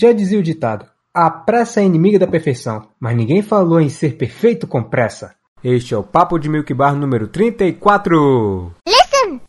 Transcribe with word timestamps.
Já 0.00 0.12
dizia 0.12 0.38
o 0.38 0.42
ditado: 0.42 0.86
a 1.12 1.28
pressa 1.28 1.80
é 1.80 1.84
inimiga 1.84 2.20
da 2.20 2.26
perfeição, 2.28 2.86
mas 3.00 3.16
ninguém 3.16 3.42
falou 3.42 3.80
em 3.80 3.88
ser 3.88 4.16
perfeito 4.16 4.64
com 4.64 4.80
pressa. 4.80 5.34
Este 5.64 5.92
é 5.92 5.98
o 5.98 6.04
Papo 6.04 6.38
de 6.38 6.48
Milk 6.48 6.72
Bar 6.72 6.94
número 6.94 7.26
34. 7.26 8.72
Listen! 8.86 9.40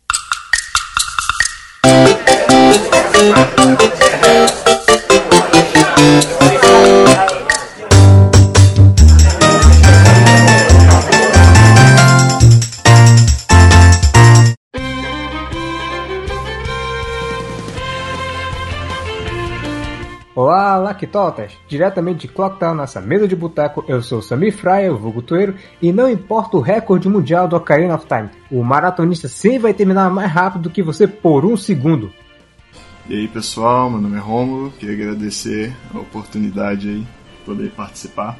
Olá, 6.42 6.56
Lactotas! 20.76 21.52
Diretamente 21.68 22.26
de 22.26 22.32
Clocktown, 22.32 22.74
nossa 22.74 23.00
mesa 23.00 23.26
de 23.26 23.36
boteco, 23.36 23.84
eu 23.88 24.02
sou 24.02 24.22
Samir 24.22 24.52
Fryer, 24.52 24.92
o 24.92 24.98
vulgo 24.98 25.22
Tueiro, 25.22 25.54
e 25.80 25.92
não 25.92 26.08
importa 26.08 26.56
o 26.56 26.60
recorde 26.60 27.08
mundial 27.08 27.48
do 27.48 27.56
Ocarina 27.56 27.94
of 27.94 28.06
Time, 28.06 28.28
o 28.50 28.62
maratonista 28.62 29.28
sempre 29.28 29.58
vai 29.58 29.74
terminar 29.74 30.10
mais 30.10 30.30
rápido 30.30 30.62
do 30.62 30.70
que 30.70 30.82
você 30.82 31.06
por 31.06 31.44
um 31.44 31.56
segundo. 31.56 32.12
E 33.08 33.14
aí 33.14 33.28
pessoal, 33.28 33.90
meu 33.90 34.00
nome 34.00 34.16
é 34.16 34.20
Romulo, 34.20 34.70
queria 34.72 34.94
agradecer 34.94 35.74
a 35.94 35.98
oportunidade 35.98 36.88
aí 36.88 37.00
de 37.00 37.44
poder 37.44 37.70
participar. 37.70 38.38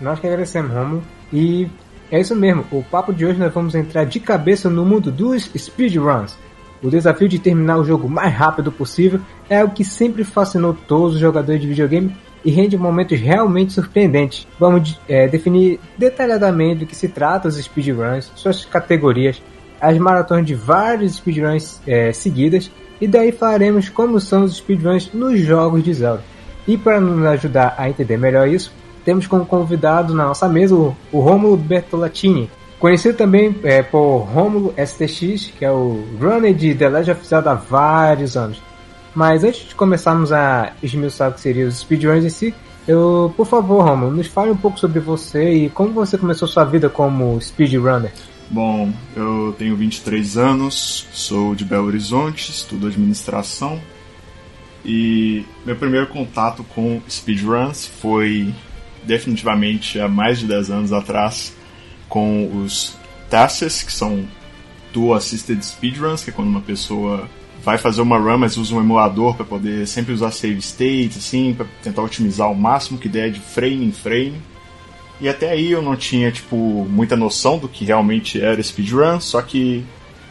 Nós 0.00 0.18
que 0.18 0.26
agradecemos, 0.26 0.72
Romulo, 0.72 1.02
e 1.32 1.68
é 2.10 2.20
isso 2.20 2.36
mesmo, 2.36 2.64
o 2.70 2.82
papo 2.82 3.12
de 3.12 3.26
hoje 3.26 3.38
nós 3.38 3.52
vamos 3.52 3.74
entrar 3.74 4.04
de 4.04 4.20
cabeça 4.20 4.70
no 4.70 4.84
mundo 4.84 5.10
dos 5.10 5.50
speedruns. 5.56 6.36
O 6.82 6.90
desafio 6.90 7.28
de 7.28 7.38
terminar 7.38 7.78
o 7.78 7.84
jogo 7.84 8.06
o 8.06 8.10
mais 8.10 8.32
rápido 8.32 8.70
possível 8.70 9.20
é 9.48 9.64
o 9.64 9.70
que 9.70 9.84
sempre 9.84 10.24
fascinou 10.24 10.74
todos 10.74 11.14
os 11.14 11.20
jogadores 11.20 11.60
de 11.60 11.68
videogame 11.68 12.14
e 12.44 12.50
rende 12.50 12.76
momentos 12.76 13.18
realmente 13.18 13.72
surpreendentes. 13.72 14.46
Vamos 14.58 15.00
é, 15.08 15.26
definir 15.26 15.80
detalhadamente 15.98 16.80
do 16.80 16.86
que 16.86 16.94
se 16.94 17.08
trata 17.08 17.48
os 17.48 17.56
speedruns, 17.56 18.30
suas 18.36 18.64
categorias, 18.64 19.42
as 19.80 19.98
maratonas 19.98 20.46
de 20.46 20.54
vários 20.54 21.16
speedruns 21.16 21.80
é, 21.86 22.12
seguidas 22.12 22.70
e 23.00 23.06
daí 23.06 23.32
falaremos 23.32 23.88
como 23.88 24.20
são 24.20 24.44
os 24.44 24.56
speedruns 24.56 25.10
nos 25.12 25.40
jogos 25.40 25.82
de 25.82 25.92
Zelda. 25.92 26.22
E 26.66 26.76
para 26.76 27.00
nos 27.00 27.24
ajudar 27.26 27.74
a 27.78 27.88
entender 27.88 28.16
melhor 28.16 28.48
isso, 28.48 28.72
temos 29.04 29.26
como 29.26 29.46
convidado 29.46 30.14
na 30.14 30.26
nossa 30.26 30.48
mesa 30.48 30.74
o, 30.74 30.96
o 31.12 31.20
Romulo 31.20 31.56
Bertolatini, 31.56 32.50
Conhecido 32.78 33.16
também 33.16 33.54
é, 33.62 33.82
por 33.82 34.18
Romulo 34.18 34.74
STX, 34.76 35.52
que 35.58 35.64
é 35.64 35.70
o 35.70 36.04
runner 36.20 36.54
de 36.54 36.74
The 36.74 36.88
Legend 36.88 37.12
of 37.12 37.26
Zelda 37.26 37.52
há 37.52 37.54
vários 37.54 38.36
anos. 38.36 38.60
Mas 39.14 39.44
antes 39.44 39.68
de 39.68 39.74
começarmos 39.74 40.30
a 40.30 40.72
esmiuçar 40.82 41.30
o 41.30 41.32
que 41.32 41.40
seriam 41.40 41.68
os 41.68 41.78
speedruns 41.78 42.24
em 42.24 42.28
si, 42.28 42.54
eu, 42.86 43.32
por 43.34 43.46
favor, 43.46 43.82
Romulo, 43.82 44.14
nos 44.14 44.26
fale 44.26 44.50
um 44.50 44.56
pouco 44.56 44.78
sobre 44.78 45.00
você 45.00 45.52
e 45.52 45.70
como 45.70 45.90
você 45.92 46.18
começou 46.18 46.46
sua 46.46 46.64
vida 46.64 46.88
como 46.88 47.40
speedrunner. 47.40 48.12
Bom, 48.50 48.92
eu 49.16 49.54
tenho 49.58 49.74
23 49.74 50.36
anos, 50.36 51.06
sou 51.12 51.54
de 51.54 51.64
Belo 51.64 51.86
Horizonte, 51.86 52.50
estudo 52.50 52.86
administração 52.86 53.80
e 54.84 55.44
meu 55.64 55.74
primeiro 55.74 56.06
contato 56.06 56.62
com 56.62 57.00
speedruns 57.10 57.88
foi 58.00 58.54
definitivamente 59.02 59.98
há 59.98 60.06
mais 60.06 60.38
de 60.38 60.46
10 60.46 60.70
anos 60.70 60.92
atrás 60.92 61.52
com 62.08 62.62
os 62.62 62.96
TASES, 63.30 63.82
que 63.82 63.92
são 63.92 64.26
Dual 64.92 65.14
Assisted 65.14 65.62
Speedruns, 65.62 66.24
que 66.24 66.30
é 66.30 66.32
quando 66.32 66.48
uma 66.48 66.60
pessoa 66.60 67.28
vai 67.62 67.78
fazer 67.78 68.00
uma 68.00 68.16
run, 68.16 68.38
mas 68.38 68.56
usa 68.56 68.74
um 68.74 68.80
emulador 68.80 69.34
para 69.34 69.44
poder 69.44 69.86
sempre 69.88 70.12
usar 70.12 70.30
save 70.30 70.58
states, 70.60 71.16
assim, 71.16 71.52
para 71.52 71.66
tentar 71.82 72.02
otimizar 72.02 72.50
o 72.50 72.54
máximo 72.54 72.98
que 72.98 73.08
der 73.08 73.30
de 73.30 73.40
frame 73.40 73.84
em 73.84 73.92
frame. 73.92 74.40
E 75.20 75.28
até 75.28 75.50
aí 75.50 75.72
eu 75.72 75.82
não 75.82 75.96
tinha, 75.96 76.30
tipo, 76.30 76.56
muita 76.88 77.16
noção 77.16 77.58
do 77.58 77.68
que 77.68 77.84
realmente 77.84 78.40
era 78.40 78.62
speedrun, 78.62 79.18
só 79.18 79.42
que 79.42 79.84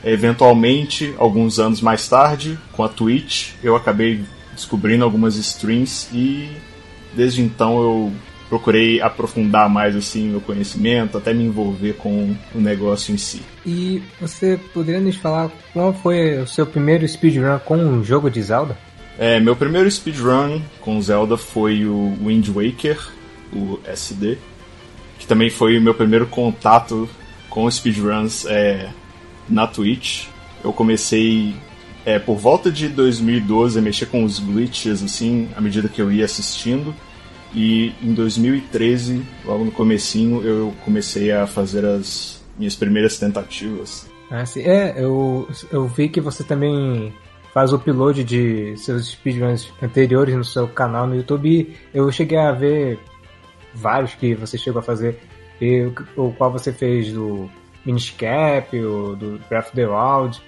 eventualmente, 0.03 1.14
alguns 1.18 1.59
anos 1.59 1.81
mais 1.81 2.08
tarde, 2.08 2.58
com 2.72 2.84
a 2.84 2.90
Twitch, 2.90 3.53
eu 3.62 3.75
acabei 3.75 4.24
descobrindo 4.53 5.03
algumas 5.03 5.35
streams 5.35 6.08
e 6.14 6.50
desde 7.14 7.41
então 7.41 7.81
eu 7.81 8.14
procurei 8.50 9.02
aprofundar 9.02 9.70
mais 9.70 9.96
assim 9.96 10.30
meu 10.30 10.42
conhecimento, 10.42 11.18
até 11.18 11.34
me 11.34 11.44
envolver 11.44 11.94
com 11.94 12.36
o 12.54 12.60
negócio 12.60 13.14
em 13.14 13.18
si. 13.18 13.42
E 13.66 14.02
você 14.20 14.60
poderia 14.74 15.02
nos 15.02 15.16
falar 15.16 15.52
qual 15.74 15.94
foi 15.94 16.38
o 16.40 16.48
seu 16.48 16.66
primeiro 16.66 17.08
speedrun 17.08 17.60
com 17.60 17.78
um 17.78 18.04
jogo 18.04 18.30
de 18.30 18.42
Zelda? 18.42 18.78
É, 19.18 19.40
meu 19.40 19.56
primeiro 19.56 19.90
speedrun 19.90 20.62
com 20.82 21.02
Zelda 21.02 21.38
foi 21.38 21.86
o 21.86 22.14
Wind 22.24 22.50
Waker, 22.50 23.00
o 23.54 23.80
SD, 23.86 24.38
que 25.18 25.26
também 25.26 25.50
foi 25.50 25.78
o 25.78 25.82
meu 25.82 25.94
primeiro 25.94 26.28
contato 26.28 27.10
com 27.50 27.70
speedruns 27.72 28.46
é, 28.46 28.90
na 29.50 29.66
Twitch. 29.66 30.28
Eu 30.64 30.74
comecei 30.74 31.56
é, 32.06 32.20
por 32.20 32.36
volta 32.36 32.70
de 32.70 32.90
2012 32.90 33.80
a 33.80 33.82
mexer 33.82 34.08
com 34.08 34.24
os 34.24 34.40
glitches 34.40 35.02
assim, 35.02 35.50
à 35.56 35.62
medida 35.62 35.88
que 35.88 36.02
eu 36.02 36.12
ia 36.12 36.26
assistindo. 36.26 36.94
E 37.54 37.94
em 38.02 38.14
2013, 38.14 39.26
logo 39.46 39.64
no 39.64 39.72
comecinho, 39.72 40.42
eu 40.44 40.74
comecei 40.84 41.32
a 41.32 41.48
fazer 41.48 41.86
as 41.86 42.44
minhas 42.58 42.76
primeiras 42.76 43.18
tentativas. 43.18 44.10
Ah, 44.30 44.46
sim. 44.46 44.62
É, 44.64 44.96
eu, 44.98 45.48
eu 45.72 45.88
vi 45.88 46.10
que 46.10 46.20
você 46.20 46.44
também 46.44 47.14
faz 47.54 47.72
o 47.72 47.78
upload 47.78 48.24
de 48.24 48.76
seus 48.78 49.12
speedruns 49.12 49.72
anteriores 49.82 50.36
no 50.36 50.44
seu 50.44 50.68
canal 50.68 51.08
no 51.08 51.16
YouTube. 51.16 51.74
Eu 51.94 52.12
cheguei 52.12 52.38
a 52.38 52.52
ver 52.52 53.00
vários 53.74 54.14
que 54.16 54.36
você 54.36 54.58
chegou 54.58 54.80
a 54.80 54.84
fazer. 54.84 55.20
E, 55.62 55.90
o 56.18 56.34
qual 56.34 56.52
você 56.52 56.74
fez 56.74 57.14
do 57.14 57.50
Minish 57.86 58.12
Cap, 58.18 58.78
o 58.78 59.16
do 59.16 59.40
Breath 59.48 59.68
of 59.68 59.76
the 59.76 59.88
Wild 59.88 60.42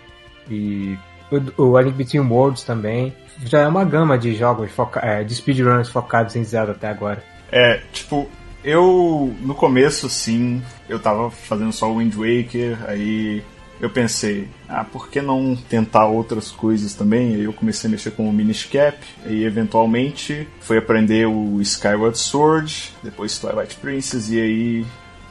e 0.50 0.98
o, 1.32 1.64
o 1.64 1.80
Link 1.80 1.96
Between 1.96 2.28
Worlds 2.28 2.64
também 2.64 3.14
já 3.46 3.60
é 3.60 3.68
uma 3.68 3.86
gama 3.86 4.18
de 4.18 4.36
jogos 4.36 4.72
foca 4.72 5.00
é, 5.04 5.24
de 5.24 5.36
speedruns 5.36 5.90
focados 5.90 6.36
em 6.36 6.44
Zelda 6.44 6.72
até 6.72 6.88
agora. 6.88 7.24
É, 7.52 7.82
tipo, 7.92 8.30
eu 8.64 9.34
no 9.42 9.56
começo 9.56 10.10
sim, 10.10 10.62
eu 10.90 11.00
tava 11.00 11.30
fazendo 11.30 11.72
só 11.72 11.92
Wind 11.94 12.14
Waker, 12.16 12.78
aí 12.88 13.44
eu 13.80 13.90
pensei, 13.90 14.48
ah, 14.68 14.84
por 14.84 15.08
que 15.08 15.22
não 15.22 15.56
tentar 15.56 16.08
outras 16.08 16.50
coisas 16.50 16.96
também? 16.96 17.36
Aí 17.36 17.44
eu 17.44 17.54
comecei 17.54 17.88
a 17.88 17.92
mexer 17.92 18.12
com 18.12 18.28
o 18.28 18.34
Minish 18.34 18.66
Cap, 18.66 18.98
e 19.28 19.44
eventualmente 19.44 20.48
fui 20.60 20.78
aprender 20.78 21.28
o 21.28 21.62
Skyward 21.62 22.18
Sword, 22.18 22.92
depois 23.04 23.38
Twilight 23.38 23.76
Princess, 23.76 24.30
e 24.32 24.42
aí 24.42 24.86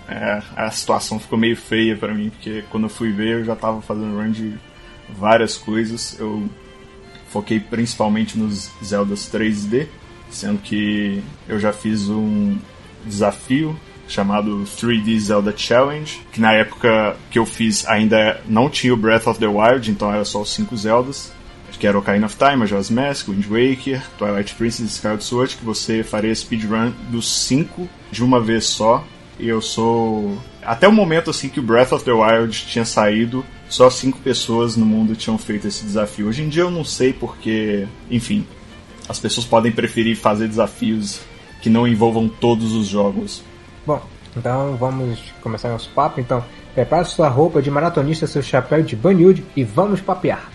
é, 0.08 0.40
a 0.54 0.70
situação 0.70 1.18
ficou 1.18 1.36
meio 1.36 1.56
feia 1.56 1.96
para 1.96 2.14
mim, 2.14 2.30
porque 2.30 2.64
quando 2.70 2.84
eu 2.84 2.90
fui 2.90 3.10
ver 3.10 3.40
eu 3.40 3.44
já 3.44 3.56
tava 3.56 3.82
fazendo 3.82 4.16
run 4.16 4.30
de 4.30 4.56
várias 5.08 5.56
coisas. 5.56 6.16
Eu 6.18 6.48
foquei 7.28 7.60
principalmente 7.60 8.38
nos 8.38 8.70
Zeldas 8.84 9.30
3D, 9.32 9.86
sendo 10.30 10.58
que 10.58 11.22
eu 11.48 11.58
já 11.58 11.72
fiz 11.72 12.08
um 12.08 12.56
desafio 13.04 13.78
chamado 14.08 14.64
3D 14.64 15.18
Zelda 15.18 15.52
Challenge, 15.56 16.20
que 16.32 16.40
na 16.40 16.52
época 16.52 17.16
que 17.30 17.38
eu 17.38 17.44
fiz 17.44 17.86
ainda 17.86 18.40
não 18.46 18.70
tinha 18.70 18.94
o 18.94 18.96
Breath 18.96 19.26
of 19.26 19.40
the 19.40 19.46
Wild, 19.46 19.90
então 19.90 20.12
era 20.12 20.24
só 20.24 20.42
os 20.42 20.50
5 20.50 20.76
Zeldas. 20.76 21.36
Que 21.78 21.86
era 21.86 21.98
Ocarina 21.98 22.24
of 22.24 22.36
Time, 22.36 22.56
Majora's 22.56 22.88
Mask, 22.88 23.28
Wind 23.28 23.44
Waker, 23.44 24.02
Twilight 24.16 24.54
Princess 24.54 24.80
e 24.80 24.94
Skyward 24.94 25.22
Sword, 25.22 25.56
que 25.56 25.64
você 25.64 26.02
faria 26.02 26.34
speedrun 26.34 26.90
dos 27.10 27.30
5 27.40 27.86
de 28.10 28.24
uma 28.24 28.40
vez 28.40 28.64
só. 28.64 29.04
E 29.38 29.46
eu 29.46 29.60
sou... 29.60 30.38
Até 30.62 30.88
o 30.88 30.92
momento 30.92 31.28
assim 31.28 31.50
que 31.50 31.60
o 31.60 31.62
Breath 31.62 31.92
of 31.92 32.02
the 32.02 32.12
Wild 32.12 32.64
tinha 32.66 32.86
saído, 32.86 33.44
só 33.68 33.90
cinco 33.90 34.18
pessoas 34.18 34.76
no 34.76 34.86
mundo 34.86 35.16
tinham 35.16 35.36
feito 35.38 35.66
esse 35.66 35.84
desafio. 35.84 36.28
Hoje 36.28 36.42
em 36.42 36.48
dia 36.48 36.62
eu 36.62 36.70
não 36.70 36.84
sei 36.84 37.12
porque, 37.12 37.86
enfim, 38.10 38.46
as 39.08 39.18
pessoas 39.18 39.46
podem 39.46 39.72
preferir 39.72 40.16
fazer 40.16 40.48
desafios 40.48 41.20
que 41.60 41.70
não 41.70 41.86
envolvam 41.86 42.28
todos 42.28 42.72
os 42.72 42.86
jogos. 42.86 43.42
Bom, 43.86 44.00
então 44.36 44.76
vamos 44.76 45.18
começar 45.40 45.68
nosso 45.68 45.90
papo. 45.90 46.20
Então, 46.20 46.44
prepare 46.74 47.06
sua 47.06 47.28
roupa 47.28 47.62
de 47.62 47.70
maratonista, 47.70 48.26
seu 48.26 48.42
chapéu 48.42 48.82
de 48.82 48.94
banhude 48.94 49.44
e 49.56 49.64
vamos 49.64 50.00
papear. 50.00 50.50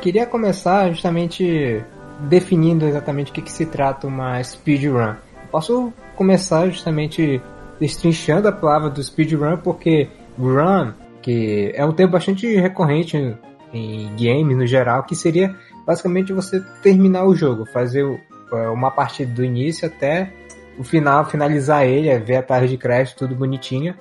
Queria 0.00 0.26
começar 0.26 0.88
justamente 0.90 1.84
definindo 2.20 2.86
exatamente 2.86 3.30
o 3.30 3.34
que, 3.34 3.42
que 3.42 3.52
se 3.52 3.66
trata 3.66 4.06
uma 4.06 4.42
speedrun. 4.42 5.14
Posso 5.50 5.92
começar 6.16 6.66
justamente 6.68 7.40
destrinchando 7.78 8.48
a 8.48 8.52
palavra 8.52 8.90
do 8.90 9.02
speedrun, 9.02 9.58
porque 9.58 10.08
run, 10.38 10.92
que 11.22 11.72
é 11.74 11.84
um 11.84 11.92
termo 11.92 12.12
bastante 12.12 12.46
recorrente 12.56 13.36
em 13.72 14.10
games 14.16 14.56
no 14.56 14.66
geral, 14.66 15.04
que 15.04 15.14
seria 15.14 15.54
basicamente 15.86 16.32
você 16.32 16.60
terminar 16.82 17.24
o 17.24 17.34
jogo, 17.34 17.64
fazer 17.66 18.04
é, 18.52 18.68
uma 18.68 18.90
partida 18.90 19.32
do 19.32 19.44
início 19.44 19.86
até 19.86 20.32
o 20.78 20.84
final, 20.84 21.24
finalizar 21.24 21.86
ele, 21.86 22.16
ver 22.18 22.36
a 22.36 22.42
tarde 22.42 22.68
de 22.68 22.76
crédito, 22.76 23.18
tudo 23.18 23.34
bonitinho. 23.34 23.94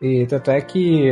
E 0.00 0.26
tanto 0.26 0.50
é 0.50 0.60
que 0.60 1.08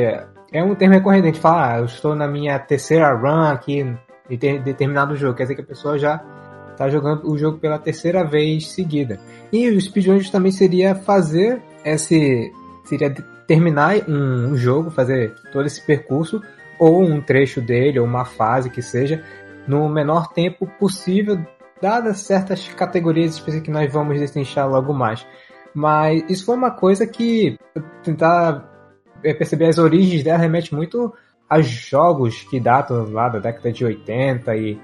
é 0.52 0.62
um 0.62 0.74
termo 0.74 0.94
recorrente, 0.94 1.24
a 1.24 1.32
gente 1.32 1.40
fala, 1.40 1.74
ah, 1.74 1.78
eu 1.78 1.84
estou 1.86 2.14
na 2.14 2.28
minha 2.28 2.58
terceira 2.58 3.12
run 3.12 3.50
aqui 3.50 3.84
em 4.30 4.36
determinado 4.62 5.16
jogo, 5.16 5.36
quer 5.36 5.44
dizer 5.44 5.54
que 5.54 5.60
a 5.60 5.66
pessoa 5.66 5.98
já 5.98 6.22
está 6.70 6.88
jogando 6.88 7.30
o 7.30 7.38
jogo 7.38 7.58
pela 7.58 7.78
terceira 7.78 8.24
vez 8.24 8.68
seguida. 8.68 9.18
E 9.52 9.68
o 9.68 9.80
speedrun 9.80 10.18
também 10.30 10.52
seria 10.52 10.94
fazer 10.94 11.62
esse 11.84 12.52
seria 12.84 13.10
terminar 13.46 13.96
um, 14.08 14.52
um 14.52 14.56
jogo, 14.56 14.90
fazer 14.90 15.34
todo 15.52 15.66
esse 15.66 15.80
percurso 15.84 16.42
ou 16.78 17.02
um 17.02 17.20
trecho 17.20 17.60
dele 17.60 17.98
ou 17.98 18.06
uma 18.06 18.24
fase 18.24 18.70
que 18.70 18.82
seja 18.82 19.22
no 19.66 19.88
menor 19.88 20.32
tempo 20.32 20.66
possível, 20.78 21.38
dadas 21.80 22.18
certas 22.20 22.68
categorias 22.68 23.34
específicas 23.34 23.66
que 23.66 23.70
nós 23.70 23.92
vamos 23.92 24.18
destrinchar 24.18 24.68
logo 24.68 24.92
mais. 24.92 25.26
Mas 25.74 26.22
isso 26.28 26.44
foi 26.44 26.56
uma 26.56 26.70
coisa 26.70 27.06
que 27.06 27.58
tentar 28.02 28.70
é, 29.22 29.32
perceber 29.32 29.66
as 29.66 29.78
origens 29.78 30.22
dela 30.22 30.38
remete 30.38 30.74
muito 30.74 31.12
a 31.48 31.60
jogos 31.60 32.42
que 32.42 32.58
datam 32.58 33.10
lá 33.10 33.28
da 33.28 33.38
década 33.38 33.72
de 33.72 33.84
80 33.84 34.56
e, 34.56 34.78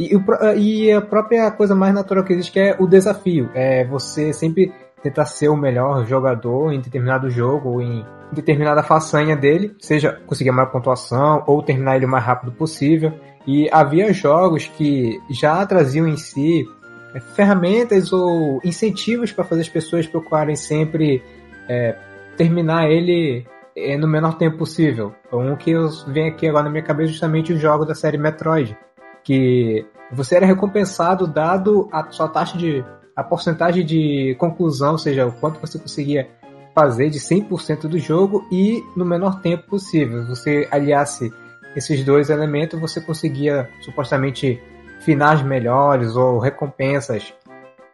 e, 0.00 0.12
e 0.56 0.92
a 0.92 1.00
própria 1.00 1.50
coisa 1.50 1.74
mais 1.74 1.94
natural 1.94 2.24
que 2.24 2.32
existe 2.32 2.52
que 2.52 2.60
é 2.60 2.76
o 2.78 2.86
desafio. 2.86 3.50
É 3.54 3.84
você 3.84 4.32
sempre 4.32 4.72
tentar 5.02 5.26
ser 5.26 5.48
o 5.48 5.56
melhor 5.56 6.06
jogador 6.06 6.72
em 6.72 6.80
determinado 6.80 7.30
jogo 7.30 7.70
ou 7.70 7.82
em 7.82 8.04
determinada 8.32 8.82
façanha 8.82 9.36
dele, 9.36 9.74
seja 9.78 10.20
conseguir 10.26 10.50
a 10.50 10.52
maior 10.52 10.70
pontuação 10.70 11.44
ou 11.46 11.62
terminar 11.62 11.96
ele 11.96 12.06
o 12.06 12.08
mais 12.08 12.24
rápido 12.24 12.52
possível. 12.52 13.12
E 13.46 13.68
havia 13.70 14.12
jogos 14.12 14.66
que 14.66 15.20
já 15.30 15.64
traziam 15.64 16.08
em 16.08 16.16
si 16.16 16.66
é, 17.14 17.20
ferramentas 17.20 18.12
ou 18.12 18.60
incentivos 18.64 19.30
para 19.30 19.44
fazer 19.44 19.60
as 19.60 19.68
pessoas 19.68 20.06
procurarem 20.06 20.56
sempre 20.56 21.22
é, 21.68 21.96
terminar 22.36 22.90
ele 22.90 23.46
é, 23.76 23.96
no 23.96 24.08
menor 24.08 24.38
tempo 24.38 24.58
possível. 24.58 25.14
Um 25.32 25.54
que 25.54 25.72
vem 26.08 26.28
aqui 26.28 26.48
agora 26.48 26.64
na 26.64 26.70
minha 26.70 26.82
cabeça 26.82 27.10
é 27.10 27.12
justamente 27.12 27.52
o 27.52 27.58
jogo 27.58 27.84
da 27.84 27.94
série 27.94 28.16
Metroid, 28.16 28.76
que 29.22 29.86
você 30.10 30.36
era 30.36 30.46
recompensado 30.46 31.26
dado 31.26 31.88
a 31.92 32.10
sua 32.10 32.28
taxa 32.28 32.56
de 32.56 32.84
a 33.14 33.24
porcentagem 33.24 33.84
de 33.84 34.36
conclusão, 34.38 34.92
ou 34.92 34.98
seja, 34.98 35.26
o 35.26 35.32
quanto 35.32 35.58
você 35.58 35.78
conseguia 35.78 36.28
fazer 36.74 37.08
de 37.08 37.18
100% 37.18 37.88
do 37.88 37.98
jogo 37.98 38.46
e 38.52 38.82
no 38.94 39.06
menor 39.06 39.40
tempo 39.40 39.66
possível. 39.66 40.26
Você 40.26 40.68
aliasse 40.70 41.32
esses 41.74 42.04
dois 42.04 42.28
elementos, 42.28 42.78
você 42.78 43.00
conseguia 43.00 43.70
supostamente 43.80 44.62
finais 45.00 45.42
melhores 45.42 46.14
ou 46.14 46.38
recompensas 46.38 47.34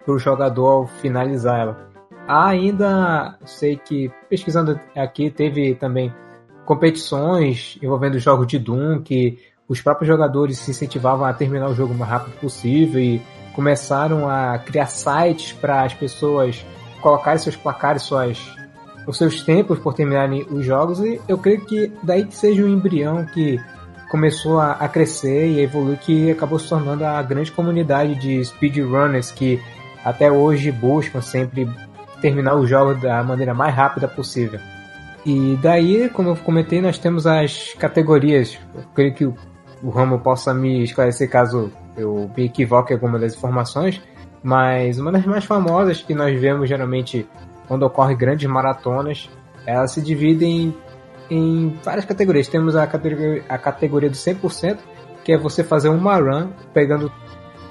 para 0.05 0.15
o 0.15 0.19
jogador 0.19 0.69
ao 0.69 0.87
finalizar 0.87 1.61
ela. 1.61 1.92
Há 2.33 2.49
ainda, 2.49 3.37
sei 3.45 3.77
que 3.77 4.11
pesquisando 4.31 4.81
aqui, 4.97 5.31
teve 5.31 5.75
também 5.75 6.11
competições 6.65 7.79
envolvendo 7.83 8.19
jogos 8.19 8.47
de 8.47 8.59
Doom, 8.59 9.03
que 9.03 9.39
os 9.69 9.83
próprios 9.83 10.09
jogadores 10.09 10.57
se 10.57 10.71
incentivavam 10.71 11.27
a 11.27 11.35
terminar 11.35 11.69
o 11.69 11.75
jogo 11.75 11.93
o 11.93 11.99
mais 11.99 12.11
rápido 12.11 12.33
possível 12.41 12.99
e 12.99 13.21
começaram 13.55 14.31
a 14.31 14.59
criar 14.59 14.87
sites 14.87 15.53
para 15.53 15.83
as 15.83 15.93
pessoas 15.93 16.65
colocarem 17.03 17.39
seus 17.39 17.55
placares, 17.55 18.05
suas 18.05 18.41
os 19.07 19.19
seus 19.19 19.43
tempos 19.43 19.79
por 19.79 19.93
terminarem 19.93 20.47
os 20.51 20.65
jogos. 20.65 21.01
E 21.01 21.21
eu 21.29 21.37
creio 21.37 21.61
que 21.67 21.93
daí 22.03 22.25
que 22.25 22.35
seja 22.35 22.63
o 22.63 22.65
um 22.65 22.69
embrião 22.71 23.27
que 23.27 23.61
começou 24.11 24.59
a, 24.59 24.73
a, 24.73 24.89
crescer 24.89 25.49
e 25.49 25.61
evoluir 25.61 25.99
que 25.99 26.31
acabou 26.31 26.59
se 26.59 26.67
tornando 26.67 27.05
a 27.05 27.23
grande 27.23 27.53
comunidade 27.53 28.15
de 28.15 28.43
speedrunners 28.43 29.31
que 29.31 29.61
até 30.03 30.33
hoje 30.33 30.73
buscam 30.73 31.21
sempre 31.21 31.69
terminar 32.23 32.55
o 32.55 32.67
jogo 32.67 32.95
da 32.95 33.23
maneira 33.25 33.53
mais 33.53 33.75
rápida 33.75 34.07
possível. 34.07 34.61
E 35.27 35.59
daí, 35.61 36.09
como 36.09 36.31
eu 36.31 36.37
comentei, 36.37 36.81
nós 36.81 36.99
temos 36.99 37.27
as 37.27 37.75
categorias. 37.75 38.59
Eu 38.75 38.83
creio 38.95 39.15
que 39.15 39.25
o, 39.25 39.35
Ramo 39.91 40.21
possa 40.21 40.55
me 40.55 40.83
esclarecer 40.85 41.29
caso 41.29 41.71
eu 41.97 42.31
me 42.37 42.45
equivoque 42.45 42.93
alguma 42.93 43.19
das 43.19 43.35
informações, 43.35 44.01
mas 44.43 44.99
uma 44.99 45.13
das 45.13 45.27
mais 45.27 45.45
famosas 45.45 46.01
que 46.01 46.15
nós 46.15 46.41
vemos 46.41 46.69
geralmente 46.69 47.29
quando 47.69 47.83
ocorre 47.83 48.15
grandes 48.15 48.49
maratonas, 48.49 49.29
ela 49.67 49.87
se 49.87 50.01
divide 50.01 50.45
em, 50.45 50.75
em 51.31 51.79
várias 51.85 52.05
categorias. 52.05 52.49
Temos 52.49 52.77
a 52.77 52.87
categoria, 52.87 53.45
a 53.49 53.59
categoria 53.59 54.11
do 54.11 54.17
100%, 54.17 54.79
que 55.25 55.33
é 55.33 55.39
você 55.39 55.63
fazer 55.63 55.89
uma 55.89 56.17
run 56.17 56.51
pegando 56.73 57.11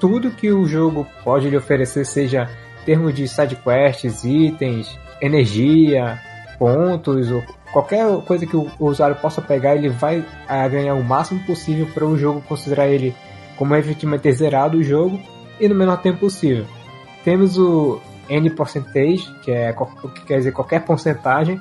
tudo 0.00 0.30
que 0.30 0.50
o 0.50 0.64
jogo 0.66 1.06
pode 1.22 1.48
lhe 1.48 1.56
oferecer, 1.56 2.04
seja 2.04 2.48
termos 2.84 3.14
de 3.14 3.26
side 3.28 3.56
quests, 3.56 4.24
itens, 4.24 4.98
energia, 5.20 6.20
pontos, 6.58 7.28
qualquer 7.72 8.06
coisa 8.22 8.46
que 8.46 8.56
o 8.56 8.70
usuário 8.78 9.16
possa 9.16 9.40
pegar, 9.40 9.74
ele 9.76 9.88
vai 9.88 10.24
ganhar 10.70 10.94
o 10.94 11.02
máximo 11.02 11.40
possível 11.44 11.86
para 11.92 12.06
o 12.06 12.16
jogo 12.16 12.40
considerar 12.42 12.88
ele 12.88 13.14
como 13.56 13.74
efetivamente 13.76 14.32
zerado 14.32 14.78
o 14.78 14.82
jogo 14.82 15.20
e 15.60 15.68
no 15.68 15.74
menor 15.74 15.98
tempo 15.98 16.20
possível. 16.20 16.66
Temos 17.24 17.56
o 17.58 18.00
N 18.28 18.50
percentage, 18.50 19.32
que 19.42 19.50
é 19.50 19.74
o 19.78 20.08
que 20.08 20.24
quer 20.24 20.38
dizer 20.38 20.52
qualquer 20.52 20.84
porcentagem, 20.84 21.60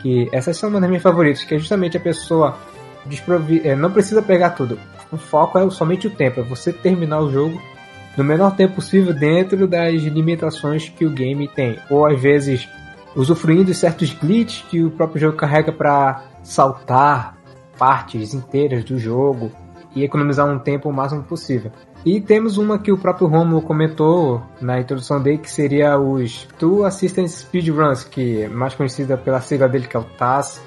que 0.00 0.28
essas 0.32 0.56
são 0.56 0.70
uma 0.70 0.80
das 0.80 0.88
minhas 0.88 1.02
favoritas, 1.02 1.44
que 1.44 1.54
é 1.54 1.58
justamente 1.58 1.96
a 1.96 2.00
pessoa 2.00 2.58
é, 3.64 3.74
não 3.74 3.90
precisa 3.90 4.22
pegar 4.22 4.50
tudo. 4.50 4.78
O 5.10 5.16
foco 5.16 5.58
é 5.58 5.70
somente 5.70 6.06
o 6.06 6.10
tempo, 6.10 6.40
é 6.40 6.42
você 6.42 6.72
terminar 6.72 7.20
o 7.20 7.30
jogo 7.30 7.60
no 8.16 8.24
menor 8.24 8.54
tempo 8.56 8.76
possível 8.76 9.14
dentro 9.14 9.66
das 9.66 10.02
limitações 10.02 10.88
que 10.88 11.04
o 11.04 11.10
game 11.10 11.48
tem. 11.48 11.78
Ou 11.90 12.06
às 12.06 12.20
vezes 12.20 12.68
usufruindo 13.14 13.64
de 13.64 13.74
certos 13.74 14.12
glitches 14.12 14.64
que 14.68 14.82
o 14.82 14.90
próprio 14.90 15.20
jogo 15.20 15.36
carrega 15.36 15.72
para 15.72 16.22
saltar 16.42 17.36
partes 17.78 18.34
inteiras 18.34 18.84
do 18.84 18.98
jogo 18.98 19.50
e 19.94 20.02
economizar 20.02 20.48
um 20.48 20.58
tempo 20.58 20.88
o 20.88 20.92
máximo 20.92 21.22
possível. 21.22 21.70
E 22.04 22.20
temos 22.20 22.58
uma 22.58 22.78
que 22.78 22.90
o 22.90 22.98
próprio 22.98 23.28
Romulo 23.28 23.62
comentou 23.62 24.42
na 24.60 24.80
introdução 24.80 25.22
dele, 25.22 25.38
que 25.38 25.50
seria 25.50 25.98
os 25.98 26.48
Two 26.58 26.84
Assistant 26.84 27.28
Speedruns, 27.28 28.02
que 28.02 28.42
é 28.42 28.48
mais 28.48 28.74
conhecida 28.74 29.16
pela 29.16 29.40
sigla 29.40 29.68
dele, 29.68 29.86
que 29.86 29.96
é 29.96 30.00
o 30.00 30.04
TAS, 30.04 30.60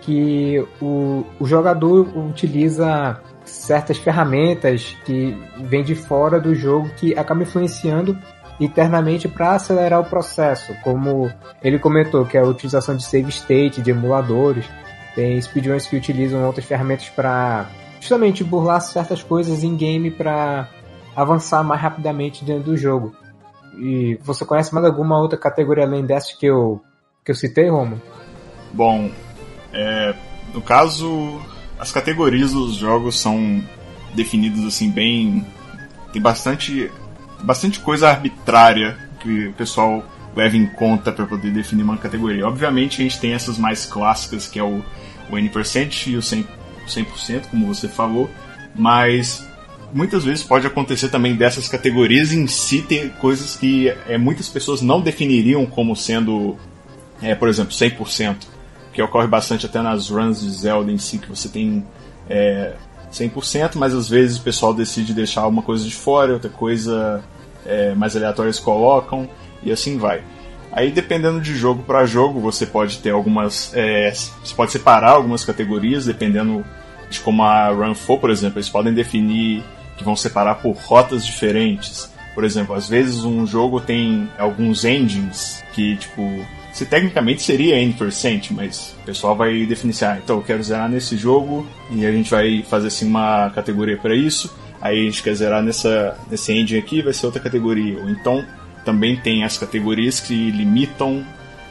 que 0.00 0.64
o, 0.82 1.24
o 1.38 1.46
jogador 1.46 2.08
utiliza 2.16 3.20
certas 3.44 3.98
ferramentas 3.98 4.96
que 5.04 5.36
vêm 5.58 5.82
de 5.82 5.94
fora 5.94 6.40
do 6.40 6.54
jogo 6.54 6.88
que 6.96 7.16
acabam 7.18 7.42
influenciando 7.42 8.18
internamente 8.60 9.26
para 9.26 9.54
acelerar 9.54 10.00
o 10.00 10.04
processo, 10.04 10.74
como 10.82 11.32
ele 11.62 11.78
comentou, 11.78 12.26
que 12.26 12.36
é 12.36 12.40
a 12.40 12.46
utilização 12.46 12.94
de 12.94 13.04
save 13.04 13.30
state, 13.30 13.80
de 13.80 13.90
emuladores, 13.90 14.66
tem 15.14 15.40
speedruns 15.40 15.86
que 15.86 15.96
utilizam 15.96 16.44
outras 16.44 16.66
ferramentas 16.66 17.08
para 17.08 17.68
justamente 18.00 18.44
burlar 18.44 18.80
certas 18.80 19.22
coisas 19.22 19.64
em 19.64 19.76
game 19.76 20.10
para 20.10 20.68
avançar 21.16 21.62
mais 21.64 21.80
rapidamente 21.80 22.44
dentro 22.44 22.64
do 22.64 22.76
jogo. 22.76 23.14
E 23.78 24.18
você 24.22 24.44
conhece 24.44 24.74
mais 24.74 24.86
alguma 24.86 25.18
outra 25.18 25.38
categoria 25.38 25.84
além 25.84 26.04
dessa 26.04 26.36
que 26.36 26.46
eu, 26.46 26.80
que 27.24 27.30
eu 27.30 27.34
citei, 27.34 27.68
Romo? 27.68 28.00
Bom, 28.72 29.10
é, 29.72 30.14
no 30.54 30.60
caso, 30.60 31.40
as 31.80 31.90
categorias 31.90 32.52
dos 32.52 32.74
jogos 32.74 33.18
são 33.18 33.64
definidas 34.14 34.64
assim 34.64 34.90
bem. 34.90 35.46
Tem 36.12 36.20
bastante, 36.20 36.90
bastante 37.42 37.80
coisa 37.80 38.10
arbitrária 38.10 38.98
que 39.20 39.48
o 39.48 39.52
pessoal 39.54 40.04
leva 40.36 40.56
em 40.56 40.66
conta 40.66 41.10
para 41.10 41.26
poder 41.26 41.50
definir 41.50 41.82
uma 41.82 41.96
categoria. 41.96 42.46
Obviamente 42.46 43.00
a 43.00 43.04
gente 43.04 43.18
tem 43.18 43.32
essas 43.32 43.56
mais 43.56 43.86
clássicas 43.86 44.46
que 44.46 44.58
é 44.58 44.62
o, 44.62 44.84
o 45.30 45.38
N% 45.38 46.06
e 46.08 46.16
o 46.16 46.20
100%, 46.20 46.46
100%, 46.86 47.46
como 47.50 47.66
você 47.66 47.88
falou, 47.88 48.30
mas 48.74 49.48
muitas 49.92 50.24
vezes 50.24 50.44
pode 50.44 50.66
acontecer 50.66 51.08
também 51.08 51.34
dessas 51.34 51.66
categorias 51.66 52.32
em 52.32 52.46
si 52.46 52.82
ter 52.82 53.10
coisas 53.12 53.56
que 53.56 53.88
é, 54.06 54.18
muitas 54.18 54.48
pessoas 54.48 54.82
não 54.82 55.00
definiriam 55.00 55.64
como 55.66 55.96
sendo, 55.96 56.56
é, 57.22 57.34
por 57.34 57.48
exemplo, 57.48 57.72
100%, 57.72 58.36
que 58.92 59.02
ocorre 59.02 59.26
bastante 59.26 59.66
até 59.66 59.80
nas 59.80 60.10
runs 60.10 60.40
de 60.40 60.50
Zelda 60.50 60.90
em 60.90 60.98
si, 60.98 61.18
que 61.18 61.28
você 61.28 61.48
tem 61.48 61.84
é, 62.28 62.74
100%, 63.12 63.72
mas 63.76 63.94
às 63.94 64.08
vezes 64.08 64.38
o 64.38 64.42
pessoal 64.42 64.72
decide 64.74 65.12
deixar 65.12 65.46
uma 65.46 65.62
coisa 65.62 65.84
de 65.84 65.94
fora, 65.94 66.32
outra 66.32 66.50
coisa 66.50 67.22
é, 67.66 67.94
mais 67.94 68.16
aleatória 68.16 68.48
eles 68.48 68.60
colocam, 68.60 69.28
e 69.62 69.70
assim 69.70 69.98
vai. 69.98 70.22
Aí, 70.72 70.92
dependendo 70.92 71.40
de 71.40 71.54
jogo 71.56 71.82
para 71.82 72.06
jogo, 72.06 72.38
você 72.38 72.64
pode 72.64 72.98
ter 72.98 73.10
algumas. 73.10 73.72
É, 73.74 74.10
você 74.12 74.54
pode 74.54 74.70
separar 74.70 75.12
algumas 75.12 75.44
categorias, 75.44 76.06
dependendo 76.06 76.64
de 77.10 77.18
como 77.20 77.42
a 77.42 77.70
run 77.70 77.94
for, 77.94 78.18
por 78.18 78.30
exemplo. 78.30 78.58
Eles 78.58 78.68
podem 78.68 78.94
definir 78.94 79.64
que 79.96 80.04
vão 80.04 80.14
separar 80.14 80.56
por 80.56 80.76
rotas 80.76 81.26
diferentes. 81.26 82.10
Por 82.34 82.44
exemplo, 82.44 82.74
às 82.74 82.88
vezes 82.88 83.24
um 83.24 83.44
jogo 83.44 83.80
tem 83.80 84.30
alguns 84.38 84.84
engines 84.84 85.62
que, 85.72 85.96
tipo, 85.96 86.46
se 86.72 86.86
tecnicamente 86.86 87.42
seria 87.42 87.76
N%, 87.76 88.52
mas 88.52 88.94
o 89.02 89.04
pessoal 89.04 89.36
vai 89.36 89.66
definir 89.66 89.92
assim, 89.92 90.04
ah, 90.04 90.20
então 90.22 90.36
eu 90.36 90.42
quero 90.42 90.62
zerar 90.62 90.88
nesse 90.88 91.16
jogo 91.16 91.66
e 91.90 92.06
a 92.06 92.12
gente 92.12 92.30
vai 92.30 92.62
fazer 92.62 92.88
assim 92.88 93.06
uma 93.06 93.50
categoria 93.50 93.96
para 93.96 94.14
isso. 94.14 94.54
Aí 94.80 95.00
a 95.00 95.04
gente 95.04 95.22
quer 95.22 95.34
zerar 95.34 95.62
nessa, 95.62 96.16
nesse 96.30 96.52
engine 96.52 96.78
aqui, 96.78 97.02
vai 97.02 97.12
ser 97.12 97.26
outra 97.26 97.40
categoria. 97.40 97.98
Ou 98.00 98.08
então 98.08 98.44
também 98.84 99.16
tem 99.16 99.44
as 99.44 99.58
categorias 99.58 100.20
que 100.20 100.50
limitam 100.50 101.24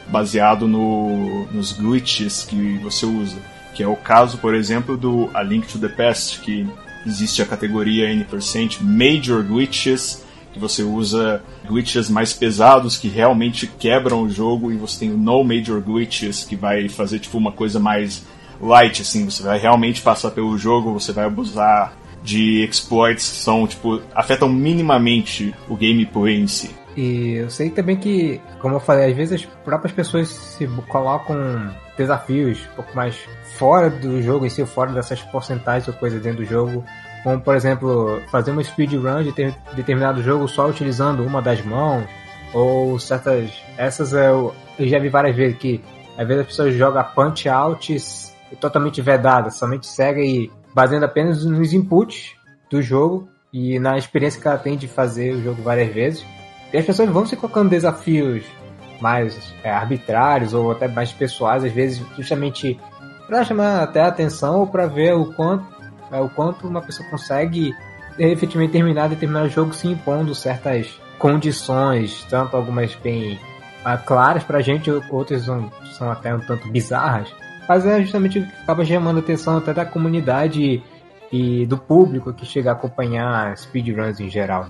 baseado 0.08 0.68
no, 0.68 1.46
nos 1.46 1.72
glitches 1.72 2.44
que 2.44 2.78
você 2.78 3.06
usa. 3.06 3.36
Que 3.74 3.82
é 3.82 3.88
o 3.88 3.96
caso, 3.96 4.38
por 4.38 4.54
exemplo, 4.54 4.96
do 4.96 5.30
A 5.32 5.42
Link 5.42 5.66
to 5.66 5.78
the 5.78 5.88
Past, 5.88 6.40
que 6.40 6.68
existe 7.06 7.40
a 7.42 7.46
categoria 7.46 8.10
N% 8.10 8.80
Major 8.82 9.42
Glitches, 9.42 10.24
que 10.52 10.58
você 10.58 10.82
usa 10.82 11.42
glitches 11.66 12.08
mais 12.08 12.32
pesados 12.32 12.96
que 12.96 13.08
realmente 13.08 13.66
quebram 13.66 14.22
o 14.22 14.30
jogo, 14.30 14.72
e 14.72 14.76
você 14.76 15.00
tem 15.00 15.10
o 15.10 15.16
No 15.16 15.44
Major 15.44 15.80
Glitches, 15.80 16.44
que 16.44 16.56
vai 16.56 16.88
fazer 16.88 17.18
tipo 17.18 17.38
uma 17.38 17.52
coisa 17.52 17.78
mais 17.78 18.24
light, 18.60 19.02
assim, 19.02 19.24
você 19.24 19.42
vai 19.42 19.58
realmente 19.58 20.02
passar 20.02 20.30
pelo 20.30 20.56
jogo, 20.58 20.92
você 20.92 21.12
vai 21.12 21.24
abusar 21.24 21.94
de 22.22 22.62
exploits 22.64 23.30
que 23.30 23.36
são, 23.36 23.66
tipo, 23.66 24.02
afetam 24.14 24.48
minimamente 24.48 25.54
o 25.68 25.74
gameplay 25.74 26.38
em 26.38 26.46
si. 26.46 26.70
E 26.96 27.34
eu 27.34 27.48
sei 27.48 27.70
também 27.70 27.96
que, 27.96 28.40
como 28.60 28.74
eu 28.74 28.80
falei, 28.80 29.10
às 29.10 29.16
vezes 29.16 29.40
as 29.40 29.46
próprias 29.64 29.92
pessoas 29.92 30.28
se 30.28 30.66
colocam 30.88 31.36
desafios 31.96 32.58
um 32.72 32.76
pouco 32.76 32.96
mais 32.96 33.16
fora 33.56 33.88
do 33.88 34.20
jogo 34.20 34.44
em 34.44 34.50
si, 34.50 34.64
fora 34.66 34.92
dessas 34.92 35.22
porcentagens 35.22 35.86
ou 35.88 35.94
coisas 35.94 36.20
dentro 36.20 36.44
do 36.44 36.44
jogo. 36.44 36.84
Como, 37.22 37.40
por 37.40 37.54
exemplo, 37.54 38.20
fazer 38.30 38.50
uma 38.50 38.62
speedrun 38.64 39.22
de 39.22 39.32
ter, 39.32 39.54
determinado 39.74 40.22
jogo 40.22 40.48
só 40.48 40.68
utilizando 40.68 41.24
uma 41.24 41.42
das 41.42 41.62
mãos. 41.62 42.04
Ou 42.52 42.98
certas. 42.98 43.50
Essas 43.76 44.12
eu, 44.12 44.54
eu 44.78 44.88
já 44.88 44.98
vi 44.98 45.08
várias 45.08 45.36
vezes 45.36 45.56
que 45.58 45.80
às 46.18 46.26
vezes 46.26 46.42
as 46.42 46.46
pessoas 46.48 46.74
jogam 46.74 47.04
punch 47.14 47.48
outs 47.48 48.34
totalmente 48.60 49.00
vedadas, 49.00 49.56
somente 49.56 49.86
cega 49.86 50.20
e 50.20 50.50
baseando 50.74 51.04
apenas 51.04 51.44
nos 51.44 51.72
inputs 51.72 52.34
do 52.70 52.82
jogo 52.82 53.28
e 53.52 53.78
na 53.78 53.96
experiência 53.96 54.40
que 54.40 54.46
ela 54.46 54.58
tem 54.58 54.76
de 54.76 54.88
fazer 54.88 55.34
o 55.34 55.42
jogo 55.42 55.62
várias 55.62 55.92
vezes. 55.92 56.26
E 56.72 56.76
as 56.76 56.84
pessoas 56.84 57.08
vão 57.08 57.26
se 57.26 57.36
colocando 57.36 57.70
desafios 57.70 58.44
mais 59.00 59.54
é, 59.64 59.70
arbitrários 59.70 60.52
ou 60.52 60.70
até 60.70 60.86
mais 60.86 61.12
pessoais, 61.12 61.64
às 61.64 61.72
vezes 61.72 62.02
justamente 62.16 62.78
para 63.26 63.44
chamar 63.44 63.82
até 63.82 64.00
a 64.00 64.08
atenção 64.08 64.60
ou 64.60 64.66
para 64.66 64.86
ver 64.86 65.14
o 65.14 65.32
quanto, 65.32 65.64
é, 66.10 66.20
o 66.20 66.28
quanto 66.28 66.66
uma 66.66 66.82
pessoa 66.82 67.08
consegue 67.08 67.74
efetivamente 68.18 68.72
terminar 68.72 69.08
determinado 69.08 69.48
jogo 69.48 69.72
se 69.72 69.88
impondo 69.88 70.34
certas 70.34 71.00
condições, 71.18 72.24
tanto 72.28 72.56
algumas 72.56 72.94
bem 72.96 73.38
ah, 73.84 73.96
claras 73.96 74.42
para 74.42 74.58
a 74.58 74.62
gente, 74.62 74.90
outras 75.10 75.44
são, 75.44 75.70
são 75.92 76.10
até 76.10 76.34
um 76.34 76.40
tanto 76.40 76.68
bizarras, 76.68 77.28
mas 77.68 77.86
é 77.86 78.00
justamente 78.00 78.38
o 78.38 78.46
que 78.46 78.52
acaba 78.62 78.84
chamando 78.84 79.18
a 79.18 79.20
atenção 79.20 79.58
até 79.58 79.72
da 79.72 79.84
comunidade 79.84 80.82
e 81.32 81.66
do 81.66 81.78
público 81.78 82.32
que 82.32 82.44
chega 82.44 82.70
a 82.70 82.72
acompanhar 82.72 83.56
speedruns 83.56 84.18
em 84.18 84.28
geral. 84.28 84.66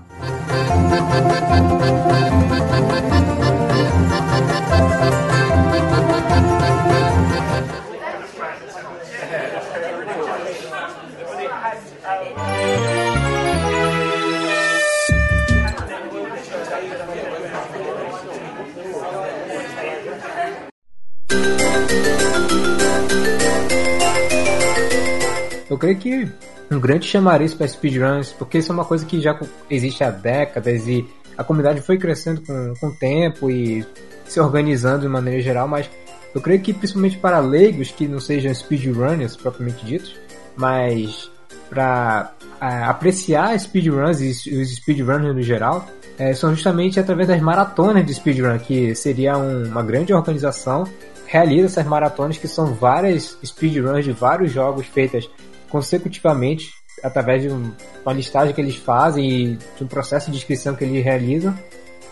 Creio 25.81 25.97
que 25.97 26.31
um 26.69 26.79
grande 26.79 27.07
chamariz 27.07 27.53
para 27.55 27.67
speedruns, 27.67 28.31
porque 28.31 28.59
isso 28.59 28.71
é 28.71 28.75
uma 28.75 28.85
coisa 28.85 29.03
que 29.03 29.19
já 29.19 29.37
existe 29.69 30.03
há 30.03 30.11
décadas 30.11 30.87
e 30.87 31.05
a 31.35 31.43
comunidade 31.43 31.81
foi 31.81 31.97
crescendo 31.97 32.41
com, 32.41 32.73
com 32.79 32.87
o 32.87 32.95
tempo 32.95 33.49
e 33.49 33.85
se 34.25 34.39
organizando 34.39 35.01
de 35.01 35.07
maneira 35.07 35.41
geral, 35.41 35.67
mas 35.67 35.89
eu 36.33 36.39
creio 36.39 36.61
que 36.61 36.71
principalmente 36.71 37.17
para 37.17 37.39
leigos 37.39 37.91
que 37.91 38.07
não 38.07 38.19
sejam 38.19 38.53
speedrunners 38.53 39.35
propriamente 39.35 39.83
ditos, 39.83 40.15
mas 40.55 41.29
para 41.69 42.31
apreciar 42.59 43.59
speedruns 43.59 44.21
e 44.21 44.61
os 44.61 44.75
speedrunners 44.75 45.35
no 45.35 45.41
geral, 45.41 45.85
é, 46.17 46.33
são 46.33 46.53
justamente 46.53 46.99
através 46.99 47.27
das 47.27 47.41
maratonas 47.41 48.05
de 48.05 48.13
speedrun, 48.13 48.59
que 48.59 48.93
seria 48.93 49.37
um, 49.37 49.65
uma 49.65 49.81
grande 49.81 50.13
organização 50.13 50.85
realiza 51.25 51.67
essas 51.67 51.85
maratonas 51.85 52.37
que 52.37 52.47
são 52.47 52.73
várias 52.73 53.37
speedruns 53.43 54.03
de 54.03 54.11
vários 54.11 54.51
jogos 54.51 54.85
feitas 54.85 55.29
consecutivamente 55.71 56.69
através 57.03 57.41
de 57.41 57.47
uma 57.47 58.13
listagem 58.13 58.53
que 58.53 58.61
eles 58.61 58.75
fazem 58.75 59.25
e 59.25 59.55
de 59.55 59.83
um 59.83 59.87
processo 59.87 60.29
de 60.29 60.37
inscrição 60.37 60.75
que 60.75 60.83
eles 60.83 61.03
realizam, 61.03 61.57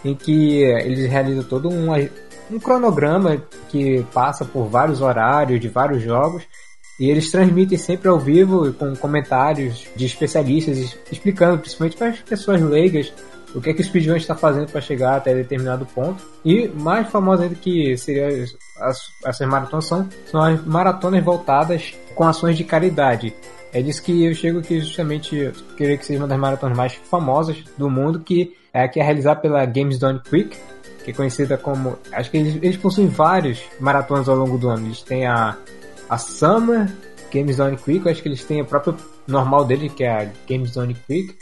em 0.04 0.16
que 0.16 0.64
eles 0.64 1.10
realizam 1.10 1.44
todo 1.44 1.70
um, 1.70 1.92
um 2.50 2.60
cronograma 2.60 3.44
que 3.70 4.04
passa 4.14 4.46
por 4.46 4.68
vários 4.68 5.02
horários 5.02 5.60
de 5.60 5.68
vários 5.68 6.02
jogos 6.02 6.44
e 7.00 7.10
eles 7.10 7.32
transmitem 7.32 7.78
sempre 7.78 8.10
ao 8.10 8.20
vivo 8.20 8.74
com 8.74 8.96
comentários 8.96 9.88
de 9.96 10.06
especialistas 10.06 10.98
explicando 11.12 11.60
principalmente 11.60 11.98
para 11.98 12.10
as 12.10 12.20
pessoas 12.20 12.62
leigas 12.62 13.14
o 13.56 13.62
que 13.62 13.72
é 13.72 13.74
que 13.74 13.82
o 13.82 13.84
speedrun 13.84 14.16
está 14.16 14.36
fazendo 14.36 14.72
para 14.72 14.82
chegar 14.82 15.18
até 15.18 15.34
determinado 15.34 15.86
ponto. 15.86 16.24
E 16.46 16.68
mais 16.68 17.10
famosa 17.10 17.44
ainda 17.44 17.56
que 17.56 17.98
seria 17.98 18.28
as, 18.80 19.00
essas 19.26 19.48
maratonas 19.48 19.86
são, 19.86 20.08
são 20.30 20.42
as 20.42 20.64
maratonas 20.64 21.24
voltadas 21.24 21.94
com 22.16 22.28
ações 22.28 22.58
de 22.58 22.64
caridade. 22.64 23.34
É 23.72 23.82
disso 23.82 24.02
que 24.02 24.26
eu 24.26 24.34
chego 24.34 24.62
que 24.62 24.80
justamente 24.80 25.52
queria 25.78 25.98
que 25.98 26.06
seja 26.06 26.20
uma 26.20 26.28
das 26.28 26.40
maratonas 26.40 26.78
mais 26.78 26.94
famosas 26.94 27.64
do 27.78 27.90
mundo, 27.90 28.20
que 28.20 28.56
é 28.74 28.84
a 28.84 28.88
que 28.88 29.00
é 29.00 29.04
realizada 29.04 29.40
pela 29.40 29.66
Games 29.66 30.00
Done 30.00 30.20
Quick, 30.20 30.58
que 31.04 31.12
é 31.12 31.14
conhecida 31.14 31.58
como. 31.58 31.98
Acho 32.12 32.32
que 32.32 32.38
eles, 32.38 32.56
eles 32.56 32.78
possuem 32.78 33.08
vários 33.08 33.62
maratonas 33.80 34.28
ao 34.28 34.36
longo 34.36 34.58
do 34.58 34.70
ano. 34.70 34.88
Eles 34.88 35.02
têm 35.02 35.28
a, 35.28 35.56
a 36.10 36.18
Summer 36.18 36.92
Games 37.32 37.58
Done 37.58 37.78
Quick, 37.78 38.10
acho 38.10 38.22
que 38.22 38.28
eles 38.28 38.44
têm 38.44 38.62
a 38.62 38.66
própria 38.66 38.96
normal 39.28 39.66
dele, 39.66 39.90
que 39.90 40.04
é 40.04 40.24
a 40.24 40.30
Games 40.48 40.72
Done 40.72 40.96
Quick. 41.08 41.36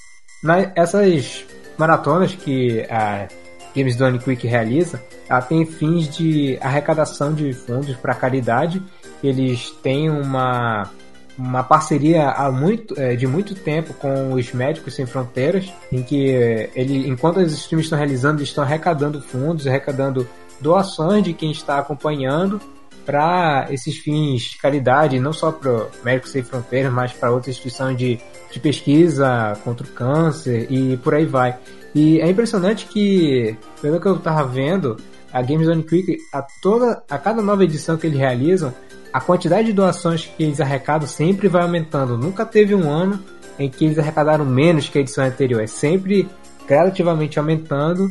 Mas 0.43 0.69
essas 0.75 1.45
maratonas 1.77 2.33
que 2.33 2.81
a 2.89 3.27
Games 3.75 3.95
Done 3.95 4.19
Quick 4.19 4.47
realiza, 4.47 5.01
ela 5.29 5.41
tem 5.41 5.65
fins 5.65 6.15
de 6.15 6.57
arrecadação 6.61 7.33
de 7.33 7.53
fundos 7.53 7.95
para 7.97 8.13
caridade. 8.13 8.81
Eles 9.23 9.71
têm 9.83 10.09
uma 10.09 10.89
uma 11.37 11.63
parceria 11.63 12.29
há 12.29 12.51
muito, 12.51 12.99
é, 12.99 13.15
de 13.15 13.27
muito 13.27 13.53
tempo 13.53 13.93
com 13.93 14.33
os 14.33 14.51
Médicos 14.51 14.95
Sem 14.95 15.05
Fronteiras, 15.05 15.71
em 15.91 16.01
que 16.01 16.29
ele, 16.73 17.07
enquanto 17.07 17.37
os 17.37 17.53
streams 17.53 17.85
estão 17.85 17.97
realizando, 17.97 18.39
eles 18.39 18.49
estão 18.49 18.63
arrecadando 18.63 19.21
fundos, 19.21 19.67
arrecadando 19.67 20.27
doações 20.59 21.23
de 21.23 21.33
quem 21.33 21.51
está 21.51 21.77
acompanhando 21.77 22.59
para 23.07 23.67
esses 23.71 23.97
fins 23.97 24.41
de 24.41 24.57
caridade, 24.57 25.17
não 25.17 25.31
só 25.31 25.49
para 25.49 25.87
Médicos 26.03 26.31
Sem 26.31 26.43
Fronteiras, 26.43 26.91
mas 26.91 27.13
para 27.13 27.31
outras 27.31 27.55
instituições 27.55 27.97
de, 27.97 28.19
de 28.51 28.59
pesquisa 28.59 29.57
contra 29.63 29.87
o 29.87 29.89
câncer 29.91 30.67
e 30.69 30.97
por 30.97 31.15
aí 31.15 31.25
vai. 31.25 31.57
E 31.95 32.19
é 32.19 32.29
impressionante 32.29 32.85
que, 32.85 33.55
pelo 33.81 34.01
que 34.01 34.07
eu 34.07 34.17
estava 34.17 34.45
vendo, 34.45 34.97
a 35.31 35.41
Games 35.41 35.67
Zone 35.67 35.83
Quick, 35.83 36.17
a, 36.33 36.45
toda, 36.61 37.01
a 37.09 37.17
cada 37.17 37.41
nova 37.41 37.63
edição 37.63 37.95
que 37.95 38.07
eles 38.07 38.19
realizam, 38.19 38.73
a 39.13 39.21
quantidade 39.21 39.67
de 39.67 39.73
doações 39.73 40.25
que 40.25 40.43
eles 40.43 40.59
arrecadam 40.59 41.07
sempre 41.07 41.47
vai 41.47 41.61
aumentando. 41.61 42.17
Nunca 42.17 42.45
teve 42.45 42.75
um 42.75 42.89
ano 42.89 43.23
em 43.57 43.69
que 43.69 43.85
eles 43.85 43.97
arrecadaram 43.97 44.45
menos 44.45 44.89
que 44.89 44.97
a 44.97 45.01
edição 45.01 45.23
anterior. 45.23 45.61
É 45.61 45.67
sempre 45.67 46.27
gradativamente 46.67 47.39
aumentando. 47.39 48.09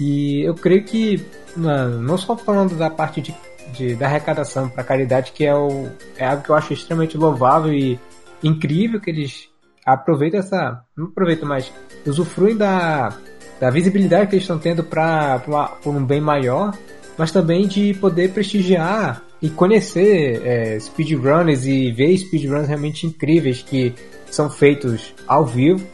E 0.00 0.48
eu 0.48 0.54
creio 0.54 0.84
que, 0.84 1.22
não 1.56 2.16
só 2.16 2.36
falando 2.36 2.76
da 2.76 2.88
parte 2.88 3.20
de, 3.20 3.34
de 3.72 3.94
da 3.94 4.06
arrecadação 4.06 4.68
para 4.68 4.84
caridade, 4.84 5.32
que 5.32 5.44
é, 5.44 5.54
o, 5.54 5.88
é 6.16 6.26
algo 6.26 6.42
que 6.42 6.50
eu 6.50 6.54
acho 6.54 6.72
extremamente 6.72 7.16
louvável 7.16 7.72
e 7.72 7.98
incrível 8.42 9.00
que 9.00 9.10
eles 9.10 9.48
aproveitam 9.84 10.40
essa. 10.40 10.82
Não 10.96 11.06
aproveitam, 11.06 11.48
mas 11.48 11.72
usufruem 12.06 12.56
da, 12.56 13.14
da 13.60 13.70
visibilidade 13.70 14.28
que 14.28 14.36
eles 14.36 14.44
estão 14.44 14.58
tendo 14.58 14.84
para 14.84 15.42
um 15.86 16.04
bem 16.04 16.20
maior, 16.20 16.76
mas 17.16 17.32
também 17.32 17.66
de 17.66 17.94
poder 17.94 18.32
prestigiar 18.32 19.22
e 19.40 19.48
conhecer 19.48 20.42
é, 20.44 20.80
speedrunners 20.80 21.64
e 21.64 21.90
ver 21.92 22.16
speedruns 22.18 22.66
realmente 22.66 23.06
incríveis 23.06 23.62
que 23.62 23.94
são 24.30 24.50
feitos 24.50 25.14
ao 25.26 25.46
vivo. 25.46 25.84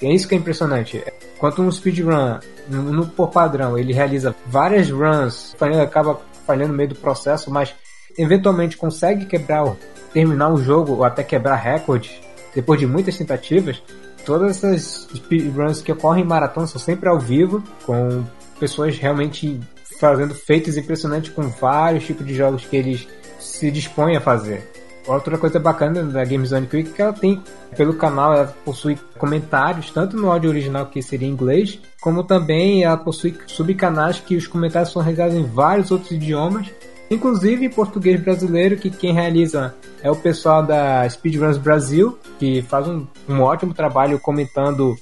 E 0.00 0.06
é 0.06 0.14
isso 0.14 0.28
que 0.28 0.34
é 0.34 0.38
impressionante. 0.38 1.02
Quanto 1.38 1.62
um 1.62 1.70
speedrun, 1.70 2.38
no, 2.68 2.82
no, 2.82 3.06
por 3.06 3.30
padrão, 3.30 3.76
ele 3.76 3.92
realiza 3.92 4.34
várias 4.46 4.90
runs, 4.90 5.54
acaba 5.82 6.20
falhando 6.50 6.72
no 6.72 6.76
meio 6.76 6.88
do 6.88 6.96
processo, 6.96 7.48
mas 7.48 7.72
eventualmente 8.18 8.76
consegue 8.76 9.24
quebrar, 9.24 9.76
terminar 10.12 10.52
o 10.52 10.60
jogo 10.60 10.94
ou 10.94 11.04
até 11.04 11.22
quebrar 11.22 11.54
recordes 11.54 12.20
depois 12.52 12.80
de 12.80 12.86
muitas 12.86 13.16
tentativas. 13.16 13.80
Todas 14.26 14.56
essas 14.56 15.08
speedruns 15.14 15.80
que 15.80 15.92
ocorrem 15.92 16.24
em 16.24 16.26
maratona 16.26 16.66
são 16.66 16.80
sempre 16.80 17.08
ao 17.08 17.20
vivo, 17.20 17.62
com 17.86 18.24
pessoas 18.58 18.98
realmente 18.98 19.60
fazendo 20.00 20.34
feitos 20.34 20.76
impressionantes 20.76 21.32
com 21.32 21.42
vários 21.42 22.04
tipos 22.04 22.26
de 22.26 22.34
jogos 22.34 22.64
que 22.64 22.76
eles 22.76 23.06
se 23.38 23.70
dispõem 23.70 24.16
a 24.16 24.20
fazer. 24.20 24.68
Outra 25.06 25.38
coisa 25.38 25.58
bacana 25.58 26.02
da 26.04 26.24
Games 26.24 26.50
Zone 26.50 26.66
Quick 26.66 26.90
é 26.90 26.92
que 26.92 27.02
ela 27.02 27.12
tem, 27.12 27.42
pelo 27.76 27.94
canal, 27.94 28.34
ela 28.34 28.54
possui 28.64 28.98
comentários, 29.18 29.90
tanto 29.90 30.16
no 30.16 30.30
áudio 30.30 30.50
original 30.50 30.86
que 30.86 31.02
seria 31.02 31.26
em 31.26 31.32
inglês, 31.32 31.80
como 32.00 32.22
também 32.22 32.84
ela 32.84 32.96
possui 32.96 33.36
subcanais 33.46 34.20
que 34.20 34.36
os 34.36 34.46
comentários 34.46 34.92
são 34.92 35.02
realizados 35.02 35.34
em 35.34 35.44
vários 35.44 35.90
outros 35.90 36.12
idiomas, 36.12 36.70
inclusive 37.10 37.64
em 37.64 37.70
português 37.70 38.20
brasileiro, 38.20 38.76
que 38.76 38.90
quem 38.90 39.12
realiza 39.12 39.74
é 40.02 40.10
o 40.10 40.16
pessoal 40.16 40.62
da 40.62 41.08
Speedruns 41.08 41.58
Brasil, 41.58 42.18
que 42.38 42.62
faz 42.62 42.86
um, 42.86 43.06
um 43.28 43.40
ótimo 43.40 43.74
trabalho 43.74 44.18
comentando, 44.20 44.96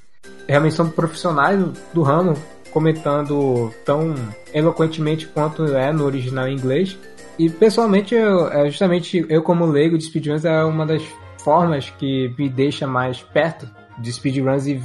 realmente 0.49 0.75
são 0.75 0.89
profissionais 0.89 1.61
do 1.93 2.03
ramo, 2.03 2.35
comentando 2.71 3.73
tão 3.85 4.15
eloquentemente 4.53 5.27
quanto 5.27 5.65
é 5.77 5.93
no 5.93 6.05
original 6.05 6.47
em 6.49 6.55
inglês. 6.55 6.97
E 7.39 7.49
pessoalmente, 7.49 8.15
eu, 8.15 8.49
é 8.49 8.67
justamente 8.67 9.25
eu 9.29 9.43
como 9.43 9.65
leigo 9.65 9.97
de 9.97 10.05
speedruns 10.05 10.45
é 10.45 10.65
uma 10.65 10.85
das 10.85 11.03
formas 11.39 11.89
que 11.91 12.35
me 12.37 12.49
deixa 12.49 12.87
mais 12.87 13.23
perto 13.23 13.69
de 13.99 14.13
speedruns 14.13 14.67
e 14.67 14.83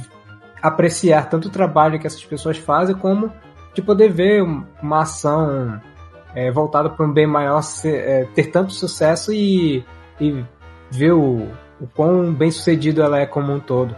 apreciar 0.62 1.28
tanto 1.28 1.48
o 1.48 1.50
trabalho 1.50 1.98
que 1.98 2.06
essas 2.06 2.24
pessoas 2.24 2.56
fazem 2.56 2.94
como 2.94 3.32
de 3.74 3.82
poder 3.82 4.10
ver 4.10 4.42
uma 4.42 5.00
ação 5.00 5.80
é, 6.34 6.50
voltada 6.50 6.88
para 6.88 7.04
um 7.04 7.12
bem 7.12 7.26
maior 7.26 7.60
ser, 7.60 7.96
é, 7.96 8.24
ter 8.34 8.44
tanto 8.44 8.72
sucesso 8.72 9.32
e, 9.32 9.84
e 10.20 10.44
ver 10.90 11.12
o, 11.12 11.48
o 11.80 11.86
quão 11.92 12.32
bem 12.32 12.52
sucedido 12.52 13.02
ela 13.02 13.18
é 13.18 13.26
como 13.26 13.52
um 13.52 13.58
todo. 13.58 13.96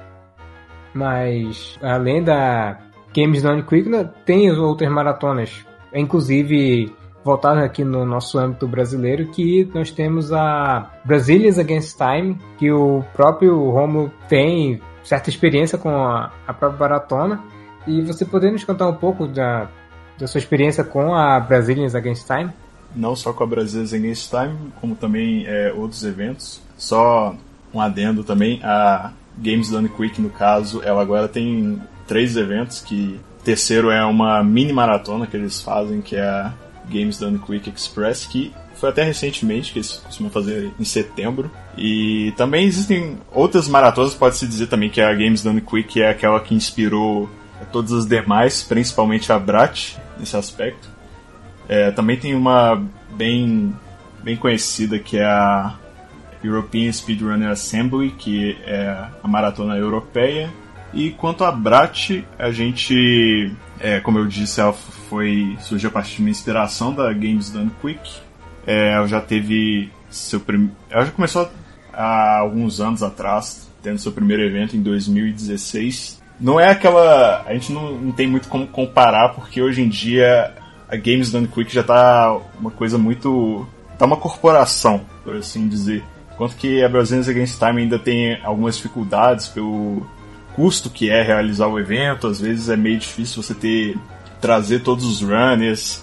Mas 0.95 1.79
além 1.83 2.25
da 2.25 2.79
Games 3.15 3.43
Done 3.43 3.63
Quick, 3.63 3.89
né, 3.89 4.11
tem 4.25 4.51
outras 4.51 4.91
maratonas. 4.91 5.65
Inclusive 5.95 6.91
voltado 7.27 7.59
aqui 7.59 7.85
no 7.85 8.07
nosso 8.07 8.39
âmbito 8.39 8.69
brasileiro, 8.69 9.27
que 9.27 9.69
nós 9.75 9.91
temos 9.91 10.33
a 10.33 10.93
Brazilians 11.05 11.59
Against 11.59 11.99
Time, 11.99 12.39
que 12.57 12.71
o 12.71 13.03
próprio 13.13 13.69
Romulo 13.71 14.13
tem 14.29 14.81
certa 15.03 15.29
experiência 15.29 15.77
com 15.77 15.91
a, 15.91 16.33
a 16.47 16.55
própria 16.55 16.79
maratona. 16.79 17.43
E 17.85 18.01
você 18.01 18.25
poderia 18.25 18.53
nos 18.53 18.63
contar 18.63 18.89
um 18.89 18.95
pouco 18.95 19.27
da, 19.27 19.69
da 20.17 20.27
sua 20.29 20.39
experiência 20.39 20.85
com 20.85 21.15
a 21.15 21.41
Brazilians 21.41 21.97
Against 21.97 22.27
Time? 22.27 22.51
Não 22.95 23.17
só 23.17 23.33
com 23.33 23.43
a 23.43 23.47
Brazilians 23.47 23.93
Against 23.93 24.31
Time, 24.31 24.57
como 24.81 24.95
também 24.95 25.45
é, 25.47 25.73
outros 25.73 26.05
eventos. 26.05 26.63
Só 26.77 27.35
um 27.75 27.81
adendo 27.81 28.23
também, 28.23 28.61
a 28.63 29.13
Games 29.37 29.69
Done 29.69 29.89
Quick, 29.89 30.21
no 30.23 30.31
caso, 30.31 30.81
ela 30.85 31.03
agora 31.03 31.27
tem 31.27 31.83
três 32.07 32.37
eventos 32.37 32.81
que 32.81 33.21
terceiro 33.45 33.91
é 33.91 34.05
uma 34.05 34.43
mini 34.43 34.73
maratona 34.73 35.27
que 35.27 35.37
eles 35.37 35.61
fazem, 35.61 36.01
que 36.01 36.17
é 36.17 36.23
a 36.23 36.53
Games 36.89 37.19
Done 37.19 37.39
Quick 37.39 37.71
Express, 37.71 38.27
que 38.27 38.53
foi 38.75 38.91
até 38.91 39.03
recentemente, 39.03 39.73
que 39.73 39.79
eles 39.79 40.03
costumam 40.05 40.31
fazer 40.31 40.71
em 40.79 40.85
setembro. 40.85 41.51
E 41.77 42.33
também 42.37 42.67
existem 42.67 43.19
outras 43.33 43.69
maratonas, 43.69 44.15
pode-se 44.15 44.47
dizer 44.47 44.67
também 44.67 44.91
que 44.91 45.01
a 45.01 45.13
Games 45.13 45.43
Done 45.43 45.61
Quick 45.61 46.03
é 46.03 46.11
aquela 46.11 46.41
que 46.41 46.55
inspirou 46.55 47.29
todas 47.73 47.93
as 47.93 48.07
demais, 48.07 48.63
principalmente 48.63 49.33
a 49.33 49.39
Brat, 49.39 49.97
nesse 50.19 50.37
aspecto. 50.37 50.89
É, 51.69 51.91
também 51.91 52.17
tem 52.17 52.35
uma 52.35 52.83
bem, 53.11 53.75
bem 54.23 54.37
conhecida 54.37 54.99
que 54.99 55.19
é 55.19 55.25
a 55.25 55.75
European 56.43 56.93
Speedrunner 56.93 57.51
Assembly, 57.51 58.11
que 58.11 58.57
é 58.65 59.09
a 59.23 59.29
maratona 59.29 59.77
europeia. 59.77 60.53
E 60.93 61.11
quanto 61.11 61.45
a 61.45 61.51
Brat, 61.51 62.25
a 62.39 62.51
gente 62.51 63.53
é, 63.81 64.01
como 64.01 64.19
eu 64.19 64.27
disse, 64.27 64.61
ela 64.61 64.73
foi 64.73 65.57
surgiu 65.61 65.91
a 65.91 65.93
partir 65.93 66.17
de 66.17 66.23
uma 66.23 66.31
inspiração 66.31 66.95
da 66.95 67.13
Games 67.13 67.51
Done 67.51 67.71
Quick. 67.81 68.01
É, 68.67 68.93
ela 68.95 69.07
já 69.07 69.21
teve 69.21 69.91
seu 70.11 70.41
prim... 70.41 70.71
ela 70.91 71.05
já 71.05 71.13
começou 71.13 71.51
há 71.93 72.39
alguns 72.39 72.81
anos 72.81 73.03
atrás, 73.03 73.71
tendo 73.83 73.99
seu 73.99 74.13
primeiro 74.13 74.43
evento 74.43 74.77
em 74.77 74.83
2016. 74.83 76.23
Não 76.41 76.61
é 76.61 76.71
aquela, 76.71 77.43
a 77.47 77.53
gente 77.55 77.73
não, 77.73 77.93
não 77.93 78.13
tem 78.13 78.27
muito 78.27 78.49
como 78.49 78.67
comparar 78.67 79.31
porque 79.31 79.63
hoje 79.63 79.83
em 79.83 79.89
dia 79.89 80.55
a 80.89 80.97
Games 80.97 81.31
Done 81.31 81.49
Quick 81.49 81.73
já 81.73 81.83
tá 81.83 82.39
uma 82.59 82.71
coisa 82.71 82.99
muito, 82.99 83.67
tá 83.99 84.05
uma 84.05 84.17
corporação, 84.17 85.03
por 85.25 85.37
assim 85.37 85.67
dizer. 85.69 86.05
Enquanto 86.35 86.57
que 86.57 86.83
a 86.85 86.89
Brazilians 86.89 87.29
Against 87.29 87.59
Time 87.59 87.83
ainda 87.83 87.99
tem 87.99 88.39
algumas 88.45 88.77
dificuldades 88.77 89.49
pelo 89.49 90.07
custo 90.57 90.89
que 90.89 91.11
é 91.11 91.23
realizar 91.23 91.69
o 91.69 91.79
evento, 91.79 92.27
às 92.27 92.41
vezes 92.41 92.71
é 92.71 92.77
meio 92.77 92.99
difícil 92.99 93.43
você 93.43 93.55
ter 93.55 93.97
trazer 94.41 94.81
todos 94.81 95.05
os 95.05 95.21
runners, 95.21 96.03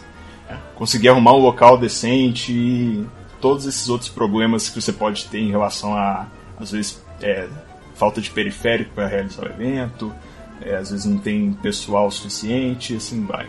conseguir 0.75 1.09
arrumar 1.09 1.33
um 1.33 1.39
local 1.39 1.77
decente 1.77 2.53
e 2.53 3.05
todos 3.41 3.65
esses 3.65 3.89
outros 3.89 4.09
problemas 4.09 4.69
que 4.69 4.79
você 4.79 4.93
pode 4.93 5.25
ter 5.25 5.39
em 5.39 5.49
relação 5.49 5.95
a 5.97 6.27
às 6.59 6.71
vezes 6.71 7.03
é, 7.21 7.47
falta 7.95 8.21
de 8.21 8.29
periférico 8.29 8.91
para 8.93 9.07
realizar 9.07 9.43
o 9.43 9.49
evento, 9.49 10.13
é, 10.61 10.75
às 10.75 10.91
vezes 10.91 11.05
não 11.05 11.17
tem 11.17 11.51
pessoal 11.53 12.09
suficiente, 12.11 12.95
assim 12.95 13.25
vai. 13.25 13.47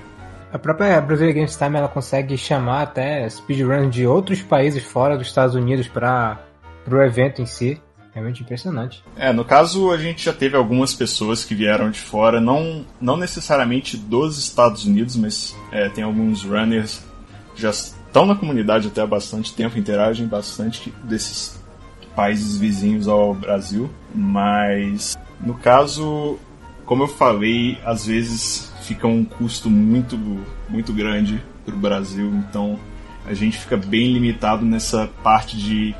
A 0.53 0.59
própria 0.59 1.01
Brazilian 1.01 1.35
Games 1.35 1.57
Time 1.57 1.77
ela 1.77 1.89
consegue 1.89 2.37
chamar 2.39 2.83
até 2.83 3.29
speedruns 3.29 3.95
de 3.95 4.07
outros 4.07 4.41
países 4.43 4.83
fora 4.83 5.19
dos 5.19 5.27
Estados 5.27 5.55
Unidos 5.55 5.89
para 5.89 6.39
o 6.89 7.03
evento 7.03 7.43
em 7.43 7.47
si. 7.47 7.81
Realmente 8.15 8.43
impressionante. 8.43 9.03
É, 9.17 9.33
no 9.33 9.45
caso 9.45 9.91
a 9.91 9.99
gente 9.99 10.25
já 10.25 10.33
teve 10.33 10.57
algumas 10.57 10.95
pessoas 10.95 11.45
que 11.45 11.55
vieram 11.55 11.91
de 11.91 11.99
fora, 11.99 12.41
não, 12.41 12.87
não 13.01 13.17
necessariamente 13.17 13.97
dos 13.97 14.39
Estados 14.39 14.85
Unidos, 14.85 15.17
mas 15.17 15.57
é, 15.73 15.89
tem 15.89 16.05
alguns 16.05 16.45
runners 16.45 17.03
já 17.57 17.71
estão 17.71 18.27
na 18.27 18.35
comunidade 18.35 18.89
até 18.89 19.01
há 19.01 19.07
bastante 19.07 19.55
tempo, 19.55 19.79
interagem 19.79 20.27
bastante 20.27 20.93
desses 21.03 21.61
países 22.15 22.57
vizinhos 22.57 23.09
ao 23.09 23.35
Brasil, 23.35 23.91
mas 24.15 25.19
no 25.41 25.55
caso, 25.55 26.39
como 26.87 27.05
eu 27.05 27.09
falei, 27.09 27.79
às 27.85 28.07
vezes 28.07 28.73
fica 28.83 29.07
um 29.07 29.25
custo 29.25 29.69
muito, 29.69 30.17
muito 30.69 30.93
grande 30.93 31.43
para 31.65 31.75
o 31.75 31.79
Brasil, 31.79 32.29
então 32.49 32.79
a 33.27 33.35
gente 33.35 33.59
fica 33.59 33.77
bem 33.77 34.13
limitado 34.13 34.65
nessa 34.65 35.09
parte 35.23 35.57
de 35.57 35.95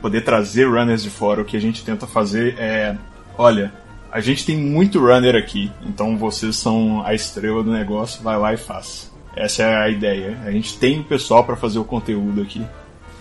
poder 0.00 0.22
trazer 0.22 0.66
runners 0.66 1.02
de 1.02 1.10
fora, 1.10 1.42
o 1.42 1.44
que 1.44 1.56
a 1.56 1.60
gente 1.60 1.84
tenta 1.84 2.06
fazer 2.06 2.56
é: 2.58 2.96
olha, 3.36 3.72
a 4.10 4.20
gente 4.20 4.44
tem 4.46 4.56
muito 4.56 4.98
runner 5.00 5.36
aqui, 5.36 5.70
então 5.84 6.16
vocês 6.16 6.56
são 6.56 7.04
a 7.04 7.14
estrela 7.14 7.62
do 7.62 7.70
negócio, 7.70 8.22
vai 8.22 8.38
lá 8.38 8.54
e 8.54 8.56
faz. 8.56 9.12
Essa 9.36 9.62
é 9.62 9.76
a 9.76 9.88
ideia. 9.88 10.38
A 10.44 10.50
gente 10.50 10.78
tem 10.78 11.00
o 11.00 11.04
pessoal 11.04 11.44
para 11.44 11.54
fazer 11.54 11.78
o 11.78 11.84
conteúdo 11.84 12.42
aqui. 12.42 12.64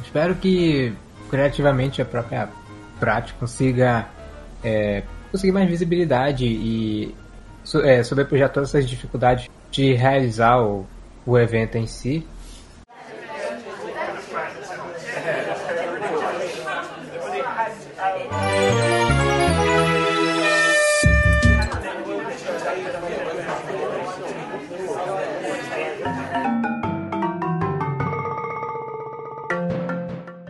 Espero 0.03 0.33
que 0.35 0.93
criativamente 1.29 2.01
a 2.01 2.05
própria 2.05 2.49
prática 2.99 3.37
consiga 3.39 4.07
é, 4.63 5.03
conseguir 5.31 5.51
mais 5.51 5.69
visibilidade 5.69 6.45
e 6.45 7.13
é, 7.83 8.01
sobrepujar 8.01 8.49
todas 8.49 8.69
essas 8.69 8.89
dificuldades 8.89 9.49
de 9.69 9.93
realizar 9.93 10.59
o, 10.61 10.87
o 11.25 11.37
evento 11.37 11.77
em 11.77 11.85
si 11.85 12.25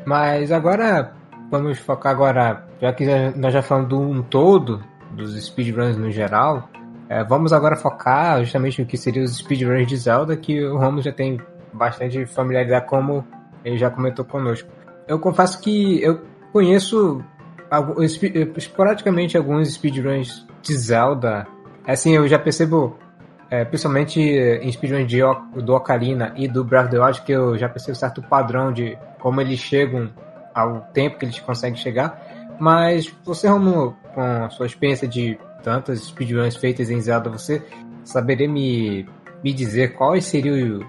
Mas 0.07 0.53
agora 0.53 1.11
vamos 1.51 1.79
focar 1.79 2.13
agora, 2.13 2.65
já 2.81 2.93
que 2.93 3.05
nós 3.35 3.53
já 3.53 3.61
falamos 3.61 3.89
do 3.89 3.99
um 3.99 4.23
todo, 4.23 4.81
dos 5.11 5.35
speedruns 5.45 5.97
no 5.97 6.09
geral, 6.09 6.69
é, 7.09 7.25
vamos 7.25 7.51
agora 7.51 7.75
focar 7.75 8.39
justamente 8.39 8.79
no 8.79 8.87
que 8.87 8.95
seriam 8.95 9.25
os 9.25 9.35
speedruns 9.35 9.85
de 9.85 9.97
Zelda, 9.97 10.37
que 10.37 10.63
o 10.63 10.77
Romulo 10.77 11.01
já 11.01 11.11
tem 11.11 11.41
bastante 11.73 12.25
familiaridade, 12.25 12.87
como 12.87 13.27
ele 13.65 13.77
já 13.77 13.89
comentou 13.89 14.23
conosco. 14.23 14.69
Eu 15.09 15.19
confesso 15.19 15.59
que 15.59 16.01
eu 16.01 16.21
conheço 16.53 17.21
esporadicamente 18.55 19.35
alguns 19.35 19.73
speedruns 19.73 20.47
de 20.61 20.73
Zelda. 20.73 21.45
Assim, 21.85 22.15
eu 22.15 22.25
já 22.29 22.39
percebo, 22.39 22.97
é, 23.49 23.65
principalmente 23.65 24.21
em 24.21 24.71
speedruns 24.71 25.05
de, 25.05 25.19
do 25.61 25.73
Ocarina 25.73 26.31
e 26.37 26.47
do 26.47 26.63
Breath 26.63 26.85
of 26.85 26.91
the 26.95 27.03
Wild, 27.03 27.21
que 27.23 27.33
eu 27.33 27.57
já 27.57 27.67
percebo 27.67 27.97
certo 27.97 28.21
padrão 28.21 28.71
de 28.71 28.97
como 29.27 29.41
eles 29.41 29.59
chegam 29.59 30.09
ao 30.55 30.79
tempo 30.93 31.17
que 31.17 31.25
eles 31.25 31.37
conseguem 31.37 31.77
chegar. 31.77 32.55
Mas 32.57 33.13
você, 33.25 33.49
Romulo, 33.49 33.93
com 34.15 34.21
a 34.21 34.49
sua 34.49 34.65
experiência 34.65 35.05
de 35.05 35.37
tantas 35.61 35.99
speedruns 35.99 36.55
feitas 36.55 36.89
em 36.89 37.01
Zelda, 37.01 37.29
você 37.29 37.61
saberia 38.05 38.47
me, 38.47 39.05
me 39.43 39.51
dizer 39.51 39.95
quais 39.95 40.23
seriam 40.23 40.79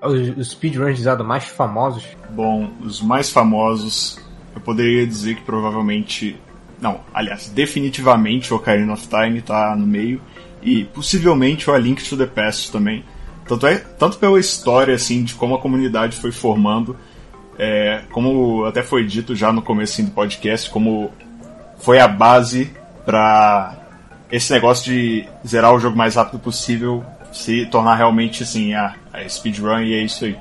os, 0.00 0.38
os 0.38 0.50
speedruns 0.50 0.96
de 0.96 1.02
Zelda 1.02 1.24
mais 1.24 1.42
famosos? 1.42 2.06
Bom, 2.30 2.70
os 2.80 3.02
mais 3.02 3.30
famosos, 3.30 4.16
eu 4.54 4.60
poderia 4.60 5.04
dizer 5.04 5.34
que 5.34 5.42
provavelmente. 5.42 6.40
Não, 6.80 7.00
aliás, 7.12 7.50
definitivamente 7.50 8.54
o 8.54 8.58
Ocarina 8.58 8.92
of 8.92 9.08
Time 9.08 9.40
está 9.40 9.74
no 9.74 9.88
meio. 9.88 10.20
E 10.62 10.84
possivelmente 10.84 11.68
o 11.68 11.74
A 11.74 11.78
Link 11.78 12.08
to 12.08 12.16
the 12.16 12.26
Past 12.26 12.70
também. 12.70 13.04
Tanto, 13.44 13.66
é, 13.66 13.76
tanto 13.76 14.18
pela 14.18 14.38
história, 14.38 14.94
assim, 14.94 15.24
de 15.24 15.34
como 15.34 15.56
a 15.56 15.60
comunidade 15.60 16.16
foi 16.16 16.30
formando, 16.30 16.96
é, 17.58 18.02
como 18.12 18.64
até 18.64 18.82
foi 18.82 19.04
dito 19.04 19.34
já 19.34 19.52
no 19.52 19.60
começo 19.60 20.02
do 20.02 20.10
podcast, 20.10 20.70
como 20.70 21.10
foi 21.78 21.98
a 21.98 22.06
base 22.06 22.70
para 23.04 23.76
esse 24.30 24.52
negócio 24.52 24.92
de 24.92 25.28
zerar 25.46 25.74
o 25.74 25.80
jogo 25.80 25.96
mais 25.96 26.14
rápido 26.14 26.38
possível 26.38 27.04
se 27.32 27.66
tornar 27.66 27.96
realmente 27.96 28.42
assim 28.42 28.74
a, 28.74 28.94
a 29.12 29.28
speedrun 29.28 29.80
e 29.80 29.94
é 29.94 30.02
isso 30.02 30.24
aí. 30.24 30.36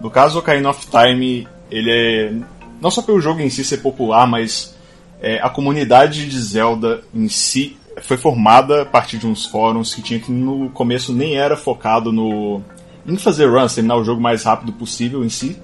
No 0.00 0.10
caso, 0.10 0.36
o 0.36 0.40
Ocarina 0.40 0.70
of 0.70 0.86
Time, 0.86 1.46
ele 1.70 1.90
é 1.90 2.32
não 2.80 2.90
só 2.90 3.02
pelo 3.02 3.20
jogo 3.20 3.40
em 3.40 3.50
si 3.50 3.62
ser 3.62 3.78
popular, 3.78 4.26
mas 4.26 4.74
é, 5.20 5.38
a 5.42 5.50
comunidade 5.50 6.26
de 6.26 6.40
Zelda 6.40 7.02
em 7.14 7.28
si 7.28 7.76
foi 8.00 8.16
formada 8.16 8.82
a 8.82 8.86
partir 8.86 9.18
de 9.18 9.26
uns 9.26 9.44
fóruns 9.44 9.94
que 9.94 10.00
tinha 10.00 10.18
que 10.18 10.32
no 10.32 10.70
começo 10.70 11.12
nem 11.12 11.36
era 11.36 11.56
focado 11.56 12.10
no 12.10 12.62
em 13.06 13.16
fazer 13.16 13.46
runs, 13.46 13.74
terminar 13.74 13.96
o 13.96 14.04
jogo 14.04 14.20
mais 14.20 14.44
rápido 14.44 14.72
possível 14.72 15.24
em 15.24 15.28
si, 15.28 15.60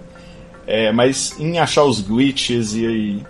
é, 0.66 0.92
mas 0.92 1.38
em 1.38 1.58
achar 1.58 1.84
os 1.84 2.00
glitches 2.00 2.74
e 2.74 3.24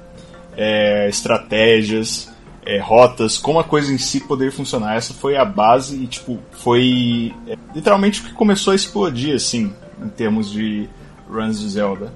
é, 0.57 1.09
estratégias, 1.09 2.33
é, 2.65 2.79
rotas, 2.79 3.39
como 3.39 3.61
a 3.61 3.65
coisa 3.65 3.93
em 3.93 3.99
si 3.99 4.21
poderia 4.21 4.53
funcionar. 4.53 4.97
Essa 4.97 5.15
foi 5.15 5.37
a 5.37 5.45
base 5.45 5.97
e 6.03 6.07
tipo 6.07 6.39
foi 6.53 7.35
é, 7.47 7.57
literalmente 7.75 8.21
o 8.21 8.25
que 8.25 8.33
começou 8.33 8.73
a 8.73 8.77
explodir 8.77 9.35
assim 9.35 9.73
em 10.03 10.09
termos 10.09 10.51
de 10.51 10.89
runs 11.31 11.61
de 11.61 11.69
Zelda. 11.69 12.13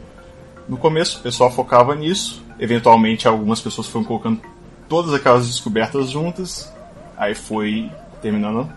No 0.69 0.77
começo 0.77 1.19
o 1.19 1.23
pessoal 1.23 1.51
focava 1.51 1.95
nisso, 1.95 2.43
eventualmente 2.59 3.29
algumas 3.29 3.61
pessoas 3.61 3.87
foram 3.87 4.05
colocando 4.05 4.41
todas 4.89 5.15
aquelas 5.15 5.47
descobertas 5.47 6.11
juntas, 6.11 6.73
aí 7.17 7.35
foi 7.35 7.91
terminando 8.21 8.71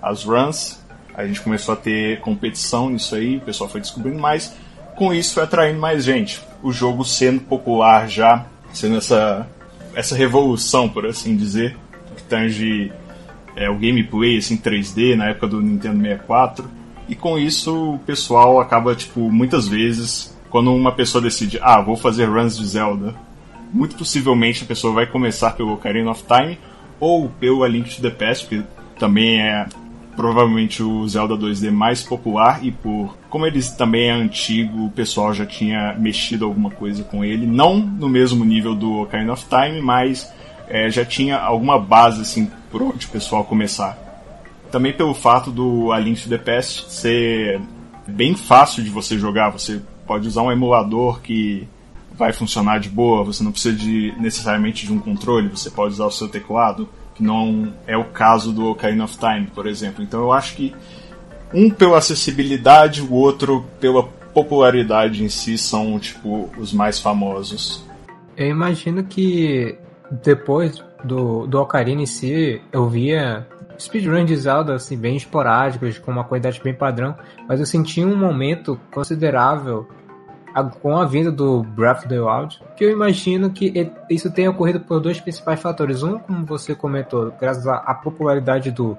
as 0.00 0.24
runs, 0.24 0.80
a 1.14 1.26
gente 1.26 1.40
começou 1.40 1.74
a 1.74 1.76
ter 1.76 2.20
competição 2.20 2.90
nisso 2.90 3.14
aí, 3.14 3.36
o 3.36 3.40
pessoal 3.40 3.68
foi 3.68 3.80
descobrindo 3.80 4.18
mais, 4.18 4.54
com 4.96 5.14
isso 5.14 5.40
atraindo 5.40 5.78
mais 5.78 6.04
gente. 6.04 6.40
O 6.62 6.72
jogo 6.72 7.04
sendo 7.04 7.40
popular 7.42 8.08
já, 8.08 8.46
sendo 8.72 8.96
essa, 8.96 9.46
essa 9.94 10.16
revolução, 10.16 10.88
por 10.88 11.06
assim 11.06 11.36
dizer, 11.36 11.76
que 12.16 12.22
tange 12.24 12.90
é, 13.54 13.70
o 13.70 13.74
gameplay 13.74 14.38
assim, 14.38 14.56
3D 14.56 15.14
na 15.14 15.28
época 15.28 15.48
do 15.48 15.62
Nintendo 15.62 16.00
64. 16.00 16.68
E 17.08 17.14
com 17.14 17.38
isso 17.38 17.94
o 17.94 17.98
pessoal 18.00 18.60
acaba, 18.60 18.94
tipo, 18.94 19.30
muitas 19.30 19.68
vezes 19.68 20.34
quando 20.50 20.72
uma 20.72 20.92
pessoa 20.92 21.20
decide, 21.20 21.58
ah, 21.60 21.80
vou 21.80 21.96
fazer 21.96 22.26
runs 22.26 22.56
de 22.56 22.66
Zelda, 22.66 23.14
muito 23.72 23.96
possivelmente 23.96 24.64
a 24.64 24.66
pessoa 24.66 24.92
vai 24.92 25.06
começar 25.06 25.50
pelo 25.50 25.74
Ocarina 25.74 26.10
of 26.10 26.24
Time 26.24 26.58
ou 26.98 27.28
pelo 27.28 27.62
A 27.62 27.68
Link 27.68 27.94
to 27.94 28.00
the 28.00 28.10
Past, 28.10 28.46
que 28.46 28.64
também 28.98 29.40
é 29.40 29.66
provavelmente 30.16 30.82
o 30.82 31.06
Zelda 31.06 31.36
2D 31.36 31.70
mais 31.70 32.02
popular 32.02 32.64
e 32.64 32.72
por 32.72 33.16
como 33.28 33.46
ele 33.46 33.62
também 33.62 34.08
é 34.08 34.12
antigo, 34.12 34.86
o 34.86 34.90
pessoal 34.90 35.34
já 35.34 35.44
tinha 35.44 35.94
mexido 35.98 36.46
alguma 36.46 36.70
coisa 36.70 37.04
com 37.04 37.22
ele, 37.22 37.46
não 37.46 37.76
no 37.76 38.08
mesmo 38.08 38.44
nível 38.44 38.74
do 38.74 39.02
Ocarina 39.02 39.34
of 39.34 39.44
Time, 39.44 39.80
mas 39.82 40.32
é, 40.68 40.90
já 40.90 41.04
tinha 41.04 41.36
alguma 41.38 41.78
base 41.78 42.22
assim 42.22 42.50
por 42.70 42.82
onde 42.82 43.06
o 43.06 43.10
pessoal 43.10 43.44
começar. 43.44 43.98
Também 44.70 44.92
pelo 44.92 45.14
fato 45.14 45.50
do 45.50 45.92
A 45.92 45.98
Link 45.98 46.22
to 46.22 46.28
the 46.28 46.38
Past 46.38 46.90
ser 46.90 47.60
bem 48.06 48.34
fácil 48.34 48.82
de 48.82 48.90
você 48.90 49.18
jogar, 49.18 49.50
você 49.50 49.80
pode 50.06 50.26
usar 50.26 50.42
um 50.42 50.50
emulador 50.50 51.20
que 51.20 51.68
vai 52.16 52.32
funcionar 52.32 52.78
de 52.80 52.88
boa, 52.88 53.22
você 53.22 53.44
não 53.44 53.52
precisa 53.52 53.76
de, 53.76 54.14
necessariamente 54.18 54.86
de 54.86 54.92
um 54.92 54.98
controle, 54.98 55.48
você 55.48 55.70
pode 55.70 55.94
usar 55.94 56.06
o 56.06 56.10
seu 56.10 56.28
teclado, 56.28 56.88
que 57.16 57.22
não 57.22 57.72
é 57.86 57.96
o 57.96 58.04
caso 58.04 58.52
do 58.52 58.66
Ocarina 58.66 59.04
of 59.04 59.16
Time, 59.18 59.46
por 59.46 59.66
exemplo. 59.66 60.02
Então 60.02 60.20
eu 60.20 60.32
acho 60.32 60.54
que 60.54 60.74
um 61.52 61.70
pela 61.70 61.98
acessibilidade, 61.98 63.00
o 63.00 63.12
outro 63.12 63.64
pela 63.80 64.02
popularidade 64.02 65.24
em 65.24 65.28
si 65.28 65.56
são 65.56 65.98
tipo 65.98 66.50
os 66.58 66.72
mais 66.72 67.00
famosos. 67.00 67.84
Eu 68.36 68.48
imagino 68.48 69.04
que 69.04 69.78
depois 70.22 70.84
do, 71.02 71.46
do 71.46 71.58
Ocarina 71.58 72.02
em 72.02 72.06
si, 72.06 72.60
eu 72.70 72.88
via 72.88 73.46
speedrun 73.78 74.24
de 74.24 74.36
Zelda 74.36 74.74
assim, 74.74 74.96
bem 74.96 75.16
esporádicos, 75.16 75.98
com 75.98 76.10
uma 76.10 76.24
qualidade 76.24 76.60
bem 76.62 76.74
padrão, 76.74 77.14
mas 77.48 77.60
eu 77.60 77.66
senti 77.66 78.04
um 78.04 78.16
momento 78.16 78.78
considerável 78.92 79.88
com 80.64 80.96
a 80.96 81.04
vinda 81.04 81.30
do 81.30 81.62
Breath 81.62 81.98
of 81.98 82.08
the 82.08 82.20
Wild, 82.20 82.60
que 82.76 82.84
eu 82.84 82.90
imagino 82.90 83.50
que 83.50 83.92
isso 84.08 84.30
tenha 84.32 84.50
ocorrido 84.50 84.80
por 84.80 85.00
dois 85.00 85.20
principais 85.20 85.60
fatores. 85.60 86.02
Um, 86.02 86.18
como 86.18 86.46
você 86.46 86.74
comentou, 86.74 87.32
graças 87.38 87.66
à 87.66 87.94
popularidade 87.94 88.70
do, 88.70 88.96